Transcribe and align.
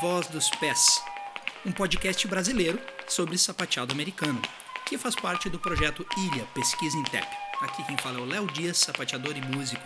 Voz 0.00 0.28
dos 0.28 0.48
Pés, 0.48 1.02
um 1.66 1.72
podcast 1.72 2.26
brasileiro 2.26 2.80
sobre 3.06 3.36
sapateado 3.36 3.92
americano, 3.92 4.40
que 4.86 4.96
faz 4.96 5.14
parte 5.14 5.50
do 5.50 5.58
projeto 5.58 6.06
Ilha 6.16 6.46
Pesquisa 6.54 6.96
em 6.96 7.02
Tep. 7.04 7.26
Aqui 7.60 7.84
quem 7.84 7.98
fala 7.98 8.18
é 8.18 8.22
o 8.22 8.24
Léo 8.24 8.46
Dias, 8.46 8.78
sapateador 8.78 9.36
e 9.36 9.42
músico 9.42 9.82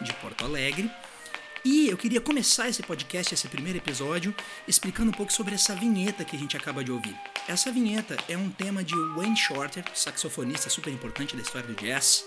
de 0.00 0.12
Porto 0.14 0.44
Alegre. 0.44 0.90
E 1.64 1.88
eu 1.88 1.96
queria 1.96 2.20
começar 2.20 2.68
esse 2.68 2.82
podcast, 2.82 3.34
esse 3.34 3.46
primeiro 3.46 3.78
episódio, 3.78 4.34
explicando 4.66 5.10
um 5.10 5.14
pouco 5.14 5.32
sobre 5.32 5.54
essa 5.54 5.76
vinheta 5.76 6.24
que 6.24 6.34
a 6.34 6.38
gente 6.38 6.56
acaba 6.56 6.82
de 6.82 6.90
ouvir. 6.90 7.16
Essa 7.46 7.70
vinheta 7.70 8.16
é 8.28 8.36
um 8.36 8.50
tema 8.50 8.82
de 8.82 8.96
Wayne 9.14 9.36
Shorter, 9.36 9.84
saxofonista 9.94 10.68
super 10.70 10.92
importante 10.92 11.36
da 11.36 11.42
história 11.42 11.68
do 11.68 11.74
jazz, 11.74 12.24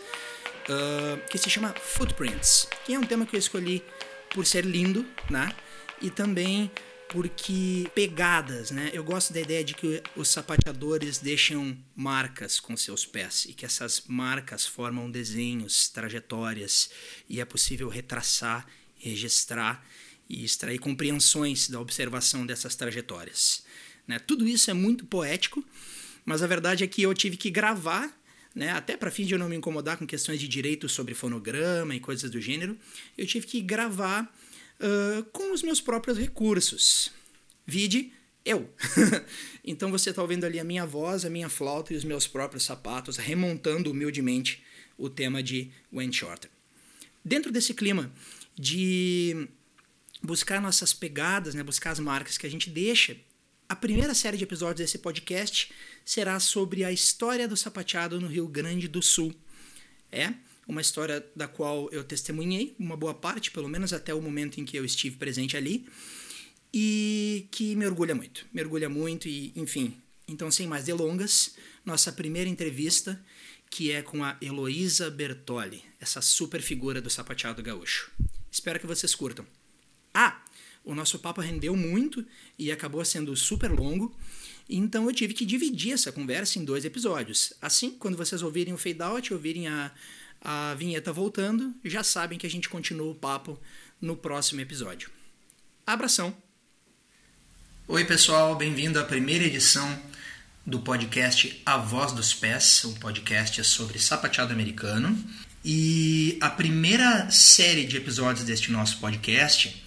uh, 0.70 1.30
que 1.30 1.38
se 1.38 1.50
chama 1.50 1.76
Footprints, 1.78 2.70
que 2.86 2.94
é 2.94 3.00
um 3.00 3.04
tema 3.04 3.26
que 3.26 3.36
eu 3.36 3.40
escolhi 3.40 3.84
por 4.30 4.46
ser 4.46 4.64
lindo, 4.64 5.06
né? 5.30 5.54
e 6.02 6.10
também 6.10 6.72
porque 7.16 7.90
pegadas, 7.96 8.72
né? 8.72 8.90
Eu 8.92 9.02
gosto 9.02 9.32
da 9.32 9.40
ideia 9.40 9.64
de 9.64 9.74
que 9.74 10.04
os 10.18 10.28
sapateadores 10.28 11.18
deixam 11.18 11.78
marcas 11.96 12.60
com 12.60 12.76
seus 12.76 13.06
pés 13.06 13.46
e 13.46 13.54
que 13.54 13.66
essas 13.66 14.04
marcas 14.06 14.68
formam 14.68 15.10
desenhos, 15.10 15.88
trajetórias 15.88 16.90
e 17.30 17.40
é 17.40 17.46
possível 17.46 17.88
retraçar, 17.88 18.68
registrar 18.98 19.82
e 20.28 20.44
extrair 20.44 20.78
compreensões 20.78 21.70
da 21.70 21.80
observação 21.80 22.46
dessas 22.46 22.76
trajetórias. 22.76 23.64
Né? 24.06 24.20
Tudo 24.20 24.46
isso 24.46 24.70
é 24.70 24.74
muito 24.74 25.06
poético, 25.06 25.64
mas 26.26 26.44
a 26.44 26.48
verdade 26.48 26.84
é 26.84 26.88
que 26.88 27.02
eu 27.02 27.14
tive 27.14 27.38
que 27.38 27.50
gravar 27.50 28.14
né, 28.54 28.72
até 28.72 28.98
para 28.98 29.12
fim 29.12 29.26
de 29.26 29.34
eu 29.34 29.40
não 29.40 29.48
me 29.48 29.56
incomodar 29.56 29.98
com 29.98 30.06
questões 30.06 30.40
de 30.40 30.50
direito 30.50 30.90
sobre 30.90 31.14
fonograma 31.14 31.96
e 31.96 32.00
coisas 32.00 32.30
do 32.32 32.42
gênero, 32.42 32.78
eu 33.18 33.26
tive 33.26 33.46
que 33.48 33.62
gravar 33.62 34.34
com 35.32 35.54
os 35.54 35.62
meus 35.64 35.80
próprios 35.82 36.18
recursos. 36.18 37.12
Vide 37.66 38.14
eu. 38.46 38.70
então 39.64 39.90
você 39.90 40.12
está 40.12 40.22
ouvindo 40.22 40.46
ali 40.46 40.60
a 40.60 40.64
minha 40.64 40.86
voz, 40.86 41.26
a 41.26 41.30
minha 41.30 41.50
flauta 41.50 41.94
e 41.94 41.98
os 41.98 42.04
meus 42.04 42.28
próprios 42.28 42.64
sapatos, 42.64 43.18
remontando 43.18 43.90
humildemente 43.90 44.64
o 44.98 45.10
tema 45.10 45.42
de 45.42 45.72
Wayne 45.92 46.14
Shorter. 46.14 46.50
Dentro 47.24 47.52
desse 47.52 47.74
clima 47.74 48.12
de 48.54 49.48
buscar 50.22 50.62
nossas 50.62 50.94
pegadas, 50.94 51.56
né, 51.56 51.64
buscar 51.64 51.92
as 51.92 52.00
marcas 52.00 52.38
que 52.38 52.46
a 52.46 52.50
gente 52.50 52.70
deixa, 52.70 53.18
a 53.68 53.76
primeira 53.76 54.14
série 54.14 54.38
de 54.38 54.44
episódios 54.44 54.78
desse 54.78 55.00
podcast 55.00 55.72
será 56.06 56.40
sobre 56.40 56.84
a 56.84 56.92
história 56.92 57.48
do 57.48 57.58
sapateado 57.58 58.22
no 58.22 58.28
Rio 58.28 58.48
Grande 58.48 58.88
do 58.88 59.02
Sul. 59.02 59.34
É, 60.12 60.34
uma 60.68 60.82
história 60.82 61.26
da 61.36 61.48
qual 61.48 61.90
eu 61.92 62.04
testemunhei, 62.04 62.76
uma 62.80 62.98
boa 62.98 63.14
parte, 63.14 63.52
pelo 63.52 63.70
menos 63.70 63.94
até 63.94 64.14
o 64.14 64.22
momento 64.22 64.60
em 64.60 64.66
que 64.66 64.78
eu 64.78 64.86
estive 64.86 65.16
presente 65.18 65.56
ali, 65.56 65.86
e 66.74 67.48
que 67.52 67.76
me 67.76 67.86
orgulha 67.86 68.14
muito, 68.14 68.46
me 68.54 68.62
orgulha 68.62 68.90
muito 68.90 69.28
e, 69.28 69.54
enfim. 69.56 69.96
Então, 70.28 70.50
sem 70.50 70.68
mais 70.68 70.86
delongas, 70.86 71.56
nossa 71.86 72.12
primeira 72.12 72.50
entrevista, 72.50 73.24
que 73.70 73.92
é 73.92 74.02
com 74.02 74.24
a 74.24 74.38
Heloísa 74.42 75.10
Bertoli, 75.10 75.84
essa 76.00 76.22
super 76.22 76.62
figura 76.62 77.02
do 77.02 77.10
sapateado 77.10 77.62
gaúcho. 77.62 78.12
Espero 78.52 78.80
que 78.80 78.88
vocês 78.88 79.14
curtam. 79.14 79.46
Ah, 80.14 80.44
o 80.84 80.96
nosso 80.96 81.20
papo 81.20 81.42
rendeu 81.42 81.76
muito 81.76 82.26
e 82.58 82.72
acabou 82.72 83.04
sendo 83.06 83.36
super 83.36 83.72
longo, 83.72 84.16
então 84.68 85.06
eu 85.06 85.14
tive 85.14 85.34
que 85.34 85.46
dividir 85.46 85.94
essa 85.94 86.12
conversa 86.12 86.58
em 86.58 86.66
dois 86.66 86.86
episódios. 86.86 87.54
Assim, 87.62 87.92
quando 87.92 88.18
vocês 88.18 88.42
ouvirem 88.42 88.74
o 88.74 88.78
fade 88.78 89.02
out, 89.02 89.34
ouvirem 89.34 89.68
a, 89.68 89.92
a 90.46 90.76
vinheta 90.76 91.12
voltando, 91.12 91.74
já 91.84 92.04
sabem 92.04 92.38
que 92.38 92.46
a 92.46 92.50
gente 92.50 92.70
continua 92.70 93.12
o 93.12 93.16
papo 93.16 93.60
no 94.00 94.16
próximo 94.16 94.62
episódio. 94.62 95.10
Abração! 95.86 96.38
Oi, 97.88 98.06
pessoal, 98.06 98.56
bem-vindo 98.56 99.00
à 99.00 99.04
primeira 99.04 99.44
edição 99.44 100.00
do 100.64 100.80
podcast 100.80 101.62
A 101.66 101.78
Voz 101.78 102.12
dos 102.12 102.34
Pés, 102.34 102.86
um 102.86 102.94
podcast 102.94 103.64
sobre 103.64 103.98
sapateado 103.98 104.54
americano. 104.54 105.18
E 105.64 106.38
a 106.40 106.50
primeira 106.50 107.30
série 107.32 107.86
de 107.86 107.98
episódios 107.98 108.46
deste 108.46 108.72
nosso 108.72 109.00
podcast 109.00 109.84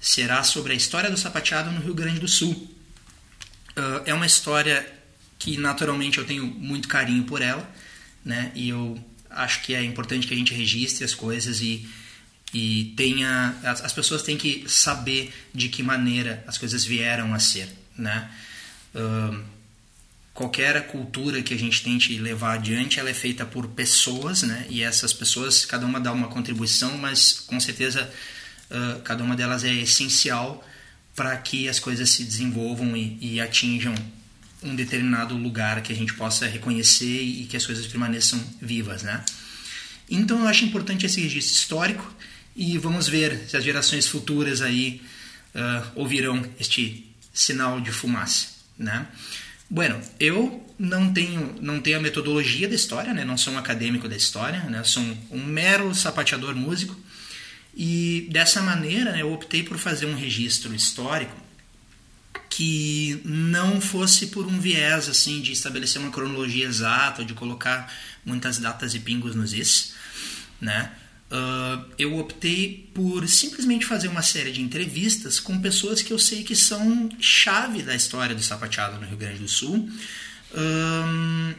será 0.00 0.44
sobre 0.44 0.72
a 0.72 0.76
história 0.76 1.10
do 1.10 1.16
sapateado 1.16 1.70
no 1.72 1.80
Rio 1.80 1.94
Grande 1.94 2.20
do 2.20 2.28
Sul. 2.28 2.52
Uh, 2.52 4.02
é 4.06 4.14
uma 4.14 4.26
história 4.26 4.88
que 5.36 5.56
naturalmente 5.56 6.18
eu 6.18 6.24
tenho 6.24 6.46
muito 6.46 6.86
carinho 6.86 7.24
por 7.24 7.42
ela, 7.42 7.68
né? 8.24 8.52
E 8.54 8.68
eu 8.68 9.02
acho 9.30 9.62
que 9.62 9.74
é 9.74 9.82
importante 9.82 10.26
que 10.26 10.34
a 10.34 10.36
gente 10.36 10.54
registre 10.54 11.04
as 11.04 11.14
coisas 11.14 11.60
e, 11.60 11.88
e 12.52 12.92
tenha 12.96 13.56
as, 13.62 13.84
as 13.84 13.92
pessoas 13.92 14.22
têm 14.22 14.36
que 14.36 14.64
saber 14.66 15.32
de 15.54 15.68
que 15.68 15.82
maneira 15.82 16.42
as 16.46 16.58
coisas 16.58 16.84
vieram 16.84 17.32
a 17.34 17.38
ser, 17.38 17.68
né? 17.96 18.30
Qualquer 20.32 20.86
cultura 20.86 21.42
que 21.42 21.52
a 21.52 21.58
gente 21.58 21.82
tente 21.82 22.16
levar 22.16 22.54
adiante, 22.54 22.98
ela 22.98 23.10
é 23.10 23.14
feita 23.14 23.44
por 23.44 23.68
pessoas, 23.68 24.42
né? 24.42 24.66
E 24.70 24.82
essas 24.82 25.12
pessoas, 25.12 25.66
cada 25.66 25.84
uma 25.84 26.00
dá 26.00 26.12
uma 26.12 26.28
contribuição, 26.28 26.96
mas 26.96 27.32
com 27.40 27.60
certeza 27.60 28.10
uh, 28.70 29.00
cada 29.02 29.22
uma 29.22 29.36
delas 29.36 29.64
é 29.64 29.74
essencial 29.74 30.66
para 31.14 31.36
que 31.36 31.68
as 31.68 31.78
coisas 31.78 32.08
se 32.08 32.24
desenvolvam 32.24 32.96
e, 32.96 33.18
e 33.20 33.40
atinjam 33.40 33.94
um 34.62 34.74
determinado 34.74 35.36
lugar 35.36 35.82
que 35.82 35.92
a 35.92 35.96
gente 35.96 36.14
possa 36.14 36.46
reconhecer 36.46 37.22
e 37.22 37.46
que 37.46 37.56
as 37.56 37.64
coisas 37.64 37.86
permaneçam 37.86 38.42
vivas, 38.60 39.02
né? 39.02 39.24
Então 40.08 40.40
eu 40.40 40.48
acho 40.48 40.64
importante 40.64 41.06
esse 41.06 41.20
registro 41.20 41.54
histórico 41.54 42.14
e 42.54 42.76
vamos 42.78 43.08
ver 43.08 43.44
se 43.48 43.56
as 43.56 43.64
gerações 43.64 44.06
futuras 44.06 44.60
aí 44.60 45.00
uh, 45.54 45.90
ouvirão 45.94 46.44
este 46.58 47.06
sinal 47.32 47.80
de 47.80 47.92
fumaça, 47.92 48.48
né? 48.76 49.06
Bueno, 49.68 50.00
eu 50.18 50.66
não 50.76 51.12
tenho 51.12 51.56
não 51.60 51.80
tenho 51.80 51.98
a 51.98 52.02
metodologia 52.02 52.68
da 52.68 52.74
história, 52.74 53.14
né? 53.14 53.24
Não 53.24 53.38
sou 53.38 53.54
um 53.54 53.58
acadêmico 53.58 54.08
da 54.08 54.16
história, 54.16 54.60
né? 54.64 54.82
Sou 54.82 55.02
um, 55.30 55.44
mero 55.44 55.94
sapateador 55.94 56.56
músico 56.56 56.96
e 57.74 58.26
dessa 58.30 58.60
maneira 58.60 59.12
né, 59.12 59.22
eu 59.22 59.32
optei 59.32 59.62
por 59.62 59.78
fazer 59.78 60.06
um 60.06 60.16
registro 60.16 60.74
histórico 60.74 61.36
que 62.50 63.22
não 63.24 63.80
fosse 63.80 64.26
por 64.26 64.44
um 64.44 64.60
viés 64.60 65.08
assim 65.08 65.40
de 65.40 65.52
estabelecer 65.52 66.02
uma 66.02 66.10
cronologia 66.10 66.66
exata, 66.66 67.24
de 67.24 67.32
colocar 67.32 67.90
muitas 68.26 68.58
datas 68.58 68.92
e 68.92 68.98
pingos 68.98 69.36
nos 69.36 69.52
is, 69.52 69.94
né? 70.60 70.90
Uh, 71.30 71.84
eu 71.96 72.18
optei 72.18 72.90
por 72.92 73.26
simplesmente 73.28 73.86
fazer 73.86 74.08
uma 74.08 74.20
série 74.20 74.50
de 74.50 74.60
entrevistas 74.60 75.38
com 75.38 75.60
pessoas 75.60 76.02
que 76.02 76.12
eu 76.12 76.18
sei 76.18 76.42
que 76.42 76.56
são 76.56 77.08
chave 77.20 77.84
da 77.84 77.94
história 77.94 78.34
do 78.34 78.42
sapateado 78.42 79.00
no 79.00 79.06
Rio 79.06 79.16
Grande 79.16 79.38
do 79.38 79.48
Sul. 79.48 79.88
Um, 80.52 81.54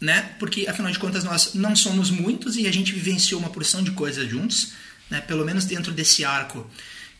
né? 0.00 0.34
Porque, 0.38 0.66
afinal 0.66 0.90
de 0.90 0.98
contas, 0.98 1.24
nós 1.24 1.52
não 1.52 1.76
somos 1.76 2.10
muitos 2.10 2.56
e 2.56 2.66
a 2.66 2.72
gente 2.72 2.90
vivenciou 2.90 3.38
uma 3.38 3.50
porção 3.50 3.82
de 3.82 3.90
coisas 3.90 4.30
juntos, 4.30 4.72
né? 5.10 5.20
pelo 5.20 5.44
menos 5.44 5.66
dentro 5.66 5.92
desse 5.92 6.24
arco 6.24 6.66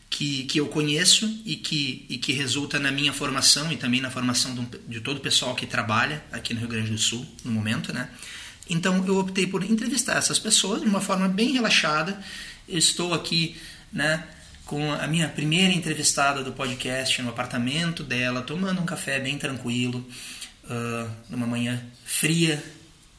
que, 0.09 0.43
que 0.45 0.59
eu 0.59 0.67
conheço 0.67 1.41
e 1.45 1.55
que, 1.55 2.05
e 2.09 2.17
que 2.17 2.31
resulta 2.31 2.79
na 2.79 2.91
minha 2.91 3.11
formação 3.11 3.71
e 3.71 3.77
também 3.77 4.01
na 4.01 4.09
formação 4.09 4.55
de 4.87 4.99
todo 5.01 5.17
o 5.17 5.19
pessoal 5.19 5.55
que 5.55 5.65
trabalha 5.65 6.23
aqui 6.31 6.53
no 6.53 6.59
Rio 6.61 6.69
Grande 6.69 6.91
do 6.91 6.97
Sul 6.97 7.25
no 7.43 7.51
momento, 7.51 7.93
né? 7.93 8.09
Então 8.69 9.05
eu 9.05 9.17
optei 9.17 9.45
por 9.45 9.63
entrevistar 9.63 10.17
essas 10.17 10.39
pessoas 10.39 10.81
de 10.81 10.87
uma 10.87 11.01
forma 11.01 11.27
bem 11.27 11.53
relaxada. 11.53 12.19
Eu 12.67 12.77
estou 12.77 13.13
aqui, 13.13 13.55
né, 13.91 14.23
com 14.65 14.91
a 14.91 15.05
minha 15.05 15.29
primeira 15.29 15.73
entrevistada 15.73 16.43
do 16.43 16.51
podcast 16.51 17.21
no 17.21 17.29
apartamento 17.29 18.03
dela, 18.03 18.41
tomando 18.41 18.81
um 18.81 18.85
café 18.85 19.19
bem 19.19 19.37
tranquilo, 19.37 20.05
uh, 20.63 21.11
numa 21.29 21.45
manhã 21.45 21.83
fria 22.03 22.63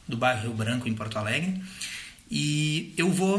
do 0.09 0.17
bairro 0.17 0.43
Rio 0.43 0.55
Branco, 0.55 0.89
em 0.89 0.95
Porto 0.95 1.17
Alegre. 1.17 1.63
E 2.29 2.93
eu 2.97 3.11
vou 3.11 3.39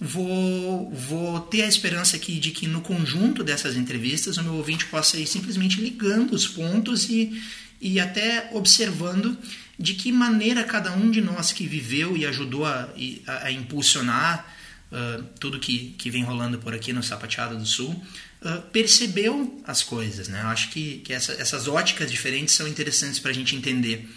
vou, 0.00 0.90
vou 0.90 1.40
ter 1.40 1.62
a 1.62 1.68
esperança 1.68 2.16
aqui 2.16 2.38
de 2.38 2.50
que 2.50 2.66
no 2.66 2.80
conjunto 2.80 3.42
dessas 3.42 3.76
entrevistas 3.76 4.36
o 4.36 4.42
meu 4.42 4.54
ouvinte 4.54 4.86
possa 4.86 5.18
ir 5.18 5.26
simplesmente 5.26 5.80
ligando 5.80 6.32
os 6.32 6.46
pontos 6.46 7.08
e, 7.08 7.42
e 7.80 7.98
até 7.98 8.50
observando 8.52 9.36
de 9.78 9.94
que 9.94 10.12
maneira 10.12 10.64
cada 10.64 10.92
um 10.92 11.10
de 11.10 11.20
nós 11.20 11.52
que 11.52 11.66
viveu 11.66 12.16
e 12.16 12.26
ajudou 12.26 12.64
a, 12.64 12.88
a, 13.26 13.46
a 13.46 13.52
impulsionar 13.52 14.54
uh, 14.90 15.22
tudo 15.38 15.58
que, 15.58 15.94
que 15.98 16.10
vem 16.10 16.24
rolando 16.24 16.58
por 16.58 16.74
aqui 16.74 16.92
no 16.92 17.02
Sapateado 17.02 17.56
do 17.56 17.66
Sul 17.66 17.90
uh, 17.90 18.62
percebeu 18.72 19.62
as 19.66 19.82
coisas. 19.82 20.28
Né? 20.28 20.40
Eu 20.42 20.48
acho 20.48 20.70
que, 20.70 20.98
que 20.98 21.12
essa, 21.12 21.32
essas 21.32 21.68
óticas 21.68 22.10
diferentes 22.10 22.54
são 22.54 22.66
interessantes 22.66 23.18
para 23.18 23.30
a 23.30 23.34
gente 23.34 23.54
entender 23.54 24.08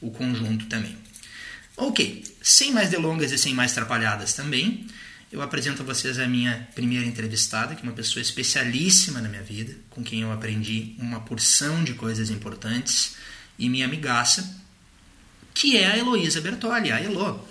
o 0.00 0.10
conjunto 0.10 0.66
também. 0.66 0.96
Ok, 1.76 2.24
sem 2.42 2.72
mais 2.72 2.90
delongas 2.90 3.30
e 3.30 3.38
sem 3.38 3.54
mais 3.54 3.72
atrapalhadas 3.72 4.34
também, 4.34 4.86
eu 5.30 5.42
apresento 5.42 5.82
a 5.82 5.84
vocês 5.84 6.18
a 6.18 6.26
minha 6.26 6.68
primeira 6.74 7.04
entrevistada, 7.04 7.74
que 7.74 7.82
é 7.82 7.84
uma 7.84 7.94
pessoa 7.94 8.22
especialíssima 8.22 9.20
na 9.20 9.28
minha 9.28 9.42
vida, 9.42 9.74
com 9.90 10.02
quem 10.02 10.22
eu 10.22 10.32
aprendi 10.32 10.94
uma 10.98 11.20
porção 11.20 11.84
de 11.84 11.94
coisas 11.94 12.30
importantes, 12.30 13.16
e 13.58 13.68
minha 13.68 13.84
amigaça, 13.84 14.56
que 15.52 15.76
é 15.76 15.86
a 15.86 15.98
Heloísa 15.98 16.40
Bertoli, 16.40 16.90
a 16.90 17.00
Elo. 17.00 17.46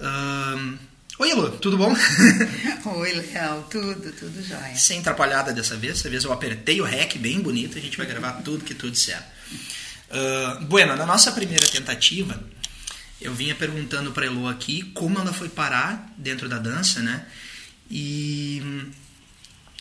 Um, 0.00 0.78
Oi, 1.18 1.32
Lu, 1.32 1.50
tudo 1.52 1.78
bom? 1.78 1.94
Oi, 2.84 3.12
Léo, 3.12 3.64
tudo, 3.70 4.12
tudo 4.12 4.42
jóia. 4.42 4.76
Sem 4.76 4.98
atrapalhada 4.98 5.50
dessa 5.50 5.74
vez, 5.74 5.94
dessa 5.94 6.10
vez 6.10 6.24
eu 6.24 6.32
apertei 6.32 6.78
o 6.78 6.84
REC 6.84 7.16
bem 7.16 7.40
bonito, 7.40 7.78
a 7.78 7.80
gente 7.80 7.96
vai 7.96 8.06
gravar 8.06 8.42
tudo 8.42 8.62
que 8.64 8.74
tudo 8.74 8.92
disser. 8.92 9.22
Uh, 10.10 10.64
bueno, 10.66 10.94
na 10.94 11.06
nossa 11.06 11.32
primeira 11.32 11.66
tentativa, 11.66 12.38
eu 13.20 13.34
vinha 13.34 13.54
perguntando 13.54 14.12
para 14.12 14.26
Elo 14.26 14.48
aqui 14.48 14.82
como 14.94 15.18
ela 15.18 15.32
foi 15.32 15.48
parar 15.48 16.12
dentro 16.16 16.48
da 16.48 16.58
dança, 16.58 17.00
né? 17.00 17.26
E, 17.90 18.62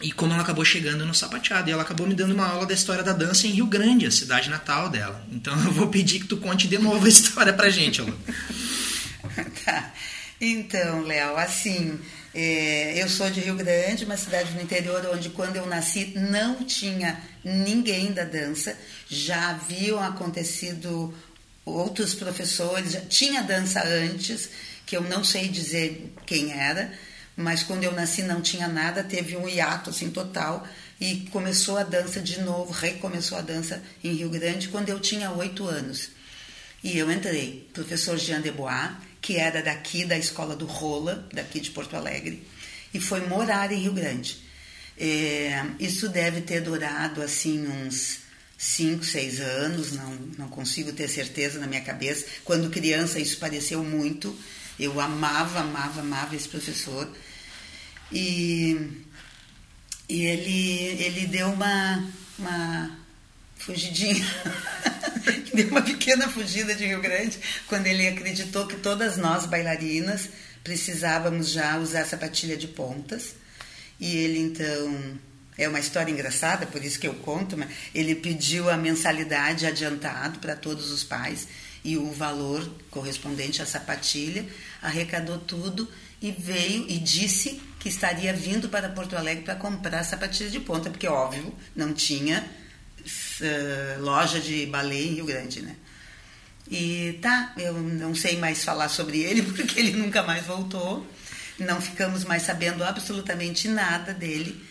e 0.01 0.11
como 0.11 0.33
ela 0.33 0.41
acabou 0.41 0.63
chegando 0.63 1.05
no 1.05 1.13
sapateado. 1.13 1.69
E 1.69 1.73
ela 1.73 1.83
acabou 1.83 2.07
me 2.07 2.13
dando 2.13 2.33
uma 2.33 2.47
aula 2.47 2.65
da 2.65 2.73
história 2.73 3.03
da 3.03 3.13
dança 3.13 3.47
em 3.47 3.51
Rio 3.51 3.65
Grande, 3.65 4.05
a 4.05 4.11
cidade 4.11 4.49
natal 4.49 4.89
dela. 4.89 5.25
Então 5.31 5.53
eu 5.65 5.71
vou 5.71 5.87
pedir 5.87 6.19
que 6.19 6.27
tu 6.27 6.37
conte 6.37 6.67
de 6.67 6.77
novo 6.77 7.05
a 7.05 7.09
história 7.09 7.53
pra 7.53 7.69
gente, 7.69 8.01
Elo. 8.01 8.17
tá. 9.65 9.93
Então, 10.39 11.01
Léo, 11.01 11.38
assim, 11.38 11.99
é, 12.33 13.01
eu 13.01 13.07
sou 13.07 13.29
de 13.29 13.39
Rio 13.39 13.55
Grande, 13.55 14.03
uma 14.05 14.17
cidade 14.17 14.51
no 14.53 14.61
interior 14.61 15.09
onde 15.13 15.29
quando 15.29 15.55
eu 15.55 15.65
nasci 15.65 16.13
não 16.15 16.63
tinha 16.63 17.21
ninguém 17.43 18.11
da 18.11 18.25
dança, 18.25 18.77
já 19.07 19.51
haviam 19.51 20.03
acontecido 20.03 21.13
outros 21.65 22.13
professores, 22.13 22.97
tinha 23.09 23.41
dança 23.41 23.83
antes, 23.85 24.50
que 24.85 24.95
eu 24.95 25.01
não 25.01 25.23
sei 25.23 25.47
dizer 25.47 26.13
quem 26.25 26.53
era, 26.53 26.94
mas 27.35 27.63
quando 27.63 27.83
eu 27.83 27.91
nasci 27.91 28.21
não 28.21 28.41
tinha 28.41 28.67
nada, 28.67 29.03
teve 29.03 29.35
um 29.35 29.50
hiato 29.50 29.89
assim 29.89 30.09
total 30.12 30.65
e 31.01 31.27
começou 31.31 31.77
a 31.77 31.83
dança 31.83 32.21
de 32.21 32.39
novo, 32.41 32.71
recomeçou 32.71 33.38
a 33.38 33.41
dança 33.41 33.81
em 34.03 34.13
Rio 34.13 34.29
Grande 34.29 34.69
quando 34.69 34.89
eu 34.89 35.00
tinha 35.00 35.31
oito 35.31 35.65
anos. 35.65 36.09
E 36.83 36.97
eu 36.97 37.12
entrei, 37.12 37.67
professor 37.73 38.17
Jean 38.17 38.41
Debois, 38.41 38.91
que 39.19 39.38
era 39.38 39.62
daqui 39.62 40.06
da 40.06 40.17
escola 40.17 40.56
do 40.56 40.65
Rola, 40.67 41.27
daqui 41.33 41.59
de 41.59 41.71
Porto 41.71 41.95
Alegre, 41.95 42.47
e 42.94 43.00
foi 43.00 43.27
morar 43.27 43.71
em 43.71 43.79
Rio 43.79 43.91
Grande. 43.94 44.38
É, 44.97 45.65
isso 45.79 46.07
deve 46.07 46.41
ter 46.41 46.62
durado 46.62 47.21
assim 47.21 47.67
uns 47.67 48.19
5, 48.57 49.03
6 49.03 49.39
anos, 49.41 49.91
não, 49.91 50.11
não 50.37 50.47
consigo 50.47 50.93
ter 50.93 51.07
certeza 51.07 51.59
na 51.59 51.67
minha 51.67 51.81
cabeça. 51.81 52.25
Quando 52.43 52.69
criança 52.69 53.19
isso 53.19 53.37
pareceu 53.37 53.83
muito. 53.83 54.37
Eu 54.79 54.99
amava, 54.99 55.59
amava, 55.59 56.01
amava 56.01 56.35
esse 56.35 56.47
professor. 56.47 57.09
E, 58.11 59.03
e 60.07 60.25
ele, 60.25 61.03
ele 61.03 61.27
deu 61.27 61.47
uma, 61.47 62.11
uma 62.37 62.99
fugidinha. 63.57 64.25
Deu 65.53 65.69
uma 65.69 65.81
pequena 65.81 66.29
fugida 66.29 66.75
de 66.75 66.85
Rio 66.85 67.01
Grande 67.01 67.39
quando 67.67 67.87
ele 67.87 68.07
acreditou 68.07 68.67
que 68.67 68.75
todas 68.75 69.17
nós 69.17 69.45
bailarinas 69.45 70.29
precisávamos 70.63 71.49
já 71.49 71.77
usar 71.79 72.05
sapatilha 72.05 72.55
de 72.57 72.67
pontas. 72.67 73.35
E 73.99 74.17
ele 74.17 74.39
então 74.39 75.17
é 75.57 75.67
uma 75.67 75.79
história 75.79 76.11
engraçada, 76.11 76.65
por 76.65 76.83
isso 76.83 76.99
que 76.99 77.07
eu 77.07 77.13
conto, 77.15 77.57
mas 77.57 77.69
ele 77.93 78.15
pediu 78.15 78.69
a 78.69 78.77
mensalidade 78.77 79.65
adiantado 79.65 80.39
para 80.39 80.55
todos 80.55 80.91
os 80.91 81.03
pais 81.03 81.47
e 81.83 81.97
o 81.97 82.11
valor 82.11 82.67
correspondente 82.89 83.61
à 83.61 83.65
sapatilha, 83.65 84.45
arrecadou 84.81 85.37
tudo 85.37 85.87
e 86.21 86.31
veio 86.31 86.85
e 86.89 86.97
disse 86.97 87.61
que 87.79 87.87
estaria 87.87 88.33
vindo 88.33 88.67
para 88.67 88.89
Porto 88.89 89.15
Alegre 89.15 89.43
para 89.43 89.55
comprar 89.55 90.03
sapatilha 90.03 90.49
de 90.49 90.59
ponta, 90.59 90.89
porque 90.89 91.07
óbvio, 91.07 91.53
não 91.75 91.93
tinha 91.93 92.43
uh, 93.01 94.01
loja 94.01 94.39
de 94.39 94.65
balé 94.65 94.95
em 94.95 95.13
Rio 95.15 95.25
Grande, 95.25 95.61
né? 95.61 95.75
E 96.69 97.19
tá, 97.21 97.53
eu 97.57 97.73
não 97.73 98.15
sei 98.15 98.37
mais 98.37 98.63
falar 98.63 98.89
sobre 98.89 99.19
ele 99.21 99.43
porque 99.53 99.79
ele 99.79 99.91
nunca 99.91 100.23
mais 100.23 100.43
voltou. 100.45 101.05
Não 101.59 101.79
ficamos 101.79 102.23
mais 102.25 102.43
sabendo 102.43 102.83
absolutamente 102.83 103.67
nada 103.67 104.13
dele. 104.13 104.61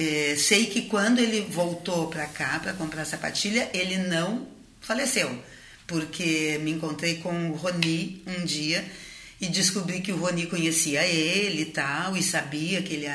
É, 0.00 0.36
sei 0.36 0.66
que 0.66 0.82
quando 0.82 1.18
ele 1.18 1.40
voltou 1.50 2.06
para 2.06 2.24
cá 2.26 2.60
para 2.60 2.72
comprar 2.72 3.04
sapatilha, 3.04 3.68
ele 3.74 3.96
não 3.96 4.46
faleceu, 4.80 5.42
porque 5.88 6.56
me 6.62 6.70
encontrei 6.70 7.16
com 7.16 7.50
o 7.50 7.56
Roni 7.56 8.22
um 8.24 8.44
dia 8.44 8.88
e 9.40 9.48
descobri 9.48 10.00
que 10.00 10.12
o 10.12 10.16
Roni 10.16 10.46
conhecia 10.46 11.04
ele 11.04 11.62
e 11.62 11.64
tal, 11.64 12.16
e 12.16 12.22
sabia 12.22 12.80
que 12.80 12.94
ele 12.94 13.08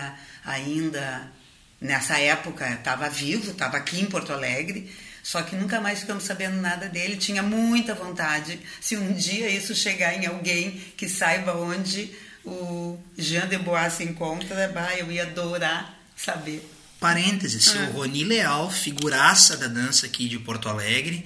ainda 0.43 1.31
nessa 1.79 2.19
época 2.19 2.69
estava 2.73 3.07
vivo, 3.07 3.51
estava 3.51 3.77
aqui 3.77 4.01
em 4.01 4.05
Porto 4.05 4.33
Alegre, 4.33 4.91
só 5.23 5.41
que 5.41 5.55
nunca 5.55 5.79
mais 5.79 6.01
ficamos 6.01 6.25
sabendo 6.25 6.59
nada 6.59 6.89
dele. 6.89 7.15
Tinha 7.15 7.41
muita 7.41 7.95
vontade, 7.95 8.59
se 8.81 8.97
um 8.97 9.13
dia 9.13 9.47
isso 9.47 9.73
chegar 9.73 10.21
em 10.21 10.25
alguém 10.25 10.71
que 10.97 11.07
saiba 11.07 11.55
onde 11.55 12.13
o 12.43 12.99
Jean 13.17 13.47
de 13.47 13.57
Bois 13.57 13.93
se 13.93 14.03
encontra, 14.03 14.67
bah, 14.67 14.93
eu 14.97 15.09
ia 15.09 15.23
adorar 15.23 16.02
saber. 16.23 16.69
Parênteses, 16.99 17.75
ah. 17.75 17.89
o 17.89 17.97
Roni 17.97 18.23
Leal, 18.23 18.71
figuraça 18.71 19.57
da 19.57 19.67
dança 19.67 20.05
aqui 20.05 20.29
de 20.29 20.39
Porto 20.39 20.69
Alegre, 20.69 21.25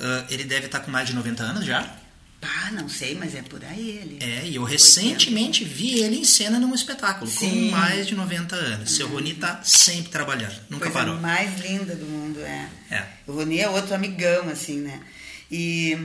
uh, 0.00 0.26
ele 0.30 0.44
deve 0.44 0.66
estar 0.66 0.80
com 0.80 0.90
mais 0.90 1.06
de 1.06 1.14
90 1.14 1.42
anos 1.42 1.66
já? 1.66 1.96
Ah, 2.40 2.70
não 2.70 2.88
sei, 2.88 3.16
mas 3.16 3.34
é 3.34 3.42
por 3.42 3.62
aí 3.64 3.90
ele. 3.90 4.18
É, 4.20 4.46
e 4.46 4.54
eu 4.54 4.62
recentemente 4.62 5.64
vi 5.64 5.98
ele 5.98 6.18
em 6.18 6.24
cena 6.24 6.58
num 6.58 6.72
espetáculo, 6.72 7.28
Sim. 7.28 7.70
com 7.70 7.76
mais 7.76 8.06
de 8.06 8.14
90 8.14 8.54
anos. 8.54 8.92
Seu 8.92 9.08
Roni 9.08 9.34
tá 9.34 9.60
sempre 9.64 10.10
trabalhando, 10.10 10.54
nunca 10.70 10.84
Coisa 10.84 10.98
parou. 10.98 11.20
mais 11.20 11.60
linda 11.60 11.96
do 11.96 12.06
mundo, 12.06 12.40
é. 12.40 12.68
é. 12.90 13.06
O 13.26 13.32
Roni 13.32 13.58
é 13.58 13.68
outro 13.68 13.94
amigão, 13.94 14.48
assim, 14.48 14.78
né? 14.78 15.00
E. 15.50 15.98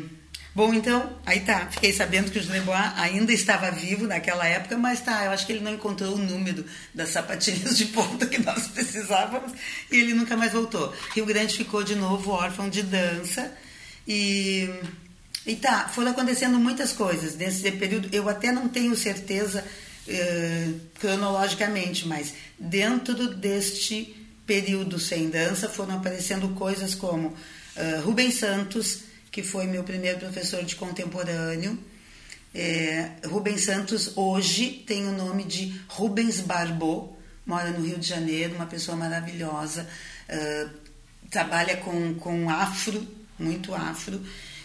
Bom, 0.55 0.71
então, 0.73 1.17
aí 1.25 1.39
tá. 1.39 1.67
Fiquei 1.71 1.91
sabendo 1.91 2.29
que 2.29 2.37
o 2.37 2.51
Lebois 2.51 2.91
ainda 2.95 3.33
estava 3.33 3.71
vivo 3.71 4.05
naquela 4.05 4.45
época, 4.47 4.77
mas 4.77 5.01
tá, 5.01 5.25
eu 5.25 5.31
acho 5.31 5.47
que 5.47 5.53
ele 5.53 5.63
não 5.63 5.73
encontrou 5.73 6.13
o 6.13 6.17
número 6.17 6.63
das 6.93 7.09
sapatilhas 7.09 7.75
de 7.75 7.85
ponta 7.85 8.27
que 8.27 8.37
nós 8.37 8.67
precisávamos 8.67 9.51
e 9.91 9.99
ele 9.99 10.13
nunca 10.13 10.37
mais 10.37 10.53
voltou. 10.53 10.93
Rio 11.15 11.25
Grande 11.25 11.55
ficou 11.55 11.83
de 11.83 11.95
novo 11.95 12.31
órfão 12.31 12.69
de 12.69 12.83
dança 12.83 13.51
e 14.07 14.69
e 15.45 15.57
tá, 15.57 15.89
foram 15.89 16.11
acontecendo 16.11 16.57
muitas 16.57 16.93
coisas 16.93 17.35
nesse 17.35 17.69
período. 17.71 18.07
Eu 18.13 18.29
até 18.29 18.51
não 18.51 18.69
tenho 18.69 18.95
certeza 18.95 19.63
uh, 20.07 20.79
cronologicamente, 20.99 22.07
mas 22.07 22.33
dentro 22.57 23.35
deste 23.35 24.15
período 24.45 24.99
sem 24.99 25.29
dança 25.29 25.67
foram 25.67 25.95
aparecendo 25.95 26.49
coisas 26.55 26.95
como 26.95 27.29
uh, 27.29 28.01
Rubens 28.05 28.35
Santos, 28.35 28.99
que 29.33 29.41
foi 29.41 29.65
meu 29.65 29.83
primeiro 29.83 30.19
professor 30.19 30.63
de 30.63 30.75
contemporâneo. 30.75 31.77
É, 32.53 33.13
Rubens 33.25 33.65
Santos 33.65 34.11
hoje 34.15 34.83
tem 34.85 35.07
o 35.07 35.11
nome 35.11 35.43
de 35.43 35.73
Rubens 35.87 36.39
Barbot, 36.39 37.09
mora 37.43 37.71
no 37.71 37.83
Rio 37.83 37.97
de 37.97 38.07
Janeiro, 38.07 38.53
uma 38.53 38.67
pessoa 38.67 38.95
maravilhosa, 38.95 39.89
uh, 40.29 40.69
trabalha 41.31 41.77
com, 41.77 42.13
com 42.13 42.47
afro, 42.47 43.07
muito 43.39 43.73
afro 43.73 44.21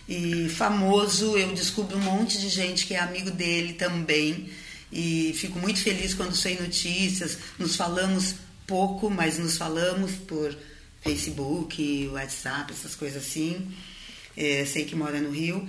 e 0.07 0.51
famoso. 0.51 1.39
Eu 1.39 1.55
descubro 1.55 1.97
um 1.97 2.03
monte 2.03 2.39
de 2.39 2.51
gente 2.51 2.87
que 2.87 2.93
é 2.93 3.01
amigo 3.01 3.31
dele 3.31 3.73
também 3.73 4.51
e 4.93 5.33
fico 5.35 5.59
muito 5.59 5.81
feliz 5.81 6.13
quando 6.13 6.37
sei 6.37 6.61
notícias. 6.61 7.39
Nos 7.59 7.75
falamos 7.75 8.35
pouco, 8.67 9.09
mas 9.09 9.39
nos 9.39 9.57
falamos 9.57 10.13
por 10.13 10.55
Facebook, 11.01 12.11
WhatsApp, 12.13 12.71
essas 12.71 12.95
coisas 12.95 13.27
assim. 13.27 13.67
É, 14.39 14.65
sei 14.65 14.85
que 14.85 14.95
mora 14.95 15.21
no 15.21 15.31
Rio. 15.31 15.69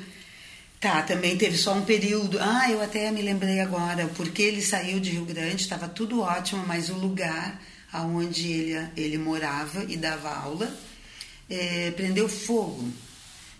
Tá, 0.79 1.01
também 1.01 1.35
teve 1.35 1.57
só 1.57 1.73
um 1.73 1.83
período. 1.83 2.37
Ah, 2.39 2.71
eu 2.71 2.81
até 2.81 3.11
me 3.11 3.21
lembrei 3.21 3.59
agora, 3.59 4.07
porque 4.15 4.41
ele 4.41 4.61
saiu 4.61 4.99
de 4.99 5.11
Rio 5.11 5.25
Grande, 5.25 5.63
estava 5.63 5.89
tudo 5.89 6.21
ótimo, 6.21 6.63
mas 6.65 6.89
o 6.89 6.93
lugar 6.93 7.61
aonde 7.91 8.47
ele, 8.47 8.87
ele 8.95 9.17
morava 9.17 9.83
e 9.89 9.97
dava 9.97 10.29
aula 10.29 10.71
é, 11.49 11.91
prendeu 11.91 12.29
fogo. 12.29 12.91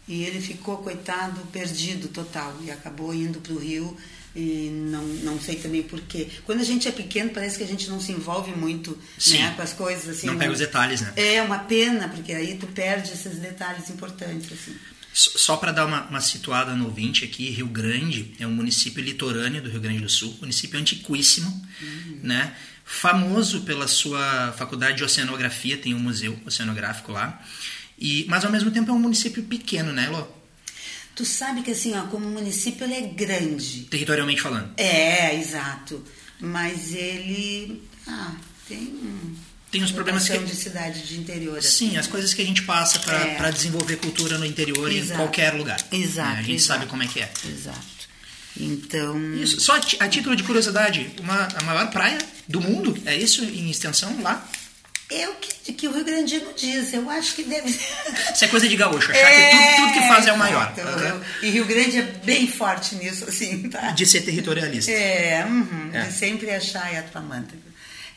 E 0.08 0.24
ele 0.24 0.40
ficou, 0.42 0.78
coitado, 0.78 1.40
perdido 1.52 2.08
total. 2.08 2.56
E 2.64 2.72
acabou 2.72 3.14
indo 3.14 3.40
para 3.40 3.54
o 3.54 3.60
Rio 3.60 3.96
e 4.36 4.70
não, 4.90 5.04
não 5.04 5.40
sei 5.40 5.56
também 5.56 5.84
porquê. 5.84 6.28
Quando 6.46 6.62
a 6.62 6.64
gente 6.64 6.88
é 6.88 6.92
pequeno, 6.92 7.32
parece 7.32 7.58
que 7.58 7.64
a 7.64 7.68
gente 7.68 7.90
não 7.90 8.00
se 8.00 8.12
envolve 8.12 8.52
muito 8.52 8.98
né, 9.28 9.54
com 9.56 9.62
as 9.62 9.74
coisas. 9.74 10.18
Assim, 10.18 10.28
não 10.28 10.38
pega 10.38 10.52
os 10.52 10.60
detalhes, 10.60 11.02
né? 11.02 11.14
É 11.16 11.42
uma 11.42 11.60
pena, 11.60 12.10
porque 12.10 12.34
aí 12.34 12.58
tu 12.58 12.66
perde 12.68 13.12
esses 13.12 13.38
detalhes 13.38 13.90
importantes. 13.90 14.52
Assim. 14.52 14.76
Só 15.14 15.58
para 15.58 15.72
dar 15.72 15.86
uma, 15.86 16.04
uma, 16.04 16.22
situada 16.22 16.76
no 16.76 16.86
ouvinte 16.86 17.26
aqui, 17.26 17.50
Rio 17.50 17.68
Grande 17.68 18.34
é 18.40 18.48
um 18.48 18.52
município 18.52 19.04
litorâneo 19.04 19.62
do 19.62 19.70
Rio 19.70 19.82
Grande 19.82 20.00
do 20.00 20.10
Sul, 20.10 20.38
município 20.40 20.80
antiquíssimo, 20.80 21.50
uhum. 21.82 22.20
né? 22.24 22.56
famoso 22.90 23.62
pela 23.62 23.88
sua 23.88 24.52
faculdade 24.58 24.98
de 24.98 25.04
oceanografia, 25.04 25.78
tem 25.78 25.94
um 25.94 26.00
museu 26.00 26.38
oceanográfico 26.44 27.12
lá. 27.12 27.40
E, 28.00 28.26
mas 28.28 28.44
ao 28.44 28.52
mesmo 28.52 28.72
tempo 28.72 28.90
é 28.90 28.94
um 28.94 29.00
município 29.00 29.44
pequeno, 29.44 29.94
né, 29.94 30.10
Lô? 30.10 30.26
Tu 31.16 31.24
sabe 31.24 31.62
que 31.62 31.70
assim, 31.70 31.96
ó, 31.96 32.08
como 32.08 32.28
município 32.28 32.86
ele 32.86 32.96
é 32.96 33.02
grande. 33.02 33.84
Territorialmente 33.84 34.42
falando. 34.42 34.72
É, 34.76 35.36
exato. 35.36 36.04
Mas 36.40 36.94
ele 36.96 37.84
ah, 38.08 38.36
tem 38.68 39.38
tem 39.72 39.84
os 39.84 39.92
problemas 39.92 40.28
que 40.28 40.38
de 40.40 40.56
cidade 40.56 41.02
de 41.02 41.20
interior. 41.20 41.62
Sim, 41.62 41.90
assim, 41.90 41.98
as 41.98 42.08
coisas 42.08 42.34
que 42.34 42.42
a 42.42 42.46
gente 42.46 42.64
passa 42.64 43.00
para 43.00 43.48
é. 43.48 43.52
desenvolver 43.52 43.98
cultura 43.98 44.38
no 44.38 44.46
interior 44.46 44.92
exato. 44.92 45.14
em 45.14 45.16
qualquer 45.16 45.54
lugar. 45.54 45.80
Exato. 45.92 46.30
Né? 46.30 46.40
A 46.40 46.42
gente 46.42 46.56
exato. 46.56 46.80
sabe 46.80 46.90
como 46.90 47.04
é 47.04 47.08
que 47.08 47.20
é. 47.22 47.30
Exato. 47.46 47.80
Então. 48.60 49.34
Isso. 49.36 49.60
Só 49.62 49.76
a, 49.76 49.82
a 50.00 50.10
título 50.10 50.36
de 50.36 50.44
curiosidade, 50.44 51.10
uma, 51.20 51.48
a 51.56 51.64
maior 51.64 51.90
praia 51.92 52.18
do 52.48 52.60
mundo, 52.60 52.98
é 53.06 53.16
isso 53.16 53.44
em 53.44 53.70
extensão 53.70 54.22
lá? 54.22 54.48
É 55.12 55.28
o 55.28 55.34
que, 55.36 55.74
que 55.74 55.88
o 55.88 55.92
Rio 55.92 56.06
Grandino 56.06 56.54
diz. 56.56 56.94
Eu 56.94 57.10
acho 57.10 57.34
que 57.36 57.44
deve 57.44 57.72
ser. 57.72 57.84
Isso 58.34 58.46
é 58.46 58.48
coisa 58.48 58.68
de 58.68 58.76
gaúcho, 58.76 59.12
achar 59.12 59.32
que 59.32 59.50
tudo, 59.50 59.76
tudo 59.76 59.94
que 59.94 60.08
faz 60.08 60.28
é 60.28 60.34
o 60.34 60.38
maior. 60.38 60.72
exato. 60.76 60.88
Aham. 61.00 61.22
E 61.42 61.50
Rio 61.50 61.66
Grande 61.66 61.98
é 61.98 62.02
bem 62.02 62.48
forte 62.48 62.96
nisso, 62.96 63.26
assim, 63.28 63.70
tá? 63.70 63.92
De 63.92 64.06
ser 64.06 64.22
territorialista. 64.22 64.92
É, 64.92 65.46
uhum, 65.46 65.90
É. 65.94 66.04
de 66.06 66.14
sempre 66.14 66.52
achar, 66.52 66.94
é 66.94 67.00
a 67.00 67.04
tua 67.04 67.22
manta. 67.22 67.56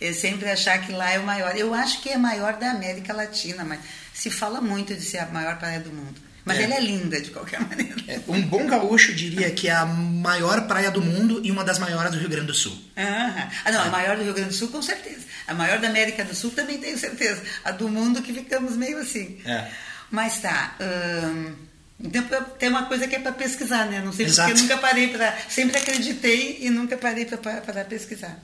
É 0.04 0.12
sempre 0.12 0.50
achar 0.50 0.78
que 0.84 0.92
lá 0.92 1.10
é 1.12 1.18
o 1.18 1.24
maior. 1.24 1.56
Eu 1.56 1.72
acho 1.74 2.00
que 2.00 2.08
é 2.10 2.16
maior 2.18 2.54
da 2.54 2.70
América 2.70 3.12
Latina, 3.12 3.64
mas 3.64 3.80
se 4.12 4.30
fala 4.30 4.60
muito 4.60 4.94
de 4.94 5.02
ser 5.02 5.18
a 5.18 5.26
maior 5.26 5.58
praia 5.58 5.80
do 5.80 5.90
mundo. 5.92 6.20
Mas 6.44 6.58
É. 6.58 6.62
ela 6.64 6.74
é 6.74 6.80
linda, 6.80 7.20
de 7.20 7.30
qualquer 7.30 7.60
maneira. 7.68 7.94
É, 8.08 8.20
Um 8.26 8.42
bom 8.42 8.66
gaúcho 8.66 9.14
diria 9.14 9.48
que 9.52 9.68
é 9.68 9.72
a 9.72 9.86
maior 9.86 10.66
praia 10.66 10.90
do 10.90 11.00
mundo 11.00 11.40
e 11.44 11.50
uma 11.52 11.62
das 11.62 11.78
maiores 11.78 12.10
do 12.10 12.18
Rio 12.18 12.28
Grande 12.28 12.48
do 12.48 12.54
Sul. 12.54 12.76
Aham. 12.96 13.48
Ah, 13.64 13.70
não, 13.72 13.82
a 13.82 13.86
maior 13.90 14.16
do 14.16 14.24
Rio 14.24 14.34
Grande 14.34 14.50
do 14.50 14.54
Sul, 14.56 14.68
com 14.68 14.82
certeza. 14.82 15.20
A 15.46 15.54
maior 15.54 15.78
da 15.78 15.88
América 15.88 16.24
do 16.24 16.34
Sul 16.34 16.50
também 16.50 16.78
tenho 16.78 16.98
certeza. 16.98 17.40
A 17.64 17.70
do 17.70 17.88
mundo 17.88 18.22
que 18.22 18.32
ficamos 18.32 18.76
meio 18.76 18.98
assim. 18.98 19.38
É. 19.44 19.68
Mas 20.10 20.40
tá. 20.40 20.74
hum, 20.80 21.54
então, 22.00 22.22
tem 22.58 22.68
uma 22.68 22.86
coisa 22.86 23.06
que 23.06 23.14
é 23.14 23.20
para 23.20 23.30
pesquisar, 23.32 23.86
né? 23.86 24.00
Não 24.04 24.12
sei 24.12 24.26
Exato. 24.26 24.48
porque 24.50 24.60
eu 24.60 24.66
nunca 24.68 24.78
parei 24.78 25.08
para. 25.08 25.36
Sempre 25.48 25.78
acreditei 25.78 26.58
e 26.60 26.68
nunca 26.70 26.96
parei 26.96 27.24
para 27.24 27.84
pesquisar. 27.84 28.36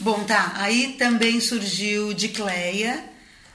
Bom, 0.00 0.24
tá. 0.24 0.54
Aí 0.56 0.94
também 0.98 1.40
surgiu 1.40 2.14
Dicleia, 2.14 3.04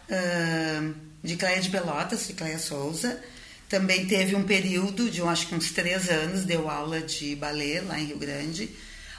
hum, 0.07 0.93
Dicleia 1.23 1.59
de 1.59 1.69
Pelotas, 1.69 2.27
Dicleia 2.27 2.59
Souza. 2.59 3.19
Também 3.67 4.05
teve 4.05 4.35
um 4.35 4.43
período 4.43 5.09
de, 5.09 5.23
acho 5.23 5.47
que 5.47 5.55
uns 5.55 5.71
três 5.71 6.07
anos, 6.07 6.43
deu 6.43 6.69
aula 6.69 7.01
de 7.01 7.35
balé 7.35 7.81
lá 7.81 7.99
em 7.99 8.05
Rio 8.05 8.19
Grande. 8.19 8.69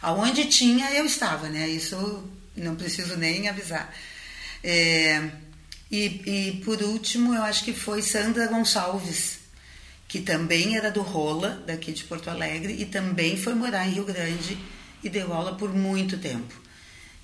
Aonde 0.00 0.45
tinha, 0.45 0.88
eu 0.92 1.04
estava, 1.04 1.49
né? 1.49 1.68
Isso 1.68 2.23
não 2.56 2.76
preciso 2.76 3.16
nem 3.16 3.49
avisar. 3.49 3.92
É, 4.62 5.28
e, 5.90 6.04
e 6.04 6.62
por 6.64 6.80
último, 6.80 7.35
eu 7.35 7.42
acho 7.42 7.64
que 7.64 7.73
foi 7.73 8.02
Sandra 8.02 8.47
Gonçalves, 8.47 9.40
que 10.06 10.21
também 10.21 10.76
era 10.76 10.92
do 10.92 11.02
Rola, 11.02 11.61
daqui 11.66 11.90
de 11.90 12.04
Porto 12.04 12.30
Alegre, 12.30 12.76
e 12.78 12.85
também 12.85 13.37
foi 13.37 13.54
morar 13.54 13.85
em 13.85 13.95
Rio 13.95 14.04
Grande 14.04 14.56
e 15.02 15.09
deu 15.09 15.33
aula 15.33 15.56
por 15.56 15.75
muito 15.75 16.16
tempo. 16.18 16.66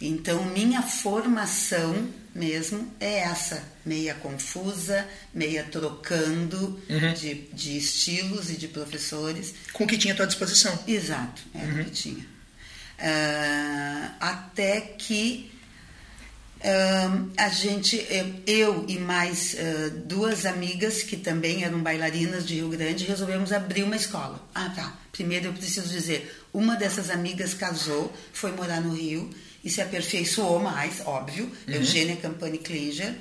Então, 0.08 0.44
minha 0.46 0.82
formação 0.82 2.08
mesmo 2.34 2.92
é 2.98 3.20
essa, 3.20 3.62
meia 3.84 4.14
confusa, 4.14 5.06
meia 5.32 5.62
trocando 5.64 6.80
de, 7.18 7.34
de 7.52 7.76
estilos 7.76 8.50
e 8.50 8.56
de 8.56 8.66
professores. 8.66 9.54
Com 9.72 9.84
o 9.84 9.86
que 9.86 9.98
tinha 9.98 10.14
à 10.14 10.16
tua 10.16 10.26
disposição. 10.26 10.76
Exato, 10.88 11.42
era 11.54 11.72
o 11.72 11.84
que 11.84 11.90
tinha. 11.90 12.26
Ah, 12.98 14.16
até 14.18 14.80
que 14.80 15.51
ah, 16.64 17.44
a 17.44 17.48
gente, 17.48 18.06
eu, 18.08 18.34
eu 18.46 18.84
e 18.88 18.98
mais 18.98 19.56
ah, 19.58 19.90
duas 20.04 20.46
amigas 20.46 21.02
que 21.02 21.16
também 21.16 21.64
eram 21.64 21.82
bailarinas 21.82 22.46
de 22.46 22.54
Rio 22.54 22.68
Grande 22.68 23.04
resolvemos 23.04 23.52
abrir 23.52 23.82
uma 23.82 23.96
escola. 23.96 24.40
Ah, 24.54 24.70
tá. 24.70 24.96
Primeiro 25.10 25.46
eu 25.46 25.52
preciso 25.52 25.88
dizer, 25.88 26.32
uma 26.52 26.76
dessas 26.76 27.10
amigas 27.10 27.52
casou, 27.52 28.12
foi 28.32 28.52
morar 28.52 28.80
no 28.80 28.94
Rio 28.94 29.28
e 29.64 29.70
se 29.70 29.80
aperfeiçoou 29.80 30.60
mais, 30.60 31.02
óbvio, 31.04 31.50
Eugênia 31.66 32.16
Campani 32.16 32.58
Klinger. 32.58 33.14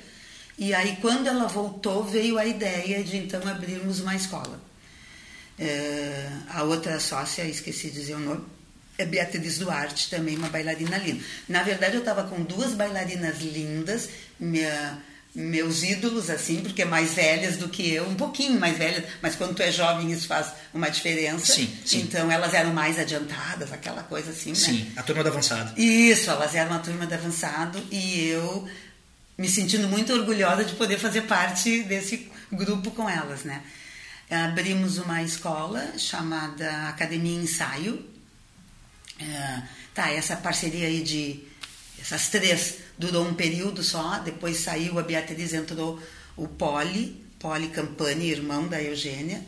E 0.56 0.72
aí 0.72 0.96
quando 1.00 1.26
ela 1.26 1.46
voltou 1.46 2.04
veio 2.04 2.38
a 2.38 2.46
ideia 2.46 3.02
de 3.02 3.16
então 3.16 3.46
abrirmos 3.48 4.00
uma 4.00 4.14
escola. 4.14 4.60
É, 5.58 6.28
a 6.48 6.62
outra 6.62 6.98
sócia, 6.98 7.44
esqueci 7.44 7.90
de 7.90 8.00
dizer 8.00 8.14
o 8.14 8.20
nome, 8.20 8.44
Beatriz 9.04 9.58
Duarte, 9.58 10.08
também 10.10 10.36
uma 10.36 10.48
bailarina 10.48 10.96
linda. 10.98 11.22
Na 11.48 11.62
verdade, 11.62 11.94
eu 11.94 12.00
estava 12.00 12.24
com 12.24 12.42
duas 12.42 12.72
bailarinas 12.74 13.40
lindas, 13.40 14.08
minha- 14.38 14.98
meus 15.34 15.82
ídolos, 15.82 16.28
assim, 16.28 16.60
porque 16.60 16.84
mais 16.84 17.14
velhas 17.14 17.56
do 17.56 17.66
que 17.68 17.90
eu, 17.90 18.06
um 18.06 18.14
pouquinho 18.14 18.60
mais 18.60 18.76
velhas, 18.76 19.04
mas 19.22 19.34
quando 19.34 19.54
tu 19.54 19.62
é 19.62 19.72
jovem 19.72 20.12
isso 20.12 20.26
faz 20.26 20.52
uma 20.74 20.90
diferença. 20.90 21.54
Sim, 21.54 21.74
sim. 21.86 22.00
Então 22.00 22.30
elas 22.30 22.52
eram 22.52 22.74
mais 22.74 22.98
adiantadas, 22.98 23.72
aquela 23.72 24.02
coisa 24.02 24.30
assim, 24.30 24.50
né? 24.50 24.54
Sim, 24.56 24.92
a 24.94 25.02
turma 25.02 25.22
do 25.22 25.30
avançado. 25.30 25.80
Isso, 25.80 26.30
elas 26.30 26.54
eram 26.54 26.72
uma 26.72 26.80
turma 26.80 27.06
de 27.06 27.14
avançado 27.14 27.82
e 27.90 28.26
eu 28.28 28.68
me 29.38 29.48
sentindo 29.48 29.88
muito 29.88 30.12
orgulhosa 30.12 30.64
de 30.66 30.74
poder 30.74 30.98
fazer 30.98 31.22
parte 31.22 31.82
desse 31.84 32.30
grupo 32.52 32.90
com 32.90 33.08
elas, 33.08 33.42
né? 33.44 33.62
Abrimos 34.30 34.98
uma 34.98 35.22
escola 35.22 35.98
chamada 35.98 36.88
Academia 36.88 37.40
Ensaio. 37.42 38.04
É, 39.22 39.62
tá, 39.94 40.10
essa 40.10 40.36
parceria 40.36 40.86
aí 40.86 41.02
de 41.02 41.44
essas 42.00 42.28
três 42.28 42.78
durou 42.98 43.26
um 43.26 43.34
período 43.34 43.82
só, 43.82 44.18
depois 44.18 44.58
saiu 44.58 44.98
a 44.98 45.02
Beatriz, 45.02 45.52
entrou 45.52 46.00
o 46.36 46.48
Poli, 46.48 47.24
Poli 47.38 47.68
Campani, 47.68 48.30
irmão 48.30 48.66
da 48.66 48.82
Eugênia, 48.82 49.42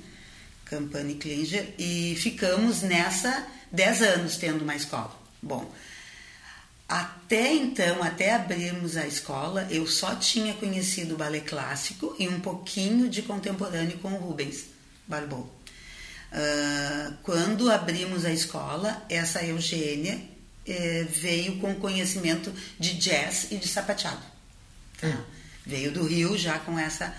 Campani 0.65 1.15
Klinger, 1.15 1.75
e 1.79 2.17
ficamos 2.17 2.83
nessa 2.83 3.47
10 3.73 4.03
anos 4.03 4.37
tendo 4.37 4.63
uma 4.63 4.77
escola. 4.77 5.19
Bom, 5.43 5.71
até 6.89 7.53
então, 7.53 8.03
até 8.03 8.35
abrirmos 8.35 8.97
a 8.97 9.07
escola, 9.07 9.67
eu 9.71 9.87
só 9.87 10.15
tinha 10.15 10.55
conhecido 10.55 11.15
o 11.15 11.19
balé 11.19 11.41
clássico 11.41 12.15
e 12.19 12.29
um 12.29 12.41
pouquinho 12.41 13.09
de 13.09 13.23
contemporâneo 13.23 13.99
com 13.99 14.13
o 14.13 14.19
Rubens 14.19 14.67
Barbou. 15.07 15.54
Ah, 16.35 17.13
quando 17.23 17.71
abrimos 17.71 18.25
a 18.25 18.33
escola, 18.33 19.05
essa 19.09 19.45
Eugênia 19.45 20.21
eh, 20.67 21.07
veio 21.09 21.59
com 21.59 21.77
conhecimento 21.77 22.53
de 22.79 22.95
jazz 22.95 23.53
e 23.53 23.57
de 23.57 23.69
sapateado. 23.69 24.23
Tá? 25.01 25.17
Veio 25.65 25.93
do 25.93 26.05
Rio 26.05 26.37
já 26.37 26.59
com 26.59 26.77
essa, 26.77 27.15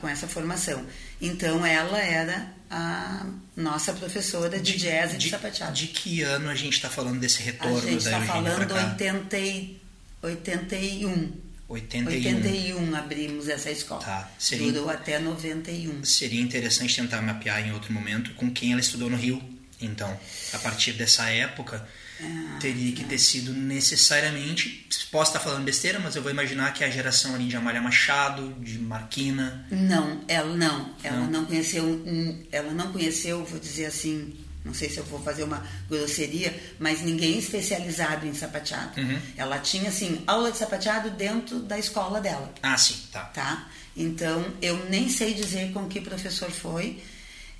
com 0.00 0.06
essa 0.06 0.28
formação. 0.28 0.84
Então, 1.20 1.64
ela 1.64 1.98
era 1.98 2.52
a 2.70 3.24
nossa 3.56 3.94
professora 3.94 4.60
de, 4.60 4.76
jazz 4.76 5.14
e 5.14 5.16
de, 5.16 5.30
sapateado. 5.30 5.72
de 5.72 5.86
que 5.86 6.22
ano 6.22 6.50
a 6.50 6.54
gente 6.54 6.74
está 6.74 6.90
falando 6.90 7.18
desse 7.18 7.40
A 7.40 7.44
retorno 7.46 7.80
gente 7.80 8.04
da 8.04 8.10
está 8.10 8.18
Eugênia 8.18 8.50
falando 8.50 8.66
pra 8.66 8.66
cá? 8.66 8.90
80 8.90 9.38
e, 9.38 9.80
81. 10.22 11.32
81. 11.70 12.10
81 12.36 12.94
abrimos 12.96 13.48
essa 13.48 13.70
escola. 13.70 14.02
Tá, 14.02 14.30
seria- 14.38 14.72
Durou 14.72 14.90
até 14.90 15.18
91. 15.18 16.04
Seria 16.04 16.40
interessante 16.42 16.94
tentar 16.96 17.22
mapear 17.22 17.66
em 17.66 17.72
outro 17.72 17.92
momento 17.92 18.34
com 18.34 18.50
quem 18.50 18.72
ela 18.72 18.80
estudou 18.80 19.08
no 19.08 19.16
Rio. 19.16 19.40
Então, 19.80 20.18
a 20.52 20.58
partir 20.58 20.92
dessa 20.92 21.28
época, 21.30 21.86
Ah, 22.22 22.58
teria 22.60 22.92
que 22.92 23.02
ter 23.04 23.18
sido 23.18 23.50
necessariamente. 23.54 24.86
Posso 25.10 25.30
estar 25.30 25.40
falando 25.40 25.64
besteira, 25.64 25.98
mas 25.98 26.16
eu 26.16 26.22
vou 26.22 26.30
imaginar 26.30 26.72
que 26.74 26.84
é 26.84 26.86
a 26.86 26.90
geração 26.90 27.34
ali 27.34 27.46
de 27.46 27.56
Amália 27.56 27.80
Machado, 27.80 28.54
de 28.60 28.78
Marquina. 28.78 29.66
Não, 29.70 30.20
ela 30.28 30.54
não. 30.54 30.94
Ela 31.02 31.16
Não. 31.20 31.30
não, 31.30 31.44
conheceu. 31.46 32.04
Ela 32.52 32.72
não 32.74 32.92
conheceu, 32.92 33.42
vou 33.44 33.58
dizer 33.58 33.86
assim, 33.86 34.34
não 34.64 34.74
sei 34.74 34.90
se 34.90 34.98
eu 34.98 35.04
vou 35.04 35.20
fazer 35.22 35.42
uma 35.44 35.66
grosseria, 35.88 36.54
mas 36.78 37.00
ninguém 37.02 37.38
especializado 37.38 38.26
em 38.26 38.34
sapateado. 38.34 39.00
Uhum. 39.00 39.18
Ela 39.36 39.58
tinha 39.58 39.88
assim 39.88 40.22
aula 40.26 40.52
de 40.52 40.58
sapateado 40.58 41.10
dentro 41.10 41.60
da 41.60 41.78
escola 41.78 42.20
dela. 42.20 42.52
Ah, 42.62 42.76
sim, 42.76 42.96
tá. 43.10 43.24
tá? 43.24 43.68
Então, 43.96 44.44
eu 44.62 44.88
nem 44.88 45.08
sei 45.08 45.34
dizer 45.34 45.72
com 45.72 45.88
que 45.88 46.00
professor 46.00 46.50
foi. 46.50 47.02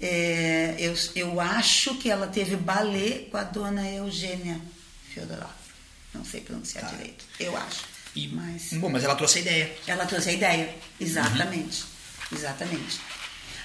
É, 0.01 0.77
eu, 0.79 0.95
eu 1.15 1.41
acho 1.41 1.95
que 1.97 2.11
ela 2.11 2.27
teve 2.27 2.57
balé 2.57 3.27
com 3.31 3.37
a 3.37 3.43
dona 3.45 3.87
Eugênia 3.91 4.59
Fyodorov. 5.13 5.51
Não 6.15 6.25
sei 6.25 6.41
pronunciar 6.41 6.85
Tá. 6.85 6.91
direito. 6.97 7.25
Eu 7.39 7.57
acho. 7.57 7.83
E, 8.17 8.27
Mas 8.29 8.73
Bom, 8.73 8.89
mas 8.89 9.05
ela 9.05 9.15
trouxe 9.15 9.39
a 9.39 9.41
ideia. 9.43 9.77
ela 9.87 10.07
trouxe 10.07 10.31
a 10.31 10.33
ideia. 10.33 10.75
Exatamente. 11.01 11.85
Exatamente. 12.33 13.01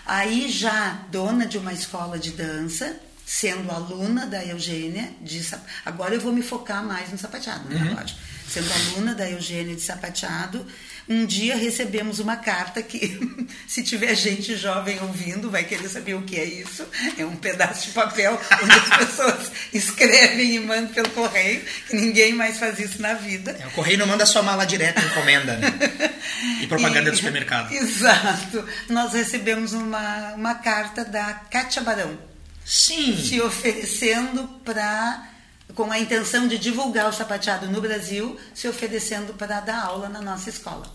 Aí, 0.05 0.51
já 0.51 1.05
dona 1.09 1.45
de 1.45 1.57
uma 1.57 1.73
escola 1.73 2.19
de 2.19 2.31
dança, 2.31 2.99
sendo 3.25 3.72
aluna 3.72 4.27
da 4.27 4.46
Eugênia 4.46 5.10
de 5.22 5.44
Agora 5.84 6.13
eu 6.13 6.22
vou 6.22 6.32
me 6.32 6.44
focar 6.44 6.84
mais 6.84 7.12
no 7.12 7.17
sapateado, 7.17 7.67
né? 7.70 7.96
Lógico. 7.98 8.20
Sendo 8.48 8.72
aluna 8.72 9.15
da 9.15 9.27
Eugênia 9.29 9.75
de 9.75 9.82
sapateado, 9.82 10.65
um 11.10 11.25
dia 11.25 11.55
recebemos 11.55 12.20
uma 12.20 12.38
carta 12.38 12.82
que, 12.84 13.20
se 13.67 13.82
tiver 13.82 14.13
gente 14.15 14.55
jovem 14.55 15.00
ouvindo, 15.01 15.50
vai 15.50 15.63
querer 15.63 15.89
saber 15.89 16.13
o 16.13 16.22
que 16.22 16.36
é 16.39 16.46
isso. 16.46 16.86
É 17.17 17.25
um 17.25 17.36
pedaço 17.36 17.88
de 17.88 17.91
papel 17.94 18.39
onde 18.63 18.72
as 18.74 18.98
pessoas 18.98 19.51
escrevem 19.74 20.55
e 20.55 20.60
mandam 20.60 20.94
pelo 20.94 21.10
correio, 21.10 21.63
que 21.88 21.96
ninguém 21.96 22.34
mais 22.34 22.60
faz 22.60 22.77
isso 22.77 23.01
na 23.01 23.15
vida. 23.15 23.58
É, 23.60 23.65
o 23.65 23.72
correio 23.72 23.98
não 23.98 24.05
manda 24.08 24.25
sua 24.27 24.44
mala 24.44 24.65
direto 24.65 25.01
em 25.01 25.08
encomenda, 25.08 25.58
né? 25.58 25.72
E 26.62 26.67
propaganda 26.67 27.10
do 27.10 27.13
E- 27.13 27.17
supermercado. 27.17 27.72
Exato. 27.72 28.65
Nós 28.89 29.13
recebemos 29.13 29.74
uma, 29.74 30.34
uma 30.36 30.55
carta 30.55 31.03
da 31.03 31.34
Cátia 31.34 31.82
Barão 31.82 32.17
Sim. 32.65 33.15
se 33.24 33.39
oferecendo 33.39 34.48
para 34.65 35.29
com 35.75 35.91
a 35.91 36.00
intenção 36.00 36.48
de 36.48 36.57
divulgar 36.57 37.07
o 37.10 37.13
sapateado 37.13 37.67
no 37.67 37.81
Brasil, 37.81 38.39
se 38.53 38.67
oferecendo 38.67 39.34
para 39.34 39.60
dar 39.60 39.84
aula 39.84 40.10
na 40.10 40.22
nossa 40.22 40.50
escola. 40.50 40.91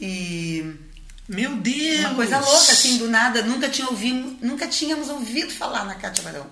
E 0.00 0.74
Meu 1.28 1.56
Deus! 1.56 2.00
uma 2.00 2.14
coisa 2.14 2.38
louca 2.38 2.72
assim 2.72 2.98
do 2.98 3.08
nada, 3.08 3.42
nunca 3.42 3.68
tinha 3.68 3.88
ouvido, 3.88 4.36
nunca 4.40 4.66
tínhamos 4.66 5.08
ouvido 5.08 5.52
falar 5.52 5.84
na 5.84 5.94
Cátia 5.94 6.22
Barão. 6.22 6.46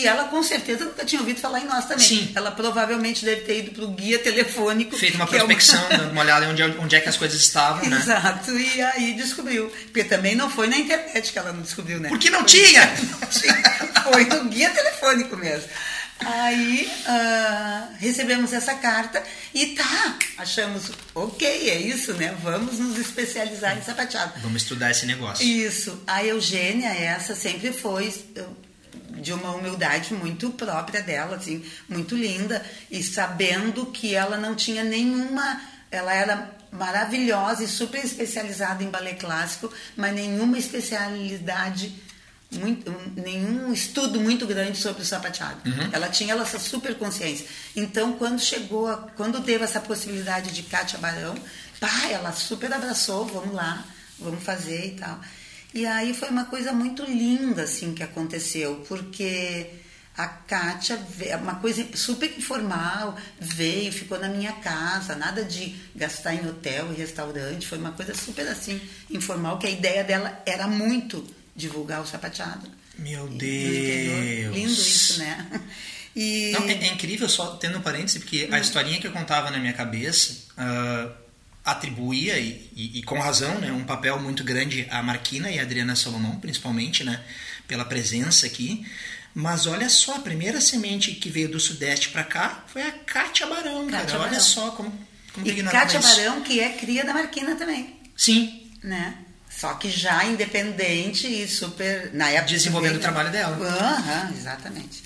Que 0.00 0.06
ela 0.06 0.24
com 0.24 0.42
certeza 0.42 0.84
nunca 0.84 1.04
tinha 1.04 1.20
ouvido 1.20 1.40
falar 1.40 1.60
em 1.60 1.64
nós 1.66 1.84
também. 1.86 2.06
Sim. 2.06 2.32
Ela 2.34 2.50
provavelmente 2.50 3.24
deve 3.24 3.42
ter 3.42 3.58
ido 3.60 3.70
para 3.72 3.84
o 3.84 3.88
guia 3.88 4.18
telefônico. 4.18 4.96
Feito 4.96 5.16
uma 5.16 5.26
que 5.26 5.34
é 5.36 5.38
prospecção, 5.38 5.82
dando 5.88 6.10
uma 6.12 6.20
olhada 6.22 6.48
onde, 6.48 6.62
onde 6.62 6.96
é 6.96 7.00
que 7.00 7.08
as 7.08 7.16
coisas 7.16 7.40
estavam, 7.40 7.88
né? 7.88 7.96
Exato, 7.96 8.50
e 8.58 8.82
aí 8.82 9.14
descobriu. 9.14 9.70
Porque 9.84 10.04
também 10.04 10.34
não 10.34 10.50
foi 10.50 10.66
na 10.66 10.76
internet 10.76 11.32
que 11.32 11.38
ela 11.38 11.52
não 11.52 11.62
descobriu, 11.62 11.98
né? 12.00 12.08
Porque 12.08 12.30
não 12.30 12.40
Foi- 12.40 12.48
tinha! 12.48 12.86
não 13.20 13.28
tinha. 13.28 14.02
Foi 14.04 14.24
no 14.24 14.44
guia 14.44 14.70
telefônico 14.70 15.36
mesmo. 15.36 15.68
Aí 16.20 16.90
ah, 17.06 17.88
recebemos 17.98 18.52
essa 18.52 18.74
carta 18.74 19.22
e 19.52 19.66
tá, 19.66 20.18
achamos, 20.38 20.90
ok, 21.14 21.46
é 21.70 21.78
isso, 21.78 22.14
né? 22.14 22.34
Vamos 22.42 22.78
nos 22.78 22.98
especializar 22.98 23.76
em 23.76 23.82
sapateado. 23.82 24.32
Vamos 24.40 24.62
estudar 24.62 24.90
esse 24.90 25.04
negócio. 25.04 25.44
Isso. 25.44 26.02
A 26.06 26.24
Eugênia, 26.24 26.88
essa 26.88 27.34
sempre 27.34 27.70
foi 27.72 28.12
de 29.26 29.32
uma 29.32 29.50
humildade 29.56 30.14
muito 30.14 30.50
própria 30.50 31.02
dela, 31.02 31.36
assim, 31.36 31.64
muito 31.88 32.14
linda, 32.14 32.64
e 32.90 33.02
sabendo 33.02 33.86
que 33.86 34.14
ela 34.14 34.36
não 34.36 34.54
tinha 34.54 34.84
nenhuma. 34.84 35.60
Ela 35.90 36.14
era 36.14 36.50
maravilhosa 36.70 37.64
e 37.64 37.68
super 37.68 38.04
especializada 38.04 38.84
em 38.84 38.90
balé 38.90 39.14
clássico, 39.14 39.72
mas 39.96 40.14
nenhuma 40.14 40.56
especialidade. 40.58 41.92
Muito, 42.52 42.94
nenhum 43.16 43.72
estudo 43.72 44.20
muito 44.20 44.46
grande 44.46 44.78
sobre 44.78 45.02
o 45.02 45.04
sapateado. 45.04 45.60
Ela 45.92 46.08
tinha 46.08 46.32
essa 46.36 46.60
super 46.60 46.94
consciência. 46.94 47.44
Então, 47.74 48.12
quando 48.12 48.38
chegou, 48.40 48.86
a- 48.86 49.08
quando 49.16 49.40
teve 49.42 49.64
essa 49.64 49.80
possibilidade 49.80 50.52
de 50.52 50.62
Kátia 50.62 50.96
Barão, 51.00 51.34
pá, 51.80 51.90
ela 52.08 52.32
super 52.32 52.72
abraçou, 52.72 53.26
vamos 53.26 53.52
lá, 53.52 53.84
vamos 54.20 54.44
fazer 54.44 54.86
e 54.86 54.90
tal. 54.92 55.18
E 55.76 55.84
aí 55.86 56.14
foi 56.14 56.30
uma 56.30 56.46
coisa 56.46 56.72
muito 56.72 57.04
linda 57.04 57.64
assim 57.64 57.92
que 57.92 58.02
aconteceu, 58.02 58.82
porque 58.88 59.66
a 60.16 60.26
Kátia, 60.26 60.96
ve- 60.96 61.34
uma 61.36 61.56
coisa 61.56 61.86
super 61.94 62.32
informal, 62.38 63.14
veio, 63.38 63.92
ficou 63.92 64.18
na 64.18 64.28
minha 64.30 64.52
casa, 64.52 65.14
nada 65.14 65.44
de 65.44 65.74
gastar 65.94 66.34
em 66.34 66.48
hotel 66.48 66.90
e 66.92 66.96
restaurante, 66.96 67.66
foi 67.66 67.76
uma 67.76 67.92
coisa 67.92 68.14
super 68.14 68.48
assim, 68.48 68.80
informal, 69.10 69.58
que 69.58 69.66
a 69.66 69.70
ideia 69.70 70.02
dela 70.02 70.42
era 70.46 70.66
muito 70.66 71.22
divulgar 71.54 72.00
o 72.00 72.06
sapateado. 72.06 72.70
Meu 72.98 73.28
interior. 73.28 74.52
Deus. 74.52 74.56
Lindo 74.56 74.72
isso, 74.72 75.18
né? 75.18 75.46
E 76.18 76.50
Não, 76.52 76.62
é, 76.66 76.72
é 76.72 76.86
incrível, 76.94 77.28
só 77.28 77.56
tendo 77.56 77.76
um 77.76 77.82
parêntese, 77.82 78.20
porque 78.20 78.48
a 78.50 78.58
historinha 78.58 78.98
que 78.98 79.06
eu 79.06 79.12
contava 79.12 79.50
na 79.50 79.58
minha 79.58 79.74
cabeça 79.74 80.34
ah, 80.56 81.12
atribuía, 81.72 82.38
e, 82.38 82.70
e- 82.74 82.98
e 82.98 83.02
com 83.02 83.18
razão, 83.18 83.58
né, 83.58 83.70
um 83.72 83.84
papel 83.84 84.18
muito 84.20 84.42
grande 84.44 84.86
à 84.90 85.02
Marquina 85.02 85.50
e 85.50 85.58
à 85.58 85.62
Adriana 85.62 85.94
Salomão, 85.96 86.38
principalmente, 86.40 87.02
né, 87.04 87.20
pela 87.66 87.84
presença 87.84 88.46
aqui. 88.46 88.86
Mas 89.34 89.66
olha 89.66 89.88
só, 89.90 90.14
a 90.16 90.20
primeira 90.20 90.60
semente 90.62 91.12
que 91.12 91.28
veio 91.28 91.50
do 91.50 91.60
Sudeste 91.60 92.08
para 92.08 92.24
cá 92.24 92.64
foi 92.68 92.80
a 92.82 92.90
Kátia 92.92 93.46
Barão, 93.46 93.86
cara. 93.86 94.02
Kátia 94.04 94.18
Olha 94.18 94.28
Barão. 94.30 94.40
só 94.40 94.70
como, 94.70 94.90
como 95.34 95.46
e 95.46 95.50
isso. 95.98 96.16
Barão, 96.16 96.40
que 96.40 96.58
é 96.60 96.70
cria 96.70 97.04
da 97.04 97.12
Marquina 97.12 97.54
também. 97.56 97.96
Sim, 98.16 98.70
né? 98.82 99.14
Só 99.50 99.74
que 99.74 99.90
já 99.90 100.24
independente 100.24 101.26
e 101.26 101.46
super. 101.48 102.10
Na 102.14 102.28
época 102.30 102.48
Desenvolvendo 102.52 102.96
o 102.96 103.00
trabalho 103.00 103.30
dela. 103.30 103.56
Aham, 103.56 104.32
exatamente. 104.36 105.02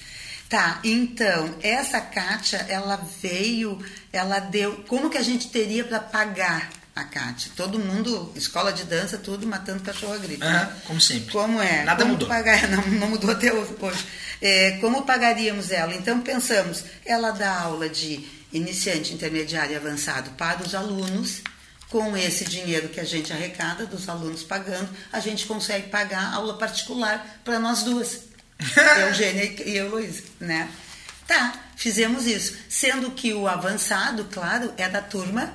Tá, 0.50 0.80
então, 0.82 1.54
essa 1.62 2.00
Kátia, 2.00 2.66
ela 2.68 3.00
veio, 3.22 3.78
ela 4.12 4.40
deu. 4.40 4.82
Como 4.88 5.08
que 5.08 5.16
a 5.16 5.22
gente 5.22 5.48
teria 5.48 5.84
para 5.84 6.00
pagar 6.00 6.70
a 6.94 7.04
Kátia? 7.04 7.52
Todo 7.54 7.78
mundo, 7.78 8.32
escola 8.34 8.72
de 8.72 8.82
dança, 8.82 9.16
tudo 9.16 9.46
matando 9.46 9.84
cachorro 9.84 10.12
a 10.12 10.18
grito. 10.18 10.40
né? 10.40 10.50
aham, 10.50 10.76
como 10.88 11.00
sempre. 11.00 11.30
Como 11.30 11.62
é? 11.62 11.84
Nada 11.84 12.02
como 12.02 12.14
mudou. 12.14 12.26
Pagar, 12.28 12.66
não, 12.68 12.84
não 12.84 13.10
mudou 13.10 13.30
até 13.30 13.52
hoje. 13.52 13.76
É, 14.42 14.72
como 14.80 15.02
pagaríamos 15.02 15.70
ela? 15.70 15.94
Então 15.94 16.20
pensamos, 16.20 16.82
ela 17.06 17.30
dá 17.30 17.60
aula 17.60 17.88
de 17.88 18.28
iniciante, 18.52 19.14
intermediário 19.14 19.74
e 19.74 19.76
avançado 19.76 20.30
para 20.30 20.64
os 20.64 20.74
alunos. 20.74 21.42
Com 21.88 22.16
esse 22.16 22.44
dinheiro 22.44 22.88
que 22.88 23.00
a 23.00 23.04
gente 23.04 23.32
arrecada 23.32 23.84
dos 23.84 24.08
alunos 24.08 24.44
pagando, 24.44 24.88
a 25.12 25.18
gente 25.18 25.44
consegue 25.46 25.88
pagar 25.88 26.34
aula 26.34 26.56
particular 26.56 27.40
para 27.44 27.58
nós 27.58 27.82
duas. 27.82 28.29
Eugênia 29.08 29.44
e 29.66 29.76
eu, 29.76 29.88
Luísa, 29.90 30.22
né? 30.40 30.68
Tá, 31.26 31.54
fizemos 31.76 32.26
isso. 32.26 32.56
Sendo 32.68 33.10
que 33.12 33.32
o 33.32 33.46
avançado, 33.48 34.24
claro, 34.30 34.72
é 34.76 34.88
da 34.88 35.00
turma 35.00 35.52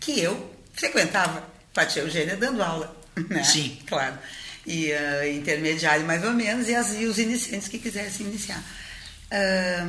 que 0.00 0.20
eu 0.20 0.54
frequentava, 0.72 1.48
com 1.72 1.80
a 1.80 1.86
tia 1.86 2.02
Eugênia 2.02 2.36
dando 2.36 2.62
aula, 2.62 2.94
né? 3.30 3.42
Sim. 3.42 3.78
Claro. 3.86 4.18
E 4.66 4.92
ah, 4.92 5.28
intermediário 5.28 6.04
mais 6.06 6.22
ou 6.24 6.32
menos, 6.32 6.68
e, 6.68 6.74
as- 6.74 6.94
e 6.94 7.04
os 7.06 7.18
iniciantes 7.18 7.68
que 7.68 7.78
quisessem 7.78 8.26
iniciar. 8.26 8.62
Ah, 9.30 9.88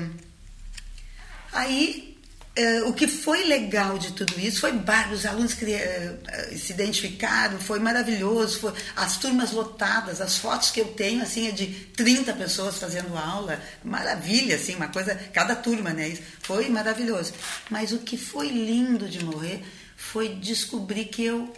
aí, 1.53 2.14
eh, 2.55 2.83
o 2.83 2.93
que 2.93 3.05
foi 3.05 3.43
legal 3.43 3.97
de 3.97 4.13
tudo 4.13 4.39
isso 4.39 4.61
foi 4.61 4.71
os 5.11 5.25
alunos 5.25 5.61
eh, 5.61 6.15
eh, 6.25 6.57
se 6.57 6.71
identificaram, 6.71 7.59
foi 7.59 7.79
maravilhoso, 7.79 8.59
foi, 8.59 8.73
as 8.95 9.17
turmas 9.17 9.51
lotadas, 9.51 10.21
as 10.21 10.37
fotos 10.37 10.71
que 10.71 10.79
eu 10.79 10.85
tenho, 10.93 11.21
assim, 11.21 11.49
é 11.49 11.51
de 11.51 11.67
30 11.67 12.31
pessoas 12.33 12.77
fazendo 12.77 13.17
aula, 13.17 13.61
maravilha, 13.83 14.55
assim, 14.55 14.73
uma 14.75 14.87
coisa, 14.87 15.15
cada 15.33 15.53
turma, 15.53 15.91
né, 15.91 16.07
isso 16.07 16.21
foi 16.41 16.69
maravilhoso. 16.69 17.33
Mas 17.69 17.91
o 17.91 17.99
que 17.99 18.17
foi 18.17 18.47
lindo 18.47 19.09
de 19.09 19.21
morrer 19.21 19.61
foi 19.97 20.35
descobrir 20.35 21.05
que 21.05 21.25
eu 21.25 21.53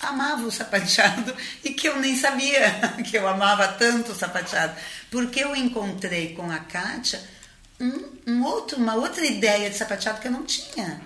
amava 0.00 0.44
o 0.44 0.50
sapateado 0.50 1.32
e 1.62 1.70
que 1.70 1.88
eu 1.88 2.00
nem 2.00 2.16
sabia 2.16 2.94
que 3.08 3.16
eu 3.16 3.28
amava 3.28 3.68
tanto 3.68 4.10
o 4.10 4.14
sapateado, 4.16 4.74
porque 5.08 5.44
eu 5.44 5.54
encontrei 5.54 6.34
com 6.34 6.50
a 6.50 6.58
Kátia 6.58 7.22
um, 7.82 8.32
um 8.32 8.44
outro, 8.44 8.78
uma 8.78 8.94
outra 8.94 9.26
ideia 9.26 9.68
de 9.68 9.76
sapateado 9.76 10.20
que 10.20 10.28
eu 10.28 10.32
não 10.32 10.44
tinha. 10.44 11.00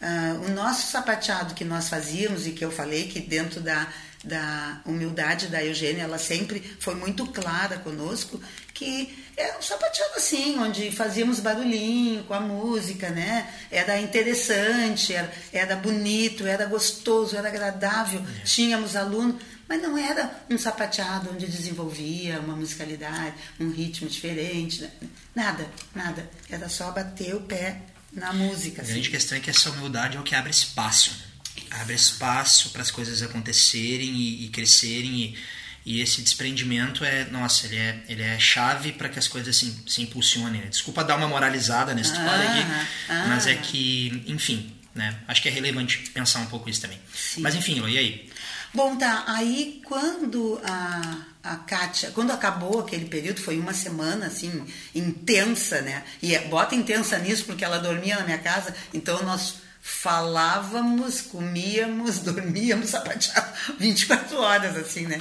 Ah, 0.00 0.36
o 0.44 0.50
nosso 0.50 0.90
sapateado 0.90 1.54
que 1.54 1.64
nós 1.64 1.88
fazíamos 1.88 2.46
e 2.46 2.50
que 2.50 2.64
eu 2.64 2.72
falei 2.72 3.06
que 3.06 3.20
dentro 3.20 3.60
da, 3.60 3.86
da 4.24 4.80
humildade 4.84 5.46
da 5.46 5.62
Eugênia, 5.62 6.02
ela 6.02 6.18
sempre 6.18 6.60
foi 6.80 6.94
muito 6.94 7.26
clara 7.26 7.78
conosco, 7.78 8.40
que 8.74 9.16
é 9.36 9.56
um 9.56 9.62
sapateado 9.62 10.14
assim, 10.16 10.58
onde 10.58 10.90
fazíamos 10.90 11.38
barulhinho 11.38 12.24
com 12.24 12.34
a 12.34 12.40
música, 12.40 13.10
né? 13.10 13.48
Era 13.70 13.98
interessante, 14.00 15.14
era, 15.14 15.32
era 15.52 15.76
bonito, 15.76 16.46
era 16.46 16.66
gostoso, 16.66 17.36
era 17.36 17.48
agradável, 17.48 18.20
tínhamos 18.44 18.96
aluno, 18.96 19.38
mas 19.72 19.80
não 19.80 19.96
era 19.96 20.30
um 20.50 20.58
sapateado 20.58 21.30
onde 21.32 21.46
desenvolvia 21.46 22.38
uma 22.40 22.54
musicalidade, 22.54 23.34
um 23.58 23.70
ritmo 23.70 24.06
diferente, 24.06 24.82
né? 24.82 24.90
nada, 25.34 25.66
nada. 25.94 26.30
Era 26.50 26.68
só 26.68 26.90
bater 26.90 27.34
o 27.34 27.40
pé 27.40 27.80
na 28.12 28.34
música. 28.34 28.82
A 28.82 28.84
assim. 28.84 28.92
grande 28.92 29.08
questão 29.08 29.38
é 29.38 29.40
que 29.40 29.48
essa 29.48 29.70
humildade 29.70 30.18
é 30.18 30.20
o 30.20 30.22
que 30.22 30.34
abre 30.34 30.50
espaço. 30.50 31.12
né? 31.12 31.64
Abre 31.80 31.94
espaço 31.94 32.68
para 32.68 32.82
as 32.82 32.90
coisas 32.90 33.22
acontecerem 33.22 34.14
e, 34.14 34.44
e 34.44 34.48
crescerem. 34.50 35.18
E, 35.22 35.38
e 35.86 36.00
esse 36.02 36.20
desprendimento 36.20 37.02
é, 37.02 37.24
nossa, 37.30 37.64
ele 37.66 37.78
é, 37.78 38.02
ele 38.10 38.22
é 38.22 38.38
chave 38.38 38.92
para 38.92 39.08
que 39.08 39.18
as 39.18 39.26
coisas 39.26 39.56
se, 39.56 39.74
se 39.86 40.02
impulsionem. 40.02 40.60
né? 40.60 40.66
Desculpa 40.68 41.02
dar 41.02 41.16
uma 41.16 41.28
moralizada 41.28 41.94
nessa 41.94 42.12
história 42.12 42.50
aqui, 42.50 42.60
Ah, 43.08 43.24
mas 43.26 43.46
é 43.46 43.54
ah. 43.54 43.56
que, 43.56 44.22
enfim, 44.26 44.70
né? 44.94 45.18
Acho 45.26 45.40
que 45.40 45.48
é 45.48 45.50
relevante 45.50 46.10
pensar 46.10 46.40
um 46.40 46.46
pouco 46.46 46.68
isso 46.68 46.82
também. 46.82 47.00
Mas 47.38 47.54
enfim, 47.54 47.82
e 47.88 47.96
aí? 47.96 48.31
Bom, 48.74 48.96
tá. 48.96 49.24
Aí 49.26 49.82
quando 49.84 50.58
a, 50.64 51.16
a 51.42 51.56
Kátia, 51.56 52.10
quando 52.12 52.30
acabou 52.30 52.80
aquele 52.80 53.04
período, 53.04 53.40
foi 53.42 53.58
uma 53.58 53.74
semana 53.74 54.26
assim, 54.26 54.64
intensa, 54.94 55.82
né? 55.82 56.02
E 56.22 56.34
é- 56.34 56.46
bota 56.48 56.74
intensa 56.74 57.18
nisso 57.18 57.44
porque 57.44 57.64
ela 57.64 57.78
dormia 57.78 58.16
na 58.16 58.24
minha 58.24 58.38
casa, 58.38 58.74
então 58.94 59.22
nós 59.24 59.56
falávamos, 59.82 61.20
comíamos, 61.20 62.20
dormíamos, 62.24 62.90
sapateado 62.90 63.52
24 63.78 64.38
horas, 64.38 64.76
assim, 64.76 65.06
né? 65.06 65.20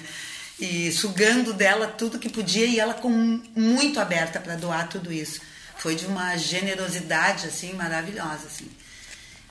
E 0.57 0.91
sugando 0.91 1.53
dela 1.53 1.87
tudo 1.87 2.19
que 2.19 2.29
podia 2.29 2.65
e 2.65 2.79
ela 2.79 2.93
com 2.93 3.09
muito 3.55 3.99
aberta 3.99 4.39
para 4.39 4.55
doar 4.55 4.87
tudo 4.87 5.11
isso. 5.11 5.41
Foi 5.75 5.95
de 5.95 6.05
uma 6.05 6.37
generosidade, 6.37 7.47
assim, 7.47 7.73
maravilhosa, 7.73 8.45
assim 8.45 8.69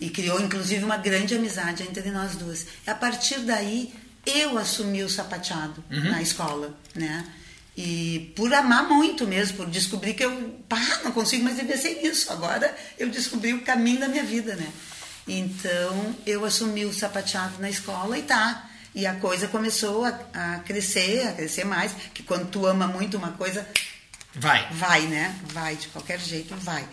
e 0.01 0.09
criou 0.11 0.41
inclusive 0.41 0.85
uma 0.85 0.97
grande 0.97 1.35
amizade 1.35 1.83
entre 1.83 2.11
nós 2.11 2.37
duas. 2.37 2.67
E 2.87 2.91
a 2.91 2.95
partir 2.95 3.41
daí 3.41 3.93
eu 4.27 4.59
assumi 4.59 5.03
o 5.03 5.09
sapateado 5.09 5.85
na 5.89 6.23
escola, 6.23 6.79
né? 6.95 7.27
E 7.77 8.33
por 8.37 8.53
amar 8.53 8.89
muito 8.89 9.27
mesmo, 9.27 9.57
por 9.57 9.67
descobrir 9.67 10.15
que 10.15 10.25
eu, 10.25 10.61
pá, 10.69 11.01
não 11.05 11.13
consigo 11.13 11.45
mais 11.45 11.57
viver 11.57 11.79
sem 11.79 12.07
isso. 12.07 12.31
Agora 12.33 12.77
eu 12.99 13.09
descobri 13.09 13.55
o 13.55 13.63
caminho 13.63 14.01
da 14.01 14.09
minha 14.09 14.25
vida, 14.25 14.55
né? 14.57 14.71
Então 15.27 16.15
eu 16.27 16.45
assumi 16.45 16.85
o 16.85 16.93
sapateado 16.93 17.55
na 17.59 17.71
escola 17.71 18.19
e 18.19 18.23
tá. 18.23 18.69
E 18.93 19.07
a 19.07 19.15
coisa 19.15 19.47
começou 19.47 20.05
a, 20.05 20.19
a 20.35 20.59
crescer, 20.61 21.27
a 21.29 21.33
crescer 21.33 21.65
mais, 21.65 21.93
que 22.13 22.25
quando 22.25 22.51
tu 22.51 22.67
ama 22.67 22.89
muito 22.89 23.17
uma 23.17 23.31
coisa, 23.33 23.65
Vai. 24.35 24.67
Vai, 24.73 25.03
né? 25.03 25.35
Vai, 25.45 25.77
de 25.77 25.89
qualquer 25.89 26.21
jeito, 26.21 26.55
vai. 26.57 26.87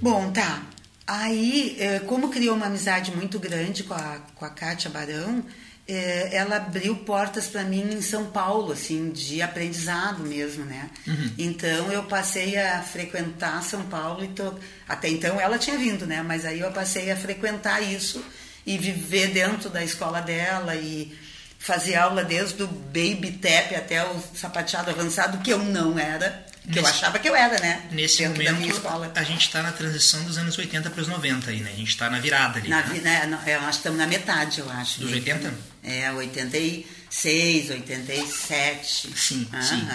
Bom, 0.00 0.30
tá. 0.30 0.62
Aí, 1.08 1.74
eh, 1.80 2.00
como 2.00 2.28
criou 2.28 2.54
uma 2.54 2.66
amizade 2.66 3.10
muito 3.10 3.38
grande 3.38 3.82
com 3.82 3.94
a, 3.94 4.20
com 4.34 4.44
a 4.44 4.50
Kátia 4.50 4.90
Barão, 4.90 5.42
é, 5.88 6.36
ela 6.36 6.56
abriu 6.56 6.94
portas 6.96 7.46
para 7.46 7.64
mim 7.64 7.94
em 7.94 8.02
São 8.02 8.26
Paulo, 8.26 8.72
assim, 8.72 9.10
de 9.10 9.40
aprendizado 9.40 10.22
mesmo, 10.22 10.66
né? 10.66 10.90
Uhum. 11.06 11.32
Então 11.38 11.90
eu 11.90 12.02
passei 12.02 12.58
a 12.58 12.82
frequentar 12.82 13.62
São 13.62 13.84
Paulo 13.84 14.22
e 14.22 14.28
tô, 14.28 14.52
até 14.86 15.08
então 15.08 15.40
ela 15.40 15.56
tinha 15.56 15.78
vindo, 15.78 16.06
né? 16.06 16.22
Mas 16.22 16.44
aí 16.44 16.60
eu 16.60 16.70
passei 16.72 17.10
a 17.10 17.16
frequentar 17.16 17.80
isso 17.80 18.22
e 18.66 18.76
viver 18.76 19.28
dentro 19.28 19.70
da 19.70 19.82
escola 19.82 20.20
dela 20.20 20.76
e 20.76 21.16
fazer 21.58 21.94
aula 21.96 22.22
desde 22.22 22.62
o 22.62 22.66
baby 22.66 23.38
tap 23.40 23.74
até 23.74 24.04
o 24.04 24.20
sapateado 24.34 24.90
avançado, 24.90 25.38
que 25.38 25.50
eu 25.50 25.58
não 25.58 25.98
era, 25.98 26.46
que 26.68 26.80
nesse, 26.80 26.86
eu 26.86 26.86
achava 26.86 27.18
que 27.18 27.28
eu 27.28 27.34
era, 27.34 27.58
né? 27.60 27.88
Nesse 27.90 28.18
dentro 28.28 28.44
momento, 28.44 29.18
a 29.18 29.22
gente 29.22 29.40
está 29.40 29.62
na 29.62 29.72
transição 29.72 30.22
dos 30.24 30.36
anos 30.36 30.56
80 30.56 30.90
para 30.90 31.00
os 31.00 31.08
90 31.08 31.50
aí, 31.50 31.60
né? 31.60 31.70
A 31.72 31.76
gente 31.76 31.88
está 31.88 32.10
na 32.10 32.18
virada 32.18 32.58
ali. 32.58 32.68
Na, 32.68 32.82
né? 32.82 33.26
né? 33.26 33.54
Acho 33.56 33.68
que 33.70 33.76
estamos 33.76 33.98
na 33.98 34.06
metade, 34.06 34.60
eu 34.60 34.70
acho. 34.70 35.00
Dos 35.00 35.10
80? 35.12 35.54
É, 35.82 36.12
86, 36.12 37.70
87. 37.70 39.08
Sim, 39.16 39.48
sim. 39.62 39.88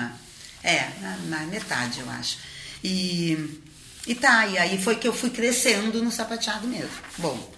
É, 0.64 0.90
na, 1.00 1.18
na, 1.18 1.40
metade, 1.46 2.00
eu 2.00 2.10
acho. 2.10 2.38
E, 2.84 3.62
e 4.08 4.16
tá, 4.16 4.48
e 4.48 4.58
aí 4.58 4.82
foi 4.82 4.96
que 4.96 5.08
eu 5.08 5.14
fui 5.14 5.30
crescendo 5.30 6.04
no 6.04 6.12
sapateado 6.12 6.68
mesmo. 6.68 6.90
Bom, 7.18 7.54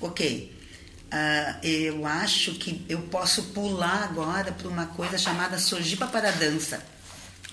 ok. 0.00 0.56
Uh, 1.06 1.64
eu 1.64 2.04
acho 2.04 2.54
que 2.54 2.84
eu 2.88 3.02
posso 3.02 3.44
pular 3.44 4.02
agora 4.02 4.50
para 4.50 4.66
uma 4.68 4.86
coisa 4.86 5.16
chamada 5.16 5.56
Sojipa 5.56 6.06
para 6.08 6.32
Dança. 6.32 6.82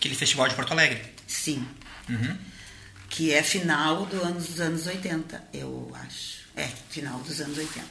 Aquele 0.04 0.16
festival 0.16 0.50
de 0.50 0.56
Porto 0.56 0.74
Alegre? 0.74 1.02
Sim. 1.26 1.66
Uhum. 2.10 2.38
Que 3.10 3.32
é 3.32 3.42
final 3.42 4.06
do 4.06 4.22
anos, 4.22 4.48
dos 4.48 4.60
anos 4.60 4.86
80, 4.86 5.42
eu 5.54 5.90
acho. 5.96 6.40
É, 6.58 6.68
final 6.90 7.20
dos 7.20 7.40
anos 7.40 7.58
80. 7.58 7.86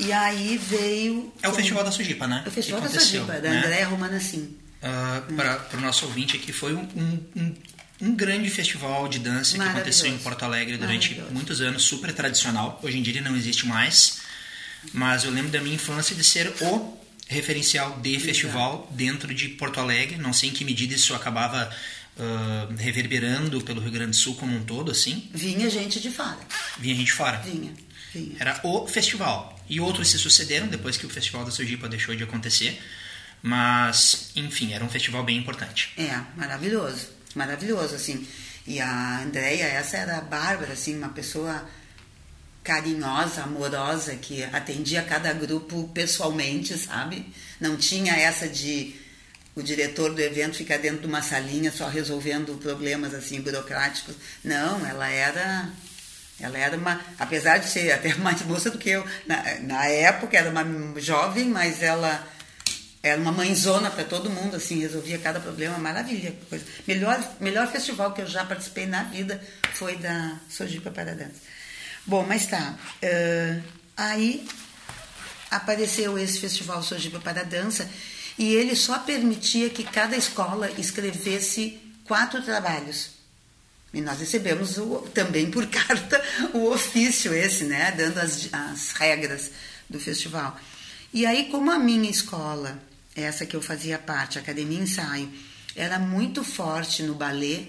E 0.00 0.12
aí 0.12 0.58
veio. 0.58 1.32
É 1.42 1.48
o 1.48 1.54
Festival 1.54 1.82
da 1.82 1.90
Sojipa, 1.90 2.26
né? 2.26 2.42
É 2.44 2.48
o 2.50 2.52
Festival 2.52 2.82
da 2.82 2.90
Sojipa, 2.90 3.40
da 3.40 3.48
né? 3.48 3.58
Andréa 3.60 3.86
Romanassim. 3.86 4.42
Uh, 4.42 4.58
ah, 4.82 5.22
hum. 5.30 5.34
Para 5.34 5.78
o 5.78 5.80
nosso 5.80 6.04
ouvinte 6.04 6.36
aqui, 6.36 6.52
foi 6.52 6.74
um, 6.74 6.86
um, 7.34 7.54
um 8.02 8.14
grande 8.14 8.50
festival 8.50 9.08
de 9.08 9.18
dança 9.18 9.56
que 9.56 9.64
aconteceu 9.64 10.08
em 10.12 10.18
Porto 10.18 10.42
Alegre 10.42 10.76
durante 10.76 11.14
muitos 11.30 11.62
anos, 11.62 11.84
super 11.84 12.12
tradicional. 12.12 12.78
Hoje 12.82 12.98
em 12.98 13.02
dia 13.02 13.14
ele 13.14 13.26
não 13.26 13.34
existe 13.34 13.66
mais. 13.66 14.18
Mas 14.92 15.24
eu 15.24 15.30
lembro 15.30 15.50
da 15.50 15.62
minha 15.62 15.76
infância 15.76 16.14
de 16.14 16.22
ser 16.22 16.52
o 16.60 17.05
referencial 17.26 17.98
de 18.00 18.18
festival 18.20 18.88
dentro 18.92 19.34
de 19.34 19.48
Porto 19.48 19.80
Alegre. 19.80 20.16
Não 20.16 20.32
sei 20.32 20.50
em 20.50 20.52
que 20.52 20.64
medida 20.64 20.94
isso 20.94 21.14
acabava 21.14 21.70
uh, 22.16 22.74
reverberando 22.76 23.60
pelo 23.62 23.80
Rio 23.80 23.90
Grande 23.90 24.10
do 24.10 24.16
Sul 24.16 24.34
como 24.36 24.56
um 24.56 24.64
todo, 24.64 24.90
assim. 24.90 25.28
Vinha 25.32 25.68
gente 25.68 26.00
de 26.00 26.10
fora. 26.10 26.38
Vinha 26.78 26.94
gente 26.94 27.06
de 27.06 27.12
fora. 27.12 27.38
Vinha, 27.38 27.72
vinha. 28.12 28.36
Era 28.38 28.60
o 28.62 28.86
festival. 28.86 29.58
E 29.68 29.80
outros 29.80 30.10
se 30.10 30.18
sucederam 30.18 30.68
depois 30.68 30.96
que 30.96 31.06
o 31.06 31.10
Festival 31.10 31.44
da 31.44 31.50
Sergipa 31.50 31.88
deixou 31.88 32.14
de 32.14 32.22
acontecer. 32.22 32.80
Mas, 33.42 34.30
enfim, 34.36 34.72
era 34.72 34.84
um 34.84 34.88
festival 34.88 35.24
bem 35.24 35.36
importante. 35.36 35.92
É, 35.96 36.20
maravilhoso. 36.36 37.08
Maravilhoso, 37.34 37.94
assim. 37.94 38.26
E 38.66 38.80
a 38.80 39.20
Andrea, 39.22 39.66
essa 39.66 39.96
era 39.96 40.18
a 40.18 40.20
Bárbara, 40.20 40.72
assim, 40.72 40.96
uma 40.96 41.10
pessoa 41.10 41.68
carinhosa, 42.66 43.44
amorosa, 43.44 44.16
que 44.16 44.42
atendia 44.42 45.00
cada 45.02 45.32
grupo 45.32 45.88
pessoalmente, 45.94 46.76
sabe? 46.76 47.24
Não 47.60 47.76
tinha 47.76 48.12
essa 48.14 48.48
de 48.48 48.96
o 49.54 49.62
diretor 49.62 50.12
do 50.12 50.20
evento 50.20 50.56
ficar 50.56 50.76
dentro 50.78 51.02
de 51.02 51.06
uma 51.06 51.22
salinha 51.22 51.70
só 51.70 51.88
resolvendo 51.88 52.60
problemas 52.60 53.14
assim 53.14 53.40
burocráticos. 53.40 54.16
Não, 54.42 54.84
ela 54.84 55.08
era 55.08 55.70
ela 56.38 56.58
era 56.58 56.76
uma, 56.76 57.00
apesar 57.18 57.58
de 57.58 57.70
ser 57.70 57.92
até 57.92 58.12
mais 58.18 58.42
moça 58.42 58.68
do 58.68 58.78
que 58.78 58.90
eu, 58.90 59.06
na, 59.26 59.42
na 59.60 59.86
época 59.86 60.36
era 60.36 60.50
uma 60.50 61.00
jovem, 61.00 61.46
mas 61.48 61.82
ela 61.82 62.26
era 63.02 63.18
uma 63.20 63.30
mãezona 63.30 63.90
para 63.90 64.04
todo 64.04 64.28
mundo, 64.28 64.56
assim, 64.56 64.80
resolvia 64.80 65.18
cada 65.18 65.38
problema, 65.38 65.78
maravilha. 65.78 66.34
Coisa. 66.50 66.64
Melhor, 66.86 67.36
melhor 67.40 67.70
festival 67.70 68.12
que 68.12 68.20
eu 68.20 68.26
já 68.26 68.44
participei 68.44 68.86
na 68.86 69.04
vida 69.04 69.40
foi 69.74 69.96
da 69.96 70.36
Sojipa 70.50 70.90
para 70.90 71.14
Dança. 71.14 71.55
Bom, 72.06 72.24
mas 72.24 72.46
tá. 72.46 72.74
Uh, 73.02 73.62
aí 73.96 74.46
apareceu 75.50 76.16
esse 76.16 76.38
Festival 76.38 76.82
Sojipa 76.82 77.18
para 77.18 77.42
Dança 77.42 77.88
e 78.38 78.54
ele 78.54 78.76
só 78.76 78.98
permitia 79.00 79.70
que 79.70 79.82
cada 79.82 80.16
escola 80.16 80.70
escrevesse 80.78 81.80
quatro 82.04 82.42
trabalhos. 82.42 83.10
E 83.92 84.00
nós 84.00 84.20
recebemos 84.20 84.78
o, 84.78 84.98
também 85.12 85.50
por 85.50 85.66
carta 85.68 86.22
o 86.52 86.70
ofício 86.70 87.34
esse, 87.34 87.64
né, 87.64 87.90
dando 87.92 88.18
as, 88.18 88.48
as 88.52 88.92
regras 88.92 89.50
do 89.88 89.98
festival. 89.98 90.58
E 91.12 91.24
aí, 91.24 91.48
como 91.50 91.70
a 91.70 91.78
minha 91.78 92.10
escola, 92.10 92.78
essa 93.14 93.46
que 93.46 93.56
eu 93.56 93.62
fazia 93.62 93.98
parte, 93.98 94.38
a 94.38 94.42
Academia 94.42 94.80
Ensaio, 94.80 95.28
era 95.74 95.98
muito 95.98 96.44
forte 96.44 97.02
no 97.02 97.14
balé, 97.14 97.68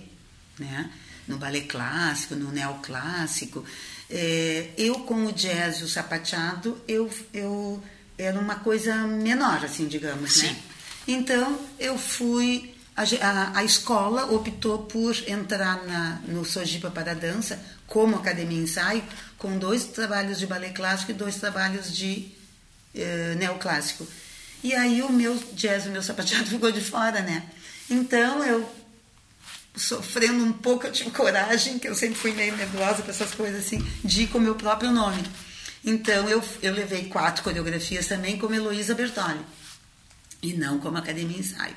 né, 0.59 0.91
no 1.27 1.37
balé 1.37 1.61
clássico, 1.61 2.35
no 2.35 2.51
neoclássico, 2.51 3.65
é, 4.09 4.69
eu 4.77 4.99
com 4.99 5.25
o 5.25 5.31
jazz 5.33 5.79
e 5.79 5.83
o 5.83 5.89
sapateado, 5.89 6.81
eu, 6.87 7.09
eu 7.33 7.81
era 8.17 8.39
uma 8.39 8.55
coisa 8.55 8.95
menor, 8.95 9.63
assim, 9.63 9.87
digamos, 9.87 10.37
né? 10.37 10.47
Sim. 10.47 10.53
né? 10.53 10.61
Então 11.07 11.59
eu 11.79 11.97
fui 11.97 12.75
a, 12.95 13.03
a, 13.03 13.59
a, 13.59 13.63
escola 13.63 14.25
optou 14.33 14.79
por 14.79 15.15
entrar 15.27 15.85
na, 15.85 16.19
no 16.27 16.43
Sojipa 16.43 16.89
para 16.89 17.13
dança 17.13 17.59
como 17.85 18.15
academia 18.15 18.59
ensaio 18.59 19.03
com 19.37 19.57
dois 19.57 19.85
trabalhos 19.85 20.39
de 20.39 20.47
ballet 20.47 20.73
clássico 20.73 21.11
e 21.11 21.13
dois 21.13 21.35
trabalhos 21.35 21.95
de 21.95 22.29
eh, 22.95 23.35
neoclássico 23.37 24.05
e 24.63 24.73
aí 24.73 25.01
o 25.03 25.11
meu 25.11 25.37
jazz 25.53 25.85
o 25.85 25.89
meu 25.89 26.01
sapateado 26.01 26.47
ficou 26.49 26.71
de 26.71 26.81
fora 26.81 27.21
né 27.21 27.43
então 27.89 28.43
eu 28.43 28.67
sofrendo 29.77 30.43
um 30.43 30.51
pouco, 30.51 30.87
eu 30.87 30.91
tive 30.91 31.11
coragem, 31.11 31.79
que 31.79 31.87
eu 31.87 31.95
sempre 31.95 32.15
fui 32.15 32.33
meio 32.33 32.55
medrosa 32.57 33.03
com 33.03 33.11
essas 33.11 33.33
coisas 33.33 33.65
assim, 33.65 33.79
de 34.03 34.23
ir 34.23 34.27
com 34.27 34.39
o 34.39 34.41
meu 34.41 34.55
próprio 34.55 34.91
nome. 34.91 35.23
Então 35.85 36.27
eu, 36.27 36.43
eu 36.61 36.73
levei 36.73 37.05
quatro 37.05 37.43
coreografias 37.43 38.07
também 38.07 38.37
como 38.37 38.53
Heloísa 38.53 38.95
Bertoli, 38.95 39.39
e 40.41 40.53
não 40.53 40.79
como 40.79 40.97
Academia 40.97 41.39
Ensaio. 41.39 41.75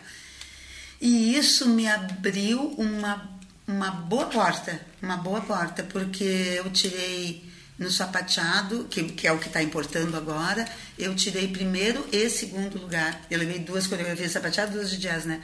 E 1.00 1.36
isso 1.36 1.68
me 1.68 1.86
abriu 1.86 2.74
uma, 2.76 3.38
uma 3.66 3.90
boa 3.90 4.26
porta, 4.26 4.80
uma 5.00 5.16
boa 5.16 5.40
porta, 5.40 5.82
porque 5.82 6.54
eu 6.56 6.70
tirei 6.70 7.48
no 7.78 7.90
sapateado, 7.90 8.84
que, 8.90 9.04
que 9.04 9.26
é 9.26 9.32
o 9.32 9.38
que 9.38 9.46
está 9.46 9.62
importando 9.62 10.14
agora, 10.14 10.68
eu 10.98 11.14
tirei 11.14 11.48
primeiro 11.48 12.06
e 12.12 12.28
segundo 12.28 12.78
lugar. 12.78 13.22
Eu 13.30 13.38
levei 13.38 13.58
duas 13.58 13.86
coreografias 13.86 14.28
de 14.28 14.34
sapateado 14.34 14.72
duas 14.72 14.90
de 14.90 14.98
jazz, 14.98 15.24
né? 15.24 15.40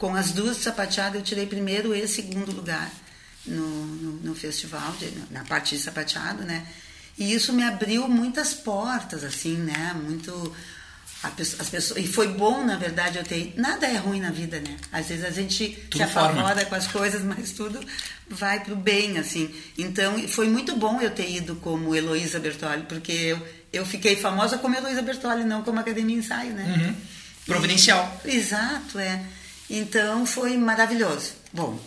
Com 0.00 0.16
as 0.16 0.32
duas 0.32 0.56
sapateadas, 0.56 1.16
eu 1.16 1.22
tirei 1.22 1.44
primeiro 1.44 1.94
e 1.94 2.08
segundo 2.08 2.50
lugar 2.52 2.90
no, 3.44 3.86
no, 3.86 4.12
no 4.12 4.34
festival, 4.34 4.94
de, 4.98 5.12
na 5.30 5.44
parte 5.44 5.76
de 5.76 5.82
sapateado, 5.82 6.42
né? 6.42 6.66
E 7.18 7.34
isso 7.34 7.52
me 7.52 7.62
abriu 7.62 8.08
muitas 8.08 8.54
portas, 8.54 9.22
assim, 9.22 9.56
né? 9.56 9.94
Muito. 10.02 10.56
As 11.22 11.68
pessoas, 11.68 12.02
e 12.02 12.08
foi 12.08 12.28
bom, 12.28 12.64
na 12.64 12.76
verdade, 12.76 13.18
eu 13.18 13.24
ter. 13.24 13.52
Nada 13.58 13.86
é 13.86 13.98
ruim 13.98 14.20
na 14.20 14.30
vida, 14.30 14.58
né? 14.58 14.74
Às 14.90 15.08
vezes 15.08 15.22
a 15.22 15.30
gente 15.30 15.68
tudo 15.90 15.98
se 15.98 16.02
apavora 16.02 16.64
com 16.64 16.74
as 16.74 16.86
coisas, 16.86 17.20
mas 17.36 17.50
tudo 17.52 17.78
vai 18.26 18.60
pro 18.60 18.74
bem, 18.74 19.18
assim. 19.18 19.54
Então, 19.76 20.26
foi 20.28 20.48
muito 20.48 20.74
bom 20.76 20.98
eu 21.02 21.10
ter 21.10 21.30
ido 21.30 21.56
como 21.56 21.94
Heloísa 21.94 22.40
Bertoli, 22.40 22.84
porque 22.84 23.12
eu, 23.12 23.48
eu 23.70 23.84
fiquei 23.84 24.16
famosa 24.16 24.56
como 24.56 24.74
Heloísa 24.74 25.02
Bertoli, 25.02 25.44
não 25.44 25.62
como 25.62 25.78
Academia 25.78 26.16
Ensaio, 26.16 26.54
né? 26.54 26.64
Uhum. 26.74 26.94
Providencial. 27.44 28.18
E, 28.24 28.34
exato, 28.34 28.98
é. 28.98 29.22
Então 29.70 30.26
foi 30.26 30.56
maravilhoso. 30.56 31.32
Bom, 31.52 31.80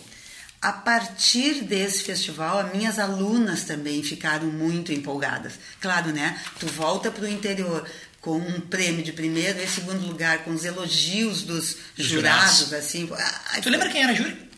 a 0.60 0.72
partir 0.72 1.62
desse 1.62 2.02
festival, 2.02 2.58
as 2.58 2.72
minhas 2.72 2.98
alunas 2.98 3.64
também 3.64 4.02
ficaram 4.02 4.46
muito 4.46 4.90
empolgadas. 4.90 5.52
Claro, 5.78 6.10
né? 6.10 6.40
Tu 6.58 6.66
volta 6.66 7.10
para 7.10 7.24
o 7.24 7.28
interior 7.28 7.86
com 8.22 8.38
um 8.38 8.58
prêmio 8.62 9.02
de 9.04 9.12
primeiro 9.12 9.62
e 9.62 9.68
segundo 9.68 10.06
lugar, 10.06 10.38
com 10.38 10.52
os 10.52 10.64
elogios 10.64 11.42
dos 11.42 11.76
jurados, 11.94 12.60
jurados. 12.60 12.72
assim. 12.72 13.06
Ai, 13.52 13.60
tu 13.60 13.68
lembra 13.68 13.90
quem 13.90 14.02
era 14.02 14.12
a 14.12 14.14
júri? 14.14 14.50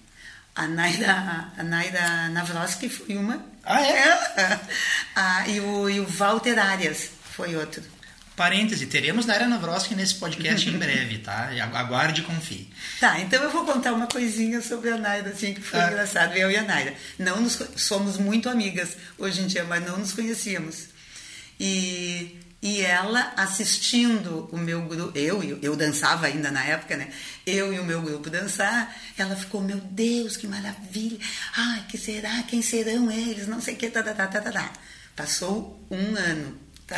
A 0.54 0.68
Naira, 0.68 1.52
a 1.58 1.62
Naira 1.64 2.28
Navroski 2.28 2.88
foi 2.88 3.16
uma. 3.16 3.44
Ah, 3.64 3.82
é? 3.82 4.60
ah, 5.16 5.48
e, 5.48 5.58
o, 5.58 5.90
e 5.90 5.98
o 5.98 6.06
Walter 6.06 6.56
Arias 6.56 7.10
foi 7.32 7.56
outro. 7.56 7.82
Parêntese, 8.36 8.84
teremos 8.86 9.24
Naira 9.24 9.48
Navroski 9.48 9.94
nesse 9.94 10.16
podcast 10.16 10.68
em 10.68 10.72
breve, 10.76 11.18
tá? 11.18 11.50
Aguarde 11.72 12.20
e 12.20 12.24
confie. 12.24 12.68
Tá, 13.00 13.18
então 13.18 13.42
eu 13.42 13.50
vou 13.50 13.64
contar 13.64 13.94
uma 13.94 14.06
coisinha 14.06 14.60
sobre 14.60 14.90
a 14.90 14.98
Naira, 14.98 15.30
assim, 15.30 15.54
que 15.54 15.62
foi 15.62 15.80
ah. 15.80 15.86
engraçado. 15.86 16.36
Eu 16.36 16.50
e 16.50 16.56
a 16.56 16.62
Naira. 16.62 16.94
Não 17.18 17.40
nos, 17.40 17.58
somos 17.76 18.18
muito 18.18 18.50
amigas 18.50 18.94
hoje 19.16 19.40
em 19.40 19.46
dia, 19.46 19.64
mas 19.64 19.82
não 19.86 19.96
nos 19.96 20.12
conhecíamos. 20.12 20.88
E, 21.58 22.38
e 22.60 22.82
ela 22.82 23.32
assistindo 23.38 24.50
o 24.52 24.58
meu 24.58 24.82
grupo, 24.82 25.18
eu, 25.18 25.58
eu 25.62 25.74
dançava 25.74 26.26
ainda 26.26 26.50
na 26.50 26.62
época, 26.62 26.94
né? 26.94 27.08
Eu 27.46 27.72
e 27.72 27.80
o 27.80 27.84
meu 27.84 28.02
grupo 28.02 28.28
dançar, 28.28 28.94
ela 29.16 29.34
ficou, 29.34 29.62
meu 29.62 29.78
Deus, 29.78 30.36
que 30.36 30.46
maravilha! 30.46 31.18
Ai, 31.56 31.86
que 31.88 31.96
será? 31.96 32.42
Quem 32.42 32.60
serão 32.60 33.10
eles? 33.10 33.48
Não 33.48 33.62
sei 33.62 33.72
o 33.72 33.76
que, 33.78 33.88
tá, 33.88 34.02
tá, 34.02 34.12
tá, 34.12 34.26
tá, 34.26 34.52
tá. 34.52 34.72
Passou 35.16 35.82
um 35.90 36.14
ano 36.14 36.65
Tá. 36.86 36.96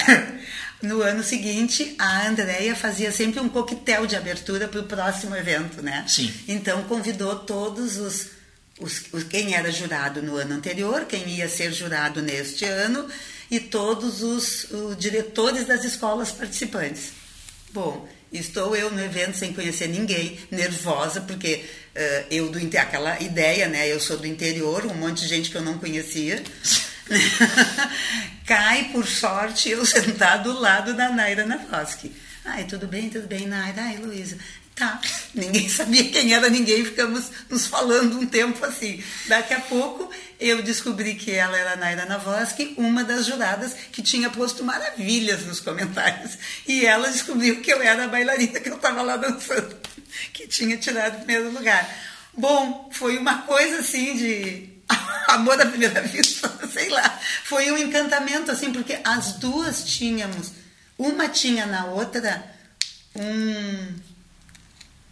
No 0.80 1.02
ano 1.02 1.24
seguinte, 1.24 1.96
a 1.98 2.28
Andrea 2.28 2.76
fazia 2.76 3.10
sempre 3.10 3.40
um 3.40 3.48
coquetel 3.48 4.06
de 4.06 4.14
abertura 4.14 4.68
para 4.68 4.80
o 4.80 4.84
próximo 4.84 5.34
evento, 5.34 5.82
né? 5.82 6.04
Sim. 6.06 6.32
Então 6.46 6.84
convidou 6.84 7.36
todos 7.40 7.96
os, 7.96 8.28
os, 8.78 9.02
os, 9.12 9.24
quem 9.24 9.54
era 9.54 9.72
jurado 9.72 10.22
no 10.22 10.36
ano 10.36 10.54
anterior, 10.54 11.04
quem 11.06 11.28
ia 11.28 11.48
ser 11.48 11.72
jurado 11.72 12.22
neste 12.22 12.64
ano 12.64 13.08
e 13.50 13.58
todos 13.58 14.22
os, 14.22 14.70
os 14.70 14.96
diretores 14.96 15.66
das 15.66 15.84
escolas 15.84 16.30
participantes. 16.30 17.10
Bom, 17.72 18.08
estou 18.32 18.76
eu 18.76 18.90
no 18.90 19.02
evento 19.02 19.36
sem 19.36 19.52
conhecer 19.52 19.88
ninguém, 19.88 20.38
nervosa 20.48 21.20
porque 21.22 21.64
uh, 21.96 22.26
eu 22.30 22.50
do 22.50 22.58
aquela 22.78 23.20
ideia, 23.20 23.66
né? 23.66 23.90
Eu 23.90 23.98
sou 23.98 24.16
do 24.16 24.26
interior, 24.26 24.86
um 24.86 24.94
monte 24.94 25.22
de 25.22 25.28
gente 25.28 25.50
que 25.50 25.56
eu 25.56 25.62
não 25.62 25.76
conhecia. 25.78 26.40
Cai, 28.46 28.84
por 28.92 29.06
sorte, 29.06 29.70
eu 29.70 29.84
sentar 29.86 30.42
do 30.42 30.58
lado 30.58 30.94
da 30.94 31.10
Naira 31.10 31.44
Navoski. 31.44 32.12
Ai, 32.44 32.64
tudo 32.64 32.86
bem, 32.86 33.10
tudo 33.10 33.26
bem, 33.26 33.46
Naira. 33.46 33.82
Ai, 33.82 33.96
Luísa. 33.96 34.38
Tá. 34.74 35.00
Ninguém 35.34 35.68
sabia 35.70 36.08
quem 36.08 36.32
era 36.32 36.48
ninguém, 36.48 36.84
ficamos 36.84 37.30
nos 37.50 37.66
falando 37.66 38.18
um 38.18 38.26
tempo 38.26 38.64
assim. 38.64 39.02
Daqui 39.26 39.52
a 39.52 39.60
pouco 39.60 40.08
eu 40.38 40.62
descobri 40.62 41.14
que 41.14 41.32
ela 41.32 41.58
era 41.58 41.72
a 41.72 41.76
Naira 41.76 42.06
Navoski, 42.06 42.74
uma 42.78 43.02
das 43.02 43.26
juradas 43.26 43.74
que 43.90 44.02
tinha 44.02 44.30
posto 44.30 44.64
maravilhas 44.64 45.44
nos 45.44 45.58
comentários. 45.58 46.38
E 46.66 46.86
ela 46.86 47.10
descobriu 47.10 47.60
que 47.60 47.72
eu 47.72 47.82
era 47.82 48.04
a 48.04 48.08
bailarina 48.08 48.60
que 48.60 48.70
eu 48.70 48.76
estava 48.76 49.02
lá 49.02 49.16
dançando, 49.16 49.76
que 50.32 50.46
tinha 50.46 50.76
tirado 50.76 51.14
o 51.14 51.18
primeiro 51.18 51.50
lugar. 51.50 51.86
Bom, 52.36 52.88
foi 52.92 53.18
uma 53.18 53.42
coisa 53.42 53.80
assim 53.80 54.16
de 54.16 54.77
amor 55.28 55.60
à 55.60 55.66
primeira 55.66 56.02
vista, 56.02 56.50
sei 56.72 56.88
lá. 56.88 57.18
Foi 57.44 57.70
um 57.70 57.78
encantamento, 57.78 58.50
assim, 58.50 58.72
porque 58.72 58.98
as 59.04 59.34
duas 59.34 59.84
tínhamos, 59.84 60.52
uma 60.98 61.28
tinha 61.28 61.66
na 61.66 61.86
outra 61.86 62.44
um. 63.14 64.08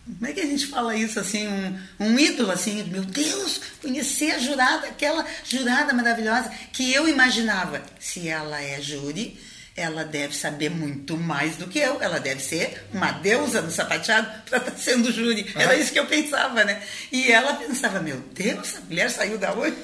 Como 0.06 0.26
é 0.26 0.32
que 0.32 0.40
a 0.40 0.46
gente 0.46 0.68
fala 0.68 0.94
isso 0.94 1.18
assim? 1.18 1.48
Um, 1.48 1.78
um 1.98 2.18
ídolo, 2.18 2.52
assim, 2.52 2.84
meu 2.84 3.04
Deus, 3.04 3.60
conhecer 3.82 4.30
a 4.32 4.38
jurada, 4.38 4.86
aquela 4.86 5.26
jurada 5.44 5.92
maravilhosa 5.92 6.48
que 6.72 6.92
eu 6.92 7.08
imaginava. 7.08 7.82
Se 7.98 8.28
ela 8.28 8.62
é 8.62 8.80
júri, 8.80 9.36
ela 9.76 10.04
deve 10.04 10.34
saber 10.34 10.70
muito 10.70 11.16
mais 11.16 11.56
do 11.56 11.66
que 11.66 11.78
eu. 11.78 12.00
Ela 12.00 12.18
deve 12.18 12.42
ser 12.42 12.86
uma 12.92 13.12
deusa 13.12 13.60
no 13.60 13.70
sapateado 13.70 14.26
para 14.48 14.58
estar 14.58 14.70
tá 14.70 14.76
sendo 14.76 15.12
júri. 15.12 15.52
Era 15.54 15.76
isso 15.76 15.92
que 15.92 15.98
eu 15.98 16.06
pensava, 16.06 16.64
né? 16.64 16.82
E 17.12 17.30
ela 17.30 17.54
pensava, 17.54 18.00
meu 18.00 18.18
Deus, 18.34 18.76
a 18.76 18.80
mulher 18.80 19.10
saiu 19.10 19.36
da 19.36 19.52
onde? 19.52 19.76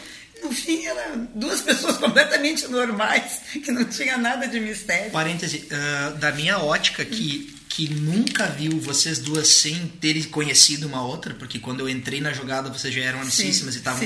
No 0.42 0.50
fim, 0.52 0.85
eram 0.87 1.28
duas 1.35 1.61
pessoas 1.61 1.98
completamente 1.98 2.66
normais, 2.66 3.40
que 3.52 3.70
não 3.70 3.85
tinha 3.85 4.18
nada 4.18 4.48
de 4.48 4.59
mistério. 4.59 5.11
Parêntese, 5.12 5.68
uh, 5.68 6.16
da 6.16 6.33
minha 6.33 6.59
ótica, 6.59 7.05
que, 7.05 7.55
que 7.68 7.88
nunca 7.94 8.46
viu 8.46 8.81
vocês 8.81 9.20
duas 9.20 9.46
sem 9.46 9.87
terem 10.00 10.24
conhecido 10.24 10.88
uma 10.88 11.05
outra, 11.05 11.33
porque 11.35 11.61
quando 11.61 11.81
eu 11.81 11.88
entrei 11.88 12.20
na 12.20 12.33
jogada 12.33 12.68
vocês 12.70 12.92
já 12.92 13.02
eram 13.02 13.20
amicíssimas 13.20 13.76
e 13.76 13.78
estavam 13.78 14.05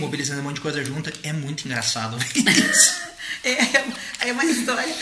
mobilizando 0.00 0.40
um 0.40 0.44
monte 0.44 0.56
de 0.56 0.62
coisa 0.62 0.84
junto, 0.84 1.12
é 1.22 1.32
muito 1.32 1.64
engraçado 1.66 2.18
isso. 2.34 3.02
É, 3.44 4.28
é 4.28 4.32
uma 4.32 4.44
história. 4.44 4.94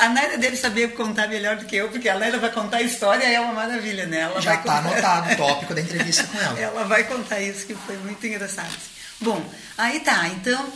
A 0.00 0.08
Naira 0.08 0.38
deve 0.38 0.56
saber 0.56 0.92
contar 0.94 1.26
melhor 1.28 1.56
do 1.56 1.64
que 1.64 1.76
eu, 1.76 1.88
porque 1.88 2.08
a 2.08 2.18
Naira 2.18 2.38
vai 2.38 2.50
contar 2.50 2.78
a 2.78 2.82
história 2.82 3.24
é 3.24 3.40
uma 3.40 3.52
maravilha, 3.52 4.06
né? 4.06 4.20
Ela 4.20 4.40
Já 4.40 4.54
está 4.54 4.78
anotado 4.78 5.32
o 5.32 5.36
tópico 5.36 5.74
da 5.74 5.80
entrevista 5.80 6.24
com 6.24 6.38
ela. 6.38 6.58
Ela 6.58 6.84
vai 6.84 7.04
contar 7.04 7.40
isso, 7.40 7.66
que 7.66 7.74
foi 7.74 7.96
muito 7.98 8.24
engraçado. 8.26 8.72
Bom, 9.20 9.44
aí 9.76 10.00
tá, 10.00 10.28
então, 10.28 10.72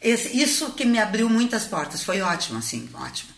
esse, 0.00 0.36
isso 0.40 0.72
que 0.72 0.84
me 0.84 0.98
abriu 0.98 1.28
muitas 1.28 1.64
portas, 1.64 2.02
foi 2.02 2.20
ótimo, 2.20 2.58
assim, 2.58 2.88
ótimo. 2.94 3.32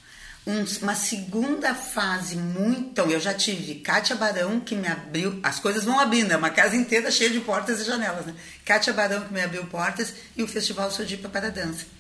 Um, 0.46 0.64
uma 0.82 0.94
segunda 0.94 1.74
fase 1.74 2.36
muito. 2.36 2.80
Então, 2.80 3.10
eu 3.10 3.18
já 3.18 3.34
tive 3.34 3.76
Kátia 3.76 4.14
Barão, 4.14 4.60
que 4.60 4.76
me 4.76 4.86
abriu. 4.86 5.40
As 5.42 5.58
coisas 5.58 5.84
vão 5.84 5.98
abrindo, 5.98 6.32
é 6.32 6.36
uma 6.36 6.50
casa 6.50 6.76
inteira 6.76 7.10
cheia 7.10 7.30
de 7.30 7.40
portas 7.40 7.80
e 7.80 7.84
janelas, 7.84 8.26
né? 8.26 8.34
Kátia 8.64 8.92
Barão, 8.92 9.22
que 9.22 9.32
me 9.32 9.42
abriu 9.42 9.64
portas, 9.66 10.12
e 10.36 10.42
o 10.42 10.48
Festival 10.48 10.90
Sodipa 10.90 11.28
para 11.28 11.50
Dança. 11.50 11.95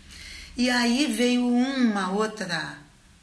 E 0.56 0.70
aí 0.70 1.06
veio 1.06 1.46
uma 1.46 2.10
outra, 2.10 2.78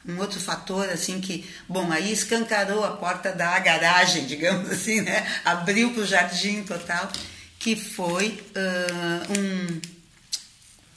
um 0.06 0.18
outro 0.18 0.38
fator 0.38 0.88
assim 0.88 1.20
que, 1.20 1.48
bom, 1.68 1.90
aí 1.90 2.12
escancarou 2.12 2.84
a 2.84 2.96
porta 2.96 3.32
da 3.32 3.58
garagem, 3.58 4.26
digamos 4.26 4.70
assim, 4.70 5.00
né? 5.00 5.26
Abriu 5.44 5.92
para 5.92 6.02
o 6.02 6.06
jardim 6.06 6.62
total, 6.62 7.10
que 7.58 7.74
foi 7.74 8.40
uh, 8.54 9.38
um 9.38 9.94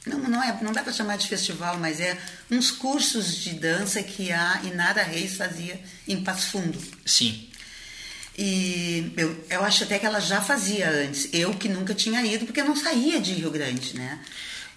não, 0.08 0.20
não, 0.20 0.44
é, 0.44 0.58
não 0.62 0.72
dá 0.72 0.82
para 0.82 0.94
chamar 0.94 1.18
de 1.18 1.28
festival, 1.28 1.78
mas 1.78 2.00
é 2.00 2.18
uns 2.50 2.72
cursos 2.72 3.36
de 3.36 3.54
dança 3.54 4.02
que 4.02 4.32
a 4.32 4.62
Inara 4.64 5.04
Reis 5.04 5.36
fazia 5.36 5.80
em 6.08 6.24
Passo 6.24 6.52
Fundo. 6.52 6.82
Sim. 7.06 7.50
E 8.38 9.12
eu, 9.18 9.46
eu 9.50 9.64
acho 9.66 9.84
até 9.84 10.00
que 10.00 10.06
ela 10.06 10.20
já 10.20 10.40
fazia 10.42 10.90
antes. 10.90 11.28
Eu 11.34 11.54
que 11.56 11.68
nunca 11.68 11.94
tinha 11.94 12.24
ido, 12.26 12.46
porque 12.46 12.62
eu 12.62 12.66
não 12.66 12.76
saía 12.76 13.20
de 13.20 13.34
Rio 13.34 13.52
Grande, 13.52 13.96
né? 13.96 14.20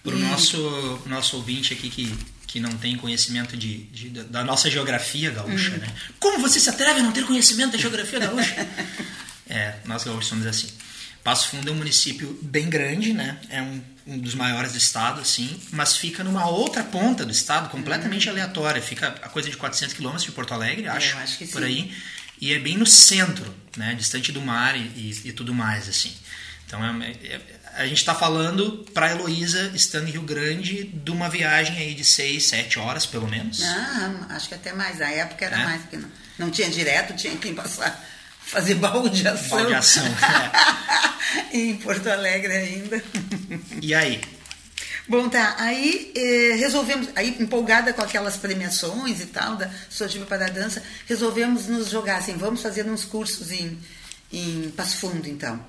Para 0.03 0.15
o 0.15 0.19
nosso, 0.19 1.01
nosso 1.05 1.37
ouvinte 1.37 1.73
aqui 1.73 1.89
que, 1.89 2.17
que 2.47 2.59
não 2.59 2.75
tem 2.77 2.97
conhecimento 2.97 3.55
de, 3.55 3.83
de 3.85 4.09
da 4.09 4.43
nossa 4.43 4.69
geografia 4.69 5.29
gaúcha, 5.29 5.75
hum. 5.75 5.77
né? 5.77 5.87
Como 6.19 6.39
você 6.39 6.59
se 6.59 6.69
atreve 6.69 6.99
a 6.99 7.03
não 7.03 7.11
ter 7.11 7.25
conhecimento 7.25 7.73
da 7.73 7.77
geografia 7.77 8.19
gaúcha? 8.19 8.67
é, 9.47 9.75
nós 9.85 10.03
gaúchos 10.03 10.27
somos 10.27 10.45
assim. 10.47 10.67
Passo 11.23 11.49
Fundo 11.49 11.69
é 11.69 11.71
um 11.71 11.75
município 11.75 12.37
bem 12.41 12.67
grande, 12.67 13.13
né? 13.13 13.37
É 13.49 13.61
um, 13.61 13.81
um 14.07 14.17
dos 14.17 14.33
maiores 14.33 14.71
do 14.71 14.77
estado, 14.79 15.21
assim, 15.21 15.55
mas 15.71 15.95
fica 15.95 16.23
numa 16.23 16.47
outra 16.47 16.83
ponta 16.83 17.23
do 17.23 17.31
estado, 17.31 17.69
completamente 17.69 18.27
hum. 18.27 18.31
aleatória. 18.31 18.81
Fica 18.81 19.09
a 19.21 19.29
coisa 19.29 19.49
de 19.49 19.55
400 19.55 19.93
quilômetros 19.93 20.25
de 20.25 20.31
Porto 20.31 20.53
Alegre, 20.53 20.87
acho, 20.87 21.15
acho 21.17 21.37
que 21.37 21.47
por 21.47 21.61
sim. 21.61 21.67
aí. 21.67 21.95
E 22.41 22.53
é 22.53 22.57
bem 22.57 22.75
no 22.75 22.87
centro, 22.87 23.53
né? 23.77 23.93
Distante 23.93 24.31
do 24.31 24.41
mar 24.41 24.75
e, 24.75 24.79
e, 24.79 25.21
e 25.25 25.31
tudo 25.31 25.53
mais, 25.53 25.87
assim. 25.87 26.11
Então 26.65 26.83
é, 26.83 27.11
é, 27.11 27.41
a 27.75 27.85
gente 27.85 27.97
está 27.97 28.13
falando 28.13 28.85
para 28.93 29.07
a 29.07 29.11
Heloísa, 29.11 29.71
estando 29.73 30.07
em 30.07 30.11
Rio 30.11 30.21
Grande, 30.23 30.83
de 30.83 31.11
uma 31.11 31.29
viagem 31.29 31.77
aí 31.77 31.93
de 31.93 32.03
6, 32.03 32.47
7 32.47 32.79
horas, 32.79 33.05
pelo 33.05 33.27
menos. 33.27 33.61
Ah, 33.63 34.27
acho 34.31 34.49
que 34.49 34.55
até 34.55 34.73
mais. 34.73 34.99
Na 34.99 35.09
época 35.09 35.45
era 35.45 35.59
é. 35.59 35.63
mais, 35.63 35.81
porque 35.81 35.97
não, 35.97 36.09
não 36.37 36.51
tinha 36.51 36.69
direto, 36.69 37.15
tinha 37.15 37.35
que 37.37 37.53
passar, 37.53 38.03
fazer 38.39 38.75
baldeação. 38.75 39.57
Baldeação, 39.57 40.05
é. 41.53 41.57
em 41.57 41.75
Porto 41.77 42.09
Alegre 42.09 42.53
ainda. 42.53 43.03
E 43.81 43.93
aí? 43.93 44.21
Bom, 45.07 45.27
tá. 45.29 45.55
Aí 45.57 46.11
eh, 46.15 46.55
resolvemos, 46.55 47.09
aí 47.15 47.35
empolgada 47.39 47.93
com 47.93 48.01
aquelas 48.01 48.37
premiações 48.37 49.19
e 49.19 49.25
tal, 49.27 49.55
da 49.55 49.69
Sojiba 49.89 50.25
para 50.25 50.45
a 50.45 50.49
Dança, 50.49 50.83
resolvemos 51.07 51.67
nos 51.67 51.89
jogar 51.89 52.17
assim, 52.17 52.37
vamos 52.37 52.61
fazer 52.61 52.85
uns 52.85 53.03
cursos 53.03 53.51
em, 53.51 53.77
em 54.31 54.71
Passo 54.75 54.97
Fundo, 54.97 55.27
então. 55.27 55.59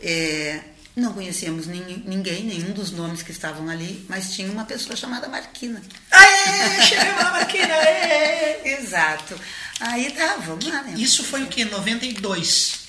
É, 0.00 0.60
não 0.98 1.12
conhecíamos 1.12 1.66
ninguém, 1.66 2.44
nenhum 2.44 2.72
dos 2.72 2.90
nomes 2.90 3.22
que 3.22 3.30
estavam 3.30 3.68
ali, 3.68 4.04
mas 4.08 4.32
tinha 4.32 4.50
uma 4.50 4.64
pessoa 4.64 4.96
chamada 4.96 5.28
Marquina. 5.28 5.82
Aê, 6.10 6.82
chegamos 6.82 7.22
na 7.22 7.30
Marquina, 7.30 7.74
aê! 7.74 8.78
Exato. 8.80 9.38
Aí 9.80 10.10
tá, 10.12 10.36
vamos 10.36 10.64
lá, 10.66 10.82
né? 10.82 10.94
Isso 10.96 11.22
foi 11.22 11.42
o 11.42 11.46
que? 11.46 11.64
92? 11.64 12.86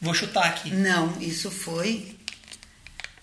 Vou 0.00 0.14
chutar 0.14 0.46
aqui. 0.46 0.70
Não, 0.70 1.20
isso 1.20 1.50
foi. 1.50 2.16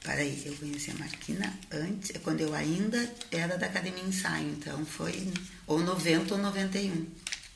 Peraí, 0.04 0.42
eu 0.46 0.56
conheci 0.56 0.92
a 0.92 0.96
Marquina 0.96 1.60
antes, 1.72 2.12
quando 2.24 2.42
eu 2.42 2.54
ainda 2.54 3.12
era 3.32 3.58
da 3.58 3.66
Academia 3.66 4.04
Ensaio, 4.04 4.50
então 4.50 4.86
foi 4.86 5.34
ou 5.66 5.80
90 5.80 6.36
ou 6.36 6.40
91. 6.40 7.06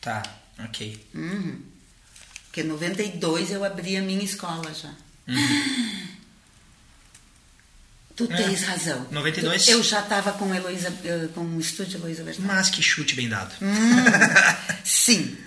Tá, 0.02 0.24
ok. 0.60 1.08
Uhum. 1.14 1.62
Porque 2.46 2.62
em 2.62 2.66
92 2.66 3.52
eu 3.52 3.64
abri 3.64 3.96
a 3.96 4.02
minha 4.02 4.24
escola 4.24 4.74
já. 4.74 4.94
Uhum. 5.32 5.92
Tu 8.16 8.28
é. 8.30 8.38
tens 8.38 8.64
razão. 8.64 9.08
92? 9.10 9.68
Eu 9.70 9.82
já 9.82 10.02
estava 10.02 10.34
com 10.34 10.54
Heloísa, 10.54 10.94
eh, 11.04 11.28
com 11.34 11.42
o 11.42 11.60
estúdio 11.60 11.98
Heloísa 11.98 12.24
Verstappen. 12.24 12.56
Mas 12.56 12.70
que 12.70 12.82
chute 12.82 13.16
bem 13.16 13.30
dado. 13.30 13.54
Hum, 13.62 13.76
sim. 14.84 15.38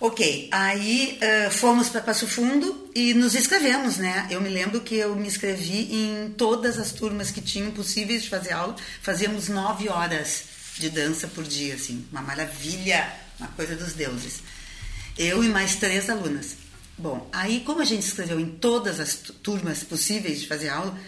Ok, 0.00 0.48
aí 0.52 1.18
uh, 1.20 1.50
fomos 1.50 1.88
para 1.88 2.00
Passo 2.00 2.28
Fundo 2.28 2.88
e 2.94 3.14
nos 3.14 3.34
inscrevemos, 3.34 3.96
né? 3.96 4.28
Eu 4.30 4.40
me 4.40 4.48
lembro 4.48 4.80
que 4.80 4.94
eu 4.94 5.14
me 5.16 5.26
inscrevi 5.26 5.92
em 5.92 6.34
todas 6.36 6.78
as 6.78 6.92
turmas 6.92 7.32
que 7.32 7.40
tinham 7.40 7.72
possíveis 7.72 8.22
de 8.22 8.28
fazer 8.28 8.52
aula. 8.52 8.76
Fazíamos 9.02 9.48
nove 9.48 9.88
horas 9.88 10.44
de 10.78 10.88
dança 10.88 11.26
por 11.26 11.42
dia, 11.42 11.74
assim, 11.74 12.06
uma 12.12 12.22
maravilha, 12.22 13.12
uma 13.40 13.48
coisa 13.48 13.74
dos 13.74 13.92
deuses. 13.92 14.40
Eu 15.16 15.42
e 15.42 15.48
mais 15.48 15.74
três 15.74 16.08
alunas. 16.08 16.67
Bom, 16.98 17.28
aí 17.32 17.60
como 17.60 17.80
a 17.80 17.84
gente 17.84 18.02
escreveu 18.02 18.40
em 18.40 18.50
todas 18.50 18.98
as 18.98 19.14
turmas 19.14 19.84
possíveis 19.84 20.40
de 20.40 20.48
fazer 20.48 20.68
aula, 20.68 20.98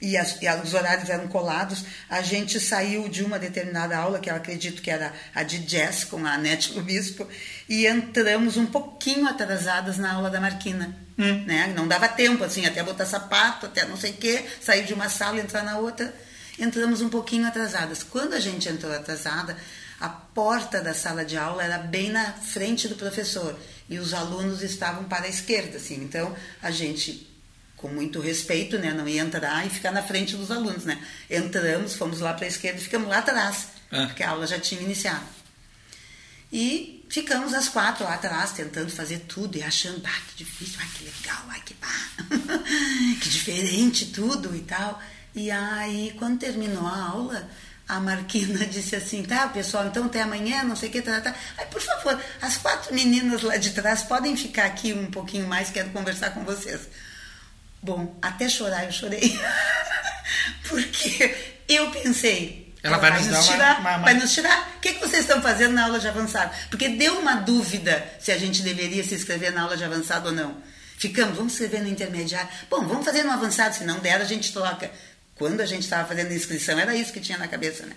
e, 0.00 0.16
as, 0.16 0.40
e, 0.40 0.48
os 0.64 0.72
horários 0.72 1.10
eram 1.10 1.28
colados, 1.28 1.84
a 2.08 2.22
gente 2.22 2.58
saiu 2.58 3.08
de 3.08 3.22
uma 3.22 3.38
determinada 3.38 3.98
aula, 3.98 4.18
que 4.18 4.30
eu 4.30 4.34
acredito 4.34 4.80
que 4.80 4.90
era 4.90 5.12
a 5.34 5.42
de 5.42 5.58
jazz, 5.58 6.04
com 6.04 6.24
a 6.24 6.32
Anete 6.32 6.72
Lubispo, 6.72 7.28
e 7.68 7.86
entramos 7.86 8.56
um 8.56 8.64
pouquinho 8.64 9.26
atrasadas 9.28 9.98
na 9.98 10.14
aula 10.14 10.30
da 10.30 10.40
Marquina. 10.40 10.96
Hum. 11.18 11.44
Né? 11.44 11.74
Não 11.76 11.86
dava 11.86 12.08
tempo, 12.08 12.42
assim, 12.42 12.64
até 12.64 12.82
botar 12.82 13.04
sapato, 13.04 13.66
até 13.66 13.84
não 13.84 13.96
sei 13.96 14.12
o 14.12 14.14
quê, 14.14 14.42
sair 14.60 14.84
de 14.84 14.94
uma 14.94 15.10
sala 15.10 15.36
e 15.36 15.40
entrar 15.40 15.62
na 15.62 15.76
outra. 15.76 16.14
entramos 16.58 17.02
um 17.02 17.10
pouquinho 17.10 17.46
atrasadas. 17.46 18.02
Quando 18.02 18.32
a 18.32 18.40
gente 18.40 18.68
entrou 18.68 18.92
atrasada, 18.92 19.54
a 20.00 20.08
porta 20.08 20.80
da 20.80 20.94
sala 20.94 21.26
de 21.26 21.36
aula 21.36 21.62
era 21.62 21.76
bem 21.76 22.10
na 22.10 22.32
frente 22.32 22.88
do 22.88 22.94
professor 22.94 23.58
e 23.90 23.98
os 23.98 24.14
alunos 24.14 24.62
estavam 24.62 25.04
para 25.04 25.26
a 25.26 25.28
esquerda, 25.28 25.76
assim. 25.76 25.96
Então 25.96 26.34
a 26.62 26.70
gente 26.70 27.28
com 27.76 27.88
muito 27.88 28.20
respeito, 28.20 28.78
né, 28.78 28.92
não 28.92 29.08
ia 29.08 29.22
entrar 29.22 29.66
e 29.66 29.70
ficar 29.70 29.90
na 29.90 30.02
frente 30.02 30.36
dos 30.36 30.50
alunos, 30.50 30.84
né? 30.84 31.02
Entramos, 31.30 31.94
fomos 31.94 32.20
lá 32.20 32.34
para 32.34 32.44
a 32.44 32.48
esquerda 32.48 32.78
e 32.78 32.84
ficamos 32.84 33.08
lá 33.08 33.18
atrás, 33.18 33.68
é. 33.90 34.04
porque 34.04 34.22
a 34.22 34.30
aula 34.30 34.46
já 34.46 34.58
tinha 34.58 34.82
iniciado. 34.82 35.24
E 36.52 37.06
ficamos 37.08 37.54
as 37.54 37.68
quatro 37.70 38.04
lá 38.04 38.14
atrás, 38.14 38.52
tentando 38.52 38.90
fazer 38.90 39.20
tudo 39.20 39.56
e 39.56 39.62
achando, 39.62 40.02
ah, 40.04 40.20
que 40.28 40.44
difícil, 40.44 40.78
ah, 40.82 40.88
que 40.94 41.04
legal, 41.04 41.44
ah, 41.48 41.60
que, 41.60 41.74
bah, 41.74 42.58
que 43.18 43.28
diferente 43.30 44.06
tudo 44.06 44.54
e 44.54 44.60
tal. 44.60 45.00
E 45.34 45.50
aí, 45.50 46.14
quando 46.18 46.38
terminou 46.38 46.86
a 46.86 47.02
aula, 47.02 47.48
a 47.90 48.00
Marquina 48.00 48.64
disse 48.66 48.94
assim, 48.94 49.24
tá, 49.24 49.48
pessoal, 49.48 49.86
então 49.86 50.06
até 50.06 50.22
amanhã, 50.22 50.62
não 50.62 50.76
sei 50.76 50.88
o 50.88 50.92
que, 50.92 51.02
tá, 51.02 51.20
tá. 51.20 51.34
Aí, 51.58 51.66
por 51.66 51.82
favor, 51.82 52.20
as 52.40 52.56
quatro 52.56 52.94
meninas 52.94 53.42
lá 53.42 53.56
de 53.56 53.70
trás 53.70 54.04
podem 54.04 54.36
ficar 54.36 54.66
aqui 54.66 54.92
um 54.92 55.10
pouquinho 55.10 55.48
mais, 55.48 55.70
quero 55.70 55.90
conversar 55.90 56.30
com 56.30 56.44
vocês. 56.44 56.88
Bom, 57.82 58.16
até 58.22 58.48
chorar 58.48 58.84
eu 58.84 58.92
chorei. 58.92 59.38
Porque 60.68 61.34
eu 61.68 61.90
pensei, 61.90 62.72
ela, 62.82 62.96
ela 62.96 63.02
vai, 63.02 63.10
vai, 63.10 63.28
nos, 63.28 63.46
tirar, 63.46 63.80
uma, 63.80 63.96
uma... 63.96 64.04
vai 64.04 64.14
nos 64.14 64.32
tirar. 64.32 64.74
O 64.76 64.80
que, 64.80 64.92
que 64.94 65.00
vocês 65.00 65.22
estão 65.22 65.42
fazendo 65.42 65.72
na 65.72 65.84
aula 65.84 65.98
de 65.98 66.06
avançado? 66.06 66.54
Porque 66.68 66.90
deu 66.90 67.18
uma 67.18 67.36
dúvida 67.36 68.06
se 68.20 68.30
a 68.30 68.38
gente 68.38 68.62
deveria 68.62 69.02
se 69.02 69.14
inscrever 69.14 69.52
na 69.52 69.62
aula 69.62 69.76
de 69.76 69.82
avançado 69.84 70.28
ou 70.28 70.34
não. 70.34 70.56
Ficamos, 70.96 71.36
vamos 71.36 71.54
escrever 71.54 71.82
no 71.82 71.88
intermediário. 71.88 72.48
Bom, 72.68 72.86
vamos 72.86 73.04
fazer 73.04 73.24
no 73.24 73.32
avançado, 73.32 73.74
se 73.74 73.84
não 73.84 73.98
der, 73.98 74.20
a 74.20 74.24
gente 74.24 74.52
troca. 74.52 74.90
Quando 75.40 75.62
a 75.62 75.64
gente 75.64 75.84
estava 75.84 76.06
fazendo 76.06 76.32
a 76.32 76.34
inscrição, 76.34 76.78
era 76.78 76.94
isso 76.94 77.14
que 77.14 77.18
tinha 77.18 77.38
na 77.38 77.48
cabeça, 77.48 77.86
né? 77.86 77.94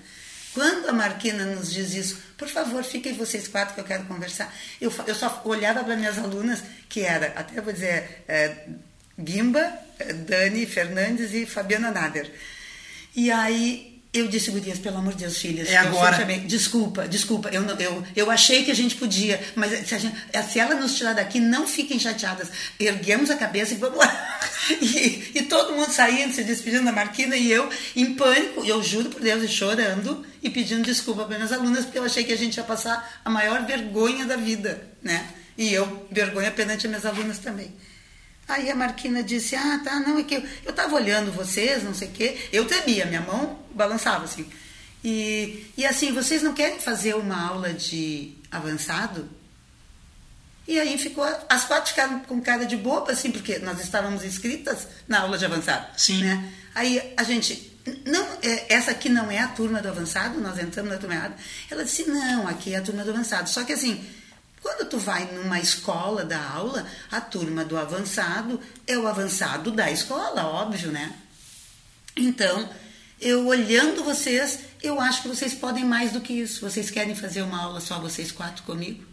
Quando 0.53 0.87
a 0.87 0.93
Marquina 0.93 1.45
nos 1.45 1.73
diz 1.73 1.93
isso, 1.93 2.17
por 2.37 2.47
favor, 2.47 2.81
fiquem 2.85 3.13
vocês 3.15 3.49
quatro 3.49 3.73
que 3.75 3.81
eu 3.81 3.83
quero 3.83 4.05
conversar. 4.05 4.55
Eu, 4.79 4.93
eu 5.05 5.13
só 5.13 5.41
olhava 5.43 5.83
para 5.83 5.97
minhas 5.97 6.17
alunas, 6.17 6.63
que 6.87 7.01
era, 7.01 7.33
até 7.35 7.59
vou 7.59 7.73
dizer, 7.73 8.23
é, 8.29 8.67
Gimba, 9.19 9.77
Dani 10.25 10.65
Fernandes 10.65 11.33
e 11.33 11.45
Fabiana 11.45 11.91
Nader. 11.91 12.31
E 13.13 13.29
aí 13.29 13.92
eu 14.13 14.27
disse, 14.27 14.51
Gurias, 14.51 14.77
pelo 14.77 14.97
amor 14.97 15.13
de 15.13 15.23
Deus, 15.23 15.37
filhas. 15.37 15.67
É 15.67 15.75
agora. 15.75 16.23
Desculpa, 16.45 17.07
desculpa. 17.07 17.49
Eu, 17.49 17.65
eu, 17.79 18.03
eu 18.15 18.29
achei 18.29 18.63
que 18.63 18.69
a 18.69 18.75
gente 18.75 18.95
podia, 18.95 19.41
mas 19.55 19.87
se, 19.87 19.97
gente, 19.97 20.15
se 20.51 20.59
ela 20.59 20.75
nos 20.75 20.95
tirar 20.95 21.13
daqui, 21.13 21.39
não 21.39 21.65
fiquem 21.65 21.97
chateadas. 21.97 22.49
Erguemos 22.79 23.31
a 23.31 23.35
cabeça 23.35 23.73
e 23.73 23.77
vamos 23.77 23.97
lá. 23.97 24.39
E, 24.79 25.31
e 25.35 25.41
todo 25.41 25.73
mundo 25.73 25.91
saindo, 25.91 26.33
se 26.33 26.41
despedindo 26.41 26.85
da 26.85 26.91
Marquina 26.93 27.35
e 27.35 27.51
eu, 27.51 27.69
em 27.93 28.15
pânico, 28.15 28.63
eu 28.63 28.81
juro 28.81 29.09
por 29.09 29.19
Deus, 29.19 29.51
chorando 29.51 30.25
e 30.41 30.49
pedindo 30.49 30.83
desculpa 30.83 31.25
para 31.25 31.35
minhas 31.35 31.51
alunas, 31.51 31.83
porque 31.83 31.99
eu 31.99 32.05
achei 32.05 32.23
que 32.23 32.31
a 32.31 32.37
gente 32.37 32.55
ia 32.55 32.63
passar 32.63 33.19
a 33.25 33.29
maior 33.29 33.65
vergonha 33.65 34.25
da 34.25 34.37
vida, 34.37 34.87
né? 35.01 35.27
E 35.57 35.73
eu, 35.73 36.07
vergonha 36.09 36.49
perante 36.49 36.87
as 36.87 36.89
minhas 36.89 37.05
alunas 37.05 37.39
também. 37.39 37.73
Aí 38.47 38.69
a 38.69 38.75
Marquina 38.75 39.23
disse: 39.23 39.55
Ah, 39.55 39.81
tá, 39.83 39.99
não, 39.99 40.17
é 40.19 40.23
que 40.23 40.35
eu, 40.35 40.43
eu 40.65 40.73
tava 40.73 40.95
olhando 40.95 41.31
vocês, 41.31 41.83
não 41.83 41.93
sei 41.93 42.09
o 42.09 42.11
quê. 42.11 42.37
Eu 42.51 42.65
tremia, 42.65 43.05
minha 43.05 43.21
mão 43.21 43.59
balançava 43.73 44.25
assim. 44.25 44.45
E, 45.03 45.65
e 45.77 45.85
assim, 45.85 46.13
vocês 46.13 46.41
não 46.41 46.53
querem 46.53 46.79
fazer 46.79 47.15
uma 47.15 47.49
aula 47.49 47.73
de 47.73 48.35
avançado? 48.49 49.29
E 50.65 50.79
aí 50.79 50.97
ficou, 50.97 51.25
as 51.49 51.65
quatro 51.65 51.89
ficaram 51.89 52.21
com 52.21 52.39
cara 52.39 52.65
de 52.65 52.77
boba, 52.77 53.11
assim, 53.11 53.31
porque 53.31 53.59
nós 53.59 53.81
estávamos 53.81 54.23
inscritas 54.23 54.87
na 55.07 55.19
aula 55.19 55.37
de 55.37 55.45
avançado. 55.45 55.87
Sim. 55.97 56.23
Né? 56.23 56.53
Aí 56.73 57.13
a 57.17 57.23
gente, 57.23 57.77
não, 58.05 58.25
é, 58.41 58.73
essa 58.73 58.91
aqui 58.91 59.09
não 59.09 59.29
é 59.29 59.39
a 59.39 59.49
turma 59.49 59.81
do 59.81 59.89
avançado, 59.89 60.39
nós 60.39 60.57
entramos 60.57 60.93
na 60.93 60.97
turma 60.97 61.15
errada. 61.15 61.35
Ela 61.69 61.83
disse, 61.83 62.09
não, 62.09 62.47
aqui 62.47 62.73
é 62.73 62.77
a 62.77 62.81
turma 62.81 63.03
do 63.03 63.11
avançado. 63.11 63.49
Só 63.49 63.65
que 63.65 63.73
assim, 63.73 64.01
quando 64.63 64.87
tu 64.87 64.97
vai 64.97 65.25
numa 65.25 65.59
escola 65.59 66.23
da 66.23 66.41
aula, 66.41 66.87
a 67.11 67.19
turma 67.19 67.65
do 67.65 67.77
avançado 67.77 68.59
é 68.87 68.97
o 68.97 69.05
avançado 69.05 69.71
da 69.71 69.91
escola, 69.91 70.45
óbvio, 70.45 70.89
né? 70.89 71.13
Então, 72.15 72.69
eu 73.19 73.45
olhando 73.45 74.05
vocês, 74.05 74.59
eu 74.81 75.01
acho 75.01 75.21
que 75.21 75.27
vocês 75.27 75.53
podem 75.53 75.83
mais 75.83 76.13
do 76.13 76.21
que 76.21 76.31
isso. 76.31 76.61
Vocês 76.61 76.89
querem 76.89 77.13
fazer 77.13 77.41
uma 77.41 77.61
aula 77.61 77.81
só 77.81 77.99
vocês 77.99 78.31
quatro 78.31 78.63
comigo? 78.63 79.03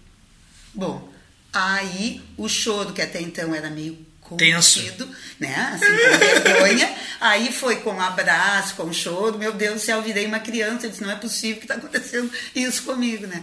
Bom, 0.72 1.12
aí 1.52 2.22
o 2.36 2.48
choro, 2.48 2.92
que 2.92 3.02
até 3.02 3.20
então 3.20 3.52
era 3.52 3.68
meio 3.68 4.06
contido, 4.20 5.08
né? 5.40 5.54
Assim, 5.74 5.86
com 5.86 6.18
vergonha. 6.18 6.96
Aí 7.20 7.52
foi 7.52 7.76
com 7.80 8.00
abraço, 8.00 8.76
com 8.76 8.92
choro. 8.92 9.36
Meu 9.36 9.52
Deus 9.52 9.74
do 9.74 9.80
céu, 9.80 10.00
virei 10.00 10.26
uma 10.26 10.38
criança. 10.38 10.86
Eu 10.86 10.90
disse, 10.90 11.02
não 11.02 11.10
é 11.10 11.16
possível 11.16 11.56
que 11.56 11.64
está 11.64 11.74
acontecendo 11.74 12.30
isso 12.54 12.84
comigo, 12.84 13.26
né? 13.26 13.42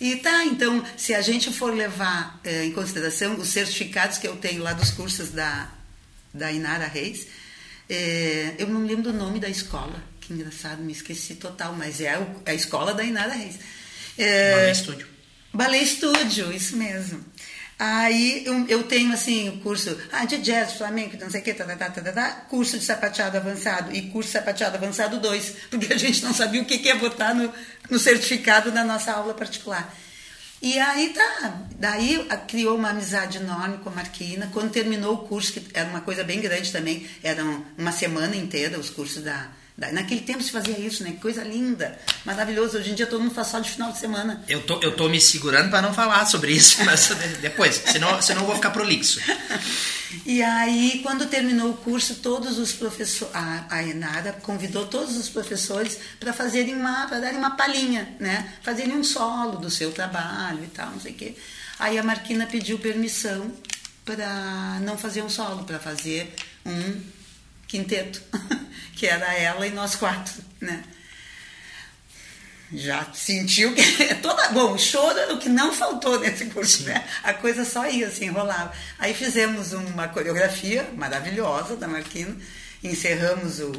E 0.00 0.16
tá, 0.16 0.44
então, 0.44 0.84
se 0.96 1.14
a 1.14 1.22
gente 1.22 1.50
for 1.52 1.74
levar 1.74 2.38
eh, 2.44 2.64
em 2.66 2.72
consideração 2.72 3.34
os 3.36 3.48
certificados 3.48 4.18
que 4.18 4.26
eu 4.26 4.36
tenho 4.36 4.62
lá 4.62 4.74
dos 4.74 4.90
cursos 4.90 5.30
da, 5.30 5.70
da 6.34 6.52
Inara 6.52 6.86
Reis, 6.86 7.26
eh, 7.88 8.54
eu 8.58 8.68
não 8.68 8.84
lembro 8.84 9.04
do 9.04 9.12
nome 9.12 9.40
da 9.40 9.48
escola, 9.48 10.02
que 10.20 10.34
engraçado, 10.34 10.82
me 10.82 10.92
esqueci 10.92 11.36
total, 11.36 11.72
mas 11.72 12.00
é 12.00 12.10
a, 12.10 12.26
a 12.44 12.54
escola 12.54 12.92
da 12.92 13.04
Inara 13.04 13.32
Reis. 13.32 13.58
Eh, 14.18 14.52
Ballet 14.52 14.72
Estúdio. 14.72 15.08
Ballet 15.52 15.82
Estúdio, 15.82 16.52
isso 16.52 16.76
mesmo. 16.76 17.24
Aí 17.78 18.42
eu, 18.46 18.66
eu, 18.68 18.82
tenho 18.84 19.12
assim 19.12 19.50
o 19.50 19.58
curso 19.58 19.98
ah, 20.10 20.24
de 20.24 20.38
jazz, 20.38 20.74
flamenco, 20.74 21.14
não 21.20 21.28
sei 21.28 21.42
o 21.42 21.44
que, 21.44 21.52
tá, 21.52 21.64
tá, 21.64 21.76
tá, 21.76 22.00
tá, 22.00 22.12
tá, 22.12 22.30
curso 22.48 22.78
de 22.78 22.84
sapateado 22.84 23.36
avançado 23.36 23.94
e 23.94 24.10
curso 24.10 24.30
de 24.30 24.32
sapateado 24.32 24.76
avançado 24.76 25.20
2, 25.20 25.54
porque 25.68 25.92
a 25.92 25.98
gente 25.98 26.24
não 26.24 26.32
sabia 26.32 26.62
o 26.62 26.64
que, 26.64 26.78
que 26.78 26.88
ia 26.88 26.96
botar 26.96 27.34
no, 27.34 27.52
no 27.90 27.98
certificado 27.98 28.70
da 28.70 28.82
nossa 28.82 29.12
aula 29.12 29.34
particular. 29.34 29.94
E 30.62 30.78
aí 30.78 31.10
tá, 31.10 31.60
daí 31.78 32.26
criou 32.48 32.78
uma 32.78 32.88
amizade 32.90 33.36
enorme 33.36 33.76
com 33.78 33.90
a 33.90 33.92
Marquina. 33.92 34.48
Quando 34.54 34.70
terminou 34.70 35.14
o 35.14 35.28
curso, 35.28 35.52
que 35.52 35.62
era 35.74 35.86
uma 35.86 36.00
coisa 36.00 36.24
bem 36.24 36.40
grande 36.40 36.72
também, 36.72 37.06
eram 37.22 37.62
uma 37.76 37.92
semana 37.92 38.34
inteira 38.34 38.80
os 38.80 38.88
cursos 38.88 39.22
da, 39.22 39.50
Naquele 39.78 40.22
tempo 40.22 40.42
se 40.42 40.50
fazia 40.50 40.78
isso, 40.78 41.04
né? 41.04 41.10
Que 41.10 41.18
coisa 41.18 41.44
linda, 41.44 41.98
maravilhoso. 42.24 42.78
Hoje 42.78 42.92
em 42.92 42.94
dia 42.94 43.06
todo 43.06 43.22
mundo 43.22 43.34
faz 43.34 43.48
só 43.48 43.60
de 43.60 43.68
final 43.68 43.92
de 43.92 43.98
semana. 43.98 44.42
Eu 44.48 44.62
tô, 44.62 44.80
eu 44.80 44.96
tô 44.96 45.06
me 45.06 45.20
segurando 45.20 45.68
para 45.68 45.82
não 45.82 45.92
falar 45.92 46.24
sobre 46.24 46.52
isso, 46.52 46.82
mas 46.86 47.10
depois, 47.42 47.82
senão, 47.86 48.22
senão 48.22 48.40
eu 48.40 48.46
vou 48.46 48.56
ficar 48.56 48.70
prolixo. 48.70 49.20
E 50.24 50.42
aí, 50.42 51.00
quando 51.02 51.26
terminou 51.26 51.70
o 51.70 51.76
curso, 51.76 52.14
todos 52.16 52.58
os 52.58 52.72
professores, 52.72 53.34
a, 53.34 53.66
a 53.68 53.82
Enara 53.82 54.32
convidou 54.32 54.86
todos 54.86 55.14
os 55.14 55.28
professores 55.28 55.98
para 56.18 56.32
fazerem 56.32 56.74
uma, 56.74 57.06
para 57.06 57.20
darem 57.20 57.38
uma 57.38 57.50
palhinha, 57.50 58.16
né? 58.18 58.54
Fazerem 58.62 58.96
um 58.96 59.04
solo 59.04 59.58
do 59.58 59.70
seu 59.70 59.92
trabalho 59.92 60.64
e 60.64 60.68
tal, 60.68 60.90
não 60.90 61.00
sei 61.00 61.12
o 61.12 61.14
quê. 61.14 61.36
Aí 61.78 61.98
a 61.98 62.02
Marquina 62.02 62.46
pediu 62.46 62.78
permissão 62.78 63.52
para 64.06 64.80
não 64.80 64.96
fazer 64.96 65.20
um 65.20 65.28
solo, 65.28 65.64
para 65.64 65.78
fazer 65.78 66.34
um 66.64 67.00
quinteto. 67.68 68.22
que 68.96 69.06
era 69.06 69.32
ela 69.34 69.66
e 69.66 69.70
nós 69.70 69.94
quatro, 69.94 70.42
né? 70.60 70.82
Já 72.72 73.06
sentiu 73.14 73.72
que 73.74 74.02
é 74.02 74.14
toda 74.20 74.48
bom, 74.48 74.72
o 74.72 74.78
choro 74.78 75.16
era 75.16 75.32
o 75.32 75.38
que 75.38 75.48
não 75.48 75.72
faltou 75.72 76.18
nesse 76.18 76.46
curso, 76.46 76.82
né? 76.84 77.04
A 77.22 77.32
coisa 77.32 77.64
só 77.64 77.88
ia, 77.88 78.10
se 78.10 78.24
enrolava. 78.24 78.72
Aí 78.98 79.14
fizemos 79.14 79.72
uma 79.72 80.08
coreografia 80.08 80.88
maravilhosa 80.96 81.76
da 81.76 81.86
Marquina, 81.86 82.34
encerramos 82.82 83.60
o, 83.60 83.72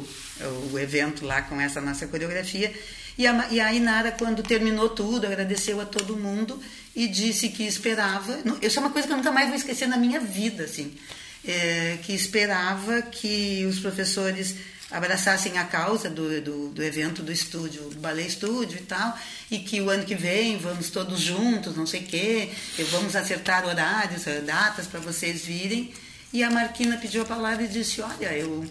o 0.72 0.78
evento 0.78 1.26
lá 1.26 1.42
com 1.42 1.60
essa 1.60 1.80
nossa 1.80 2.06
coreografia. 2.06 2.72
E 3.18 3.26
a, 3.26 3.48
e 3.50 3.60
a 3.60 3.74
Inara, 3.74 4.12
quando 4.12 4.42
terminou 4.42 4.88
tudo, 4.88 5.26
agradeceu 5.26 5.80
a 5.80 5.84
todo 5.84 6.16
mundo 6.16 6.62
e 6.94 7.08
disse 7.08 7.48
que 7.48 7.64
esperava. 7.64 8.38
Isso 8.62 8.78
é 8.78 8.80
uma 8.80 8.90
coisa 8.90 9.06
que 9.06 9.12
eu 9.12 9.16
nunca 9.16 9.32
mais 9.32 9.48
vou 9.48 9.56
esquecer 9.56 9.88
na 9.88 9.96
minha 9.96 10.20
vida, 10.20 10.64
assim. 10.64 10.96
É, 11.44 11.98
que 12.02 12.12
esperava 12.12 13.02
que 13.02 13.66
os 13.66 13.80
professores 13.80 14.54
abraçassem 14.90 15.58
a 15.58 15.64
causa 15.64 16.08
do, 16.08 16.40
do, 16.40 16.68
do, 16.70 16.82
evento 16.82 17.22
do 17.22 17.30
estúdio, 17.30 17.82
do 17.90 18.00
Ballet 18.00 18.28
Estúdio 18.28 18.78
e 18.78 18.82
tal, 18.82 19.18
e 19.50 19.58
que 19.58 19.80
o 19.80 19.90
ano 19.90 20.04
que 20.04 20.14
vem 20.14 20.56
vamos 20.58 20.90
todos 20.90 21.20
juntos, 21.20 21.76
não 21.76 21.86
sei 21.86 22.00
o 22.00 22.04
quê, 22.04 22.50
vamos 22.90 23.14
acertar 23.14 23.66
horários, 23.66 24.24
datas 24.44 24.86
para 24.86 25.00
vocês 25.00 25.44
virem. 25.44 25.92
E 26.32 26.42
a 26.42 26.50
Marquina 26.50 26.96
pediu 26.96 27.22
a 27.22 27.24
palavra 27.24 27.64
e 27.64 27.68
disse: 27.68 28.00
Olha, 28.00 28.32
eu, 28.36 28.64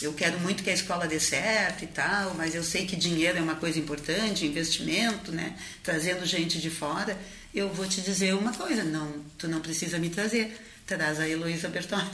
eu 0.00 0.12
quero 0.12 0.38
muito 0.40 0.62
que 0.62 0.70
a 0.70 0.74
escola 0.74 1.06
dê 1.06 1.20
certo 1.20 1.84
e 1.84 1.86
tal, 1.86 2.34
mas 2.34 2.54
eu 2.54 2.62
sei 2.62 2.86
que 2.86 2.96
dinheiro 2.96 3.38
é 3.38 3.40
uma 3.40 3.56
coisa 3.56 3.78
importante, 3.78 4.46
investimento, 4.46 5.32
né? 5.32 5.54
Trazendo 5.82 6.24
gente 6.24 6.58
de 6.58 6.70
fora. 6.70 7.18
Eu 7.54 7.68
vou 7.68 7.86
te 7.86 8.00
dizer 8.00 8.34
uma 8.34 8.52
coisa: 8.52 8.82
não, 8.82 9.12
tu 9.36 9.46
não 9.46 9.60
precisa 9.60 9.98
me 9.98 10.08
trazer, 10.08 10.58
traz 10.86 11.20
a 11.20 11.28
Heloísa 11.28 11.68
Bertoni. 11.68 12.10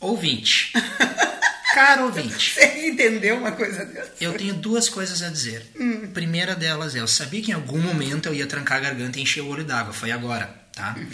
Ouvinte. 0.00 0.72
Caro 1.78 2.06
ouvinte. 2.06 2.54
Você 2.58 2.88
entendeu 2.88 3.36
uma 3.36 3.52
coisa 3.52 3.84
dessa? 3.84 4.12
Eu 4.20 4.32
tenho 4.34 4.54
duas 4.54 4.88
coisas 4.88 5.22
a 5.22 5.28
dizer. 5.28 5.64
Hum. 5.78 6.08
Primeira 6.12 6.56
delas 6.56 6.96
é, 6.96 7.00
eu 7.00 7.06
sabia 7.06 7.40
que 7.40 7.52
em 7.52 7.54
algum 7.54 7.78
momento 7.80 8.26
eu 8.26 8.34
ia 8.34 8.46
trancar 8.46 8.78
a 8.78 8.80
garganta 8.80 9.18
e 9.18 9.22
encher 9.22 9.42
o 9.42 9.46
olho 9.46 9.64
d'água. 9.64 9.92
Foi 9.92 10.10
agora, 10.10 10.46
tá? 10.72 10.96
Hum. 10.98 11.06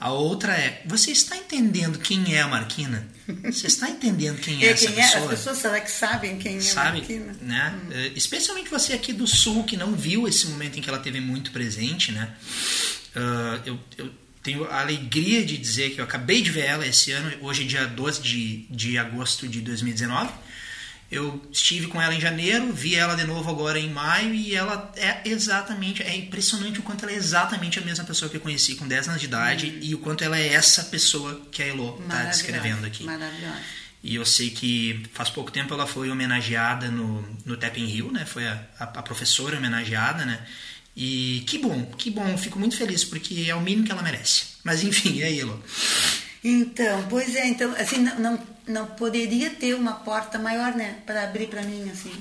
A 0.00 0.10
outra 0.12 0.54
é, 0.54 0.82
você 0.86 1.12
está 1.12 1.36
entendendo 1.36 1.98
quem 1.98 2.34
é 2.34 2.40
a 2.40 2.48
Marquina? 2.48 3.06
Você 3.44 3.66
está 3.66 3.88
entendendo 3.88 4.40
quem 4.40 4.64
é, 4.64 4.66
E 4.66 4.68
essa 4.70 4.86
quem 4.86 4.98
é? 4.98 5.02
pessoa? 5.06 5.24
As 5.24 5.30
pessoas 5.30 5.58
será 5.58 5.80
que 5.80 5.90
sabem 5.90 6.38
quem 6.38 6.56
é 6.56 6.58
a 6.58 6.62
Sabe? 6.62 6.98
Marquina? 6.98 7.36
Né? 7.42 7.74
Eh, 7.92 8.12
Especialmente 8.16 8.68
você 8.70 8.94
aqui 8.94 9.12
do 9.12 9.26
Sul, 9.26 9.62
que 9.64 9.76
não 9.76 9.92
viu 9.94 10.26
esse 10.26 10.46
momento 10.46 10.78
em 10.78 10.82
que 10.82 10.88
ela 10.88 10.98
teve 10.98 11.20
muito 11.20 11.50
presente, 11.52 12.12
né? 12.12 12.34
Ah, 13.14 13.60
eu, 13.66 13.78
eu 13.98 14.10
tenho 14.42 14.64
a 14.70 14.80
alegria 14.80 15.44
de 15.44 15.56
dizer 15.56 15.90
que 15.90 16.00
eu 16.00 16.04
acabei 16.04 16.42
de 16.42 16.50
ver 16.50 16.64
ela 16.64 16.86
esse 16.86 17.12
ano, 17.12 17.32
hoje 17.40 17.64
é 17.64 17.66
dia 17.66 17.86
12 17.86 18.22
de, 18.22 18.66
de 18.70 18.98
agosto 18.98 19.46
de 19.46 19.60
2019. 19.60 20.32
Eu 21.10 21.44
estive 21.50 21.88
com 21.88 22.00
ela 22.00 22.14
em 22.14 22.20
janeiro, 22.20 22.72
vi 22.72 22.94
ela 22.94 23.16
de 23.16 23.24
novo 23.24 23.50
agora 23.50 23.78
em 23.78 23.90
maio 23.90 24.32
e 24.32 24.54
ela 24.54 24.92
é 24.96 25.22
exatamente, 25.24 26.02
é 26.04 26.16
impressionante 26.16 26.78
o 26.78 26.84
quanto 26.84 27.04
ela 27.04 27.12
é 27.12 27.16
exatamente 27.16 27.80
a 27.80 27.82
mesma 27.82 28.04
pessoa 28.04 28.30
que 28.30 28.36
eu 28.36 28.40
conheci 28.40 28.76
com 28.76 28.86
10 28.86 29.08
anos 29.08 29.20
de 29.20 29.26
idade 29.26 29.78
e 29.82 29.92
o 29.92 29.98
quanto 29.98 30.22
ela 30.22 30.38
é 30.38 30.52
essa 30.52 30.84
pessoa 30.84 31.48
que 31.50 31.62
a 31.64 31.66
Elo 31.66 32.00
está 32.00 32.24
descrevendo 32.24 32.86
aqui. 32.86 33.02
Maravilhosa. 33.02 33.60
E 34.02 34.14
eu 34.14 34.24
sei 34.24 34.50
que 34.50 35.02
faz 35.12 35.28
pouco 35.28 35.50
tempo 35.50 35.74
ela 35.74 35.86
foi 35.86 36.10
homenageada 36.10 36.88
no, 36.88 37.28
no 37.44 37.56
Tapping 37.56 37.86
Hill, 37.86 38.12
né? 38.12 38.24
Foi 38.24 38.46
a, 38.46 38.62
a, 38.78 38.84
a 38.84 39.02
professora 39.02 39.58
homenageada, 39.58 40.24
né? 40.24 40.40
E 40.96 41.44
que 41.46 41.58
bom, 41.58 41.86
que 41.96 42.10
bom, 42.10 42.36
fico 42.36 42.58
muito 42.58 42.76
feliz, 42.76 43.04
porque 43.04 43.46
é 43.48 43.54
o 43.54 43.60
mínimo 43.60 43.86
que 43.86 43.92
ela 43.92 44.02
merece. 44.02 44.42
Mas 44.64 44.82
enfim, 44.82 45.22
é 45.22 45.34
Elo. 45.36 45.62
Então, 46.42 47.06
pois 47.08 47.34
é, 47.36 47.46
então, 47.46 47.74
assim, 47.78 47.98
não, 47.98 48.18
não, 48.18 48.46
não 48.66 48.86
poderia 48.86 49.50
ter 49.50 49.74
uma 49.74 49.92
porta 49.92 50.38
maior, 50.38 50.74
né, 50.74 50.96
para 51.06 51.24
abrir 51.24 51.46
para 51.48 51.62
mim, 51.62 51.88
assim, 51.90 52.12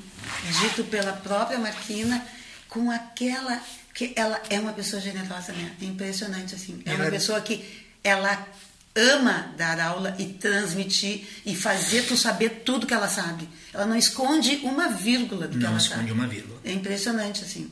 dito 0.62 0.84
pela 0.86 1.14
própria 1.14 1.58
Marquina, 1.58 2.26
com 2.68 2.92
aquela, 2.92 3.62
que 3.94 4.12
ela 4.16 4.42
é 4.50 4.60
uma 4.60 4.74
pessoa 4.74 5.02
generosa, 5.02 5.54
né, 5.54 5.74
é 5.82 5.86
impressionante, 5.86 6.54
assim, 6.54 6.82
é 6.86 6.92
uma 6.96 7.04
Ela- 7.06 7.12
pessoa 7.12 7.40
que 7.42 7.64
ela 8.04 8.46
ama 8.96 9.54
dar 9.58 9.80
aula 9.80 10.14
e 10.20 10.26
transmitir 10.26 11.26
e 11.46 11.56
fazer 11.56 12.04
tu 12.06 12.18
saber 12.18 12.62
tudo 12.66 12.86
que 12.86 12.94
ela 12.94 13.08
sabe. 13.08 13.48
Ela 13.74 13.86
não 13.86 13.96
esconde 13.96 14.60
uma 14.64 14.90
vírgula 14.90 15.48
do 15.48 15.54
que 15.58 15.64
Não 15.64 15.70
ela 15.70 15.78
esconde 15.78 16.00
sabe. 16.02 16.12
uma 16.12 16.28
vírgula. 16.28 16.60
É 16.66 16.74
impressionante, 16.74 17.44
assim. 17.44 17.72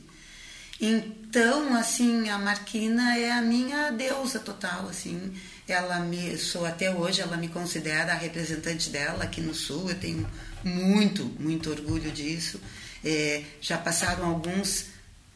Então, 0.80 1.74
assim, 1.74 2.28
a 2.28 2.38
Marquina 2.38 3.16
é 3.16 3.32
a 3.32 3.42
minha 3.42 3.90
deusa 3.90 4.38
total, 4.38 4.88
assim. 4.88 5.32
Ela 5.66 6.00
me, 6.00 6.36
sou 6.38 6.64
até 6.64 6.90
hoje, 6.94 7.20
ela 7.20 7.36
me 7.36 7.48
considera 7.48 8.12
a 8.12 8.16
representante 8.16 8.88
dela 8.90 9.24
aqui 9.24 9.40
no 9.40 9.54
Sul. 9.54 9.90
Eu 9.90 9.98
tenho 9.98 10.28
muito, 10.62 11.24
muito 11.38 11.70
orgulho 11.70 12.10
disso. 12.12 12.60
É, 13.04 13.42
já 13.60 13.76
passaram 13.76 14.24
alguns, 14.24 14.86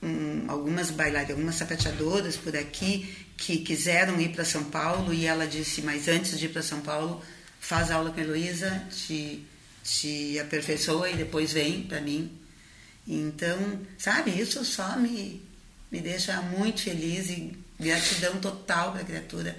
hum, 0.03 0.45
algumas 0.49 0.91
bailarinas, 0.91 1.31
algumas 1.31 1.55
sapateadoras 1.57 2.37
por 2.37 2.57
aqui 2.57 3.27
que 3.37 3.59
quiseram 3.59 4.21
ir 4.21 4.31
para 4.31 4.45
São 4.45 4.65
Paulo 4.65 5.13
e 5.13 5.27
ela 5.27 5.47
disse, 5.47 5.83
mas 5.83 6.07
antes 6.07 6.39
de 6.39 6.47
ir 6.47 6.51
para 6.51 6.63
São 6.63 6.81
Paulo, 6.81 7.21
faz 7.59 7.91
aula 7.91 8.11
com 8.11 8.21
a 8.21 8.23
Heloísa, 8.23 8.87
te, 8.91 9.45
te 9.83 10.39
aperfeiçoa 10.39 11.11
e 11.11 11.17
depois 11.17 11.53
vem 11.53 11.83
para 11.83 12.01
mim. 12.01 12.31
Então, 13.07 13.81
sabe, 13.99 14.31
isso 14.31 14.65
só 14.65 14.97
me, 14.97 15.43
me 15.91 16.01
deixa 16.01 16.41
muito 16.43 16.83
feliz 16.83 17.31
e 17.31 17.59
gratidão 17.79 18.37
total 18.39 18.93
para 18.93 19.03
a 19.03 19.05
criatura. 19.05 19.57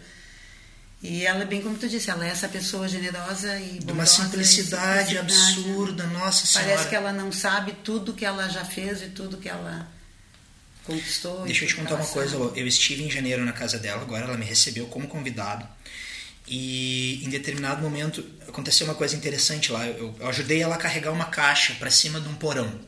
E 1.02 1.26
ela, 1.26 1.44
bem 1.44 1.62
como 1.62 1.78
tu 1.78 1.90
disse, 1.90 2.10
ela 2.10 2.26
é 2.26 2.30
essa 2.30 2.48
pessoa 2.48 2.88
generosa 2.88 3.60
e 3.60 3.80
De 3.80 3.92
uma 3.92 4.06
bondosa 4.06 4.24
simplicidade 4.24 5.10
simplicidade, 5.10 5.14
né? 5.16 5.20
absurda, 5.20 6.08
nossa 6.08 6.46
senhora. 6.46 6.72
Parece 6.72 6.90
que 6.90 6.96
ela 6.96 7.12
não 7.12 7.30
sabe 7.30 7.74
tudo 7.84 8.14
que 8.14 8.24
ela 8.24 8.48
já 8.48 8.64
fez 8.64 9.02
e 9.02 9.08
tudo 9.08 9.36
que 9.36 9.50
ela 9.50 9.86
conquistou. 10.86 11.44
Deixa 11.44 11.66
eu 11.66 11.68
te 11.68 11.76
contar 11.76 11.96
uma 11.96 12.06
coisa, 12.06 12.32
sabe. 12.32 12.44
Lô. 12.44 12.54
eu 12.56 12.66
estive 12.66 13.04
em 13.04 13.12
janeiro 13.12 13.44
na 13.44 13.52
casa 13.52 13.78
dela, 13.78 14.02
agora 14.02 14.24
ela 14.24 14.38
me 14.38 14.46
recebeu 14.46 14.86
como 14.86 15.06
convidado. 15.10 15.68
E 16.48 17.22
em 17.26 17.30
determinado 17.30 17.82
momento 17.82 18.26
aconteceu 18.48 18.88
uma 18.88 18.96
coisa 18.96 19.14
interessante 19.14 19.74
lá. 19.74 19.86
Eu, 19.86 20.16
eu 20.18 20.28
ajudei 20.30 20.62
ela 20.62 20.76
a 20.76 20.78
carregar 20.78 21.12
uma 21.12 21.26
caixa 21.26 21.74
para 21.76 21.92
cima 21.92 22.22
de 22.22 22.30
um 22.30 22.36
porão. 22.36 22.80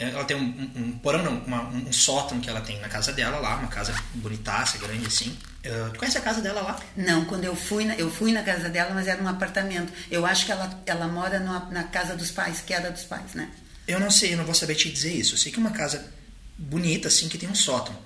Ela 0.00 0.24
tem 0.24 0.36
um, 0.36 0.40
um- 0.40 0.82
um 0.84 0.92
porão, 0.98 1.24
não, 1.24 1.38
uma- 1.40 1.68
um 1.68 1.92
sótão 1.92 2.38
que 2.40 2.48
ela 2.48 2.60
tem 2.60 2.78
na 2.80 2.88
casa 2.88 3.12
dela 3.12 3.38
lá, 3.40 3.56
uma 3.56 3.66
casa 3.68 3.92
bonitaça, 4.14 4.78
grande 4.78 5.04
assim. 5.06 5.36
Uh, 5.66 5.90
tu 5.92 5.98
conhece 5.98 6.16
a 6.16 6.20
casa 6.20 6.40
dela 6.40 6.60
lá? 6.62 6.80
Não, 6.96 7.24
quando 7.24 7.44
eu 7.44 7.56
fui, 7.56 7.84
na, 7.84 7.94
eu 7.96 8.08
fui 8.08 8.30
na 8.32 8.42
casa 8.44 8.68
dela, 8.68 8.94
mas 8.94 9.08
era 9.08 9.20
um 9.20 9.26
apartamento. 9.26 9.92
Eu 10.08 10.24
acho 10.24 10.46
que 10.46 10.52
ela, 10.52 10.82
ela 10.86 11.08
mora 11.08 11.40
numa- 11.40 11.68
na 11.70 11.82
casa 11.82 12.14
dos 12.16 12.30
pais, 12.30 12.60
que 12.64 12.72
era 12.72 12.90
dos 12.92 13.02
pais, 13.02 13.34
né? 13.34 13.50
Eu 13.88 13.98
não 13.98 14.10
sei, 14.10 14.34
eu 14.34 14.36
não 14.36 14.44
vou 14.44 14.54
saber 14.54 14.76
te 14.76 14.88
dizer 14.88 15.12
isso. 15.12 15.34
Eu 15.34 15.38
sei 15.38 15.50
que 15.50 15.58
é 15.58 15.60
uma 15.60 15.72
casa 15.72 16.08
bonita, 16.56 17.08
assim, 17.08 17.28
que 17.28 17.36
tem 17.36 17.48
um 17.48 17.54
sótão. 17.54 17.96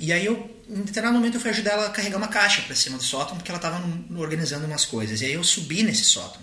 E 0.00 0.12
aí 0.12 0.24
eu, 0.26 0.62
em 0.68 0.82
determinado 0.82 1.16
momento, 1.16 1.34
eu 1.34 1.40
fui 1.40 1.50
ajudar 1.50 1.72
ela 1.72 1.86
a 1.86 1.90
carregar 1.90 2.16
uma 2.16 2.28
caixa 2.28 2.62
para 2.62 2.74
cima 2.74 2.96
do 2.98 3.04
sótão, 3.04 3.36
porque 3.36 3.50
ela 3.52 3.58
estava 3.58 3.80
organizando 4.16 4.66
umas 4.66 4.84
coisas. 4.84 5.20
E 5.20 5.26
aí 5.26 5.34
eu 5.34 5.44
subi 5.44 5.82
nesse 5.84 6.04
sótão. 6.04 6.40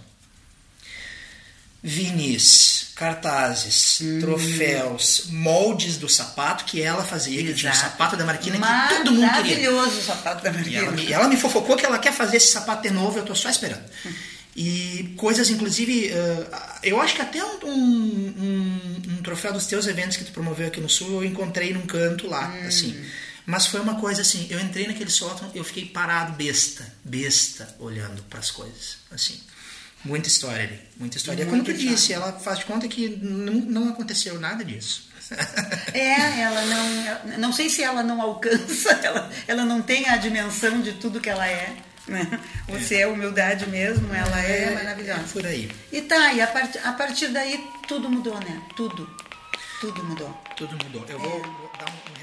Vinis, 1.84 2.77
cartazes, 2.98 4.00
troféus, 4.20 5.24
moldes 5.30 5.98
do 5.98 6.10
sapato 6.10 6.66
que 6.66 6.82
ela 6.82 7.04
fazia, 7.04 7.43
que 7.43 7.54
tinha 7.54 7.72
o 7.72 7.74
Exato. 7.76 7.91
sapato 7.91 8.18
da 8.18 8.26
Marquina 8.26 8.58
que 8.58 8.95
todo 8.95 9.12
mundo 9.14 9.32
queria. 9.34 9.70
Maravilhoso 9.72 10.00
o 10.00 10.02
sapato 10.04 10.43
da 10.43 10.50
E 10.50 10.54
Marquina. 10.54 10.78
ela, 10.80 10.91
me, 10.91 11.06
e 11.06 11.14
ela 11.14 11.28
me 11.28 11.38
fofocou 11.38 11.76
que 11.76 11.86
ela 11.86 12.00
quer 12.00 12.14
fazer 12.14 12.38
esse 12.38 12.52
sapato 12.52 12.84
de 12.84 12.89
novo, 12.91 13.18
eu 13.20 13.24
tô 13.26 13.36
só 13.36 13.50
esperando. 13.50 13.84
E 14.56 15.14
coisas, 15.18 15.50
inclusive, 15.52 16.08
eh, 16.10 16.48
eu 16.84 17.00
acho 17.00 17.14
que 17.16 17.22
até 17.22 17.43
um, 17.43 17.60
um- 17.66 18.34
um- 18.38 19.02
um 19.20 19.22
troféu 19.22 19.54
dos 19.54 19.68
teus 19.68 19.86
eventos 19.86 20.18
que 20.18 20.24
tu 20.26 20.32
promoveu 20.32 20.68
aqui 20.68 20.82
no 20.82 20.89
Sul, 20.89 21.22
eu 21.22 21.24
encontrei 21.24 21.74
num 21.74 21.86
canto 21.86 22.28
lá, 22.28 22.48
Hum. 22.50 22.68
assim. 22.68 23.00
Mas 23.45 23.68
foi 23.68 23.80
uma 23.80 23.95
coisa 24.00 24.24
assim, 24.24 24.48
eu 24.50 24.60
entrei 24.60 24.88
naquele 24.88 25.10
sótão, 25.12 25.50
eu 25.56 25.64
fiquei 25.64 25.86
parado, 25.86 26.34
besta, 26.34 26.86
besta, 27.06 27.74
olhando 27.80 28.22
para 28.24 28.39
as 28.39 28.52
coisas, 28.52 28.98
assim. 29.12 29.39
Muita 30.06 30.28
história 30.28 30.64
ali, 30.64 30.80
muita 30.98 31.18
história. 31.18 31.41
E 31.41 31.43
é 31.43 31.45
como 31.45 31.58
Muita 31.58 31.74
tu 31.74 31.78
disse, 31.78 32.14
ela 32.14 32.34
faz 32.34 32.60
de 32.60 32.66
conta 32.66 32.88
que 32.88 33.10
não, 33.10 33.54
não 33.54 33.89
aconteceu 33.89 34.39
nada 34.39 34.64
disso. 34.64 35.08
É, 35.93 36.41
ela 36.41 36.62
não. 36.66 37.38
Não 37.38 37.54
sei 37.54 37.70
se 37.70 37.84
ela 37.84 38.02
não 38.04 38.22
alcança, 38.22 38.91
ela, 39.04 39.30
ela 39.48 39.66
não 39.66 39.82
tem 39.82 40.08
a 40.08 40.18
dimensão 40.18 40.82
de 40.82 40.93
tudo 40.93 41.20
que 41.20 41.30
ela 41.30 41.48
é. 41.48 41.76
Né? 42.08 42.39
Ou 42.70 42.80
se 42.80 42.95
é 42.95 43.06
humildade 43.06 43.68
mesmo, 43.68 44.14
ela 44.14 44.39
é, 44.41 44.74
maravilhosa. 44.74 45.24
por 45.34 45.45
aí. 45.45 45.70
E 45.91 46.02
tá, 46.02 46.32
e 46.32 46.41
a, 46.41 46.48
part, 46.48 46.78
a 46.78 46.93
partir 46.93 47.28
daí 47.28 47.62
tudo 47.86 48.10
mudou, 48.10 48.39
né? 48.39 48.62
Tudo. 48.78 49.10
Tudo 49.82 50.04
mudou. 50.06 50.30
Tudo 50.56 50.72
mudou. 50.86 51.06
Eu 51.10 51.20
vou, 51.20 51.41
vou 51.41 51.72
dar 51.78 51.89
um, 51.89 52.20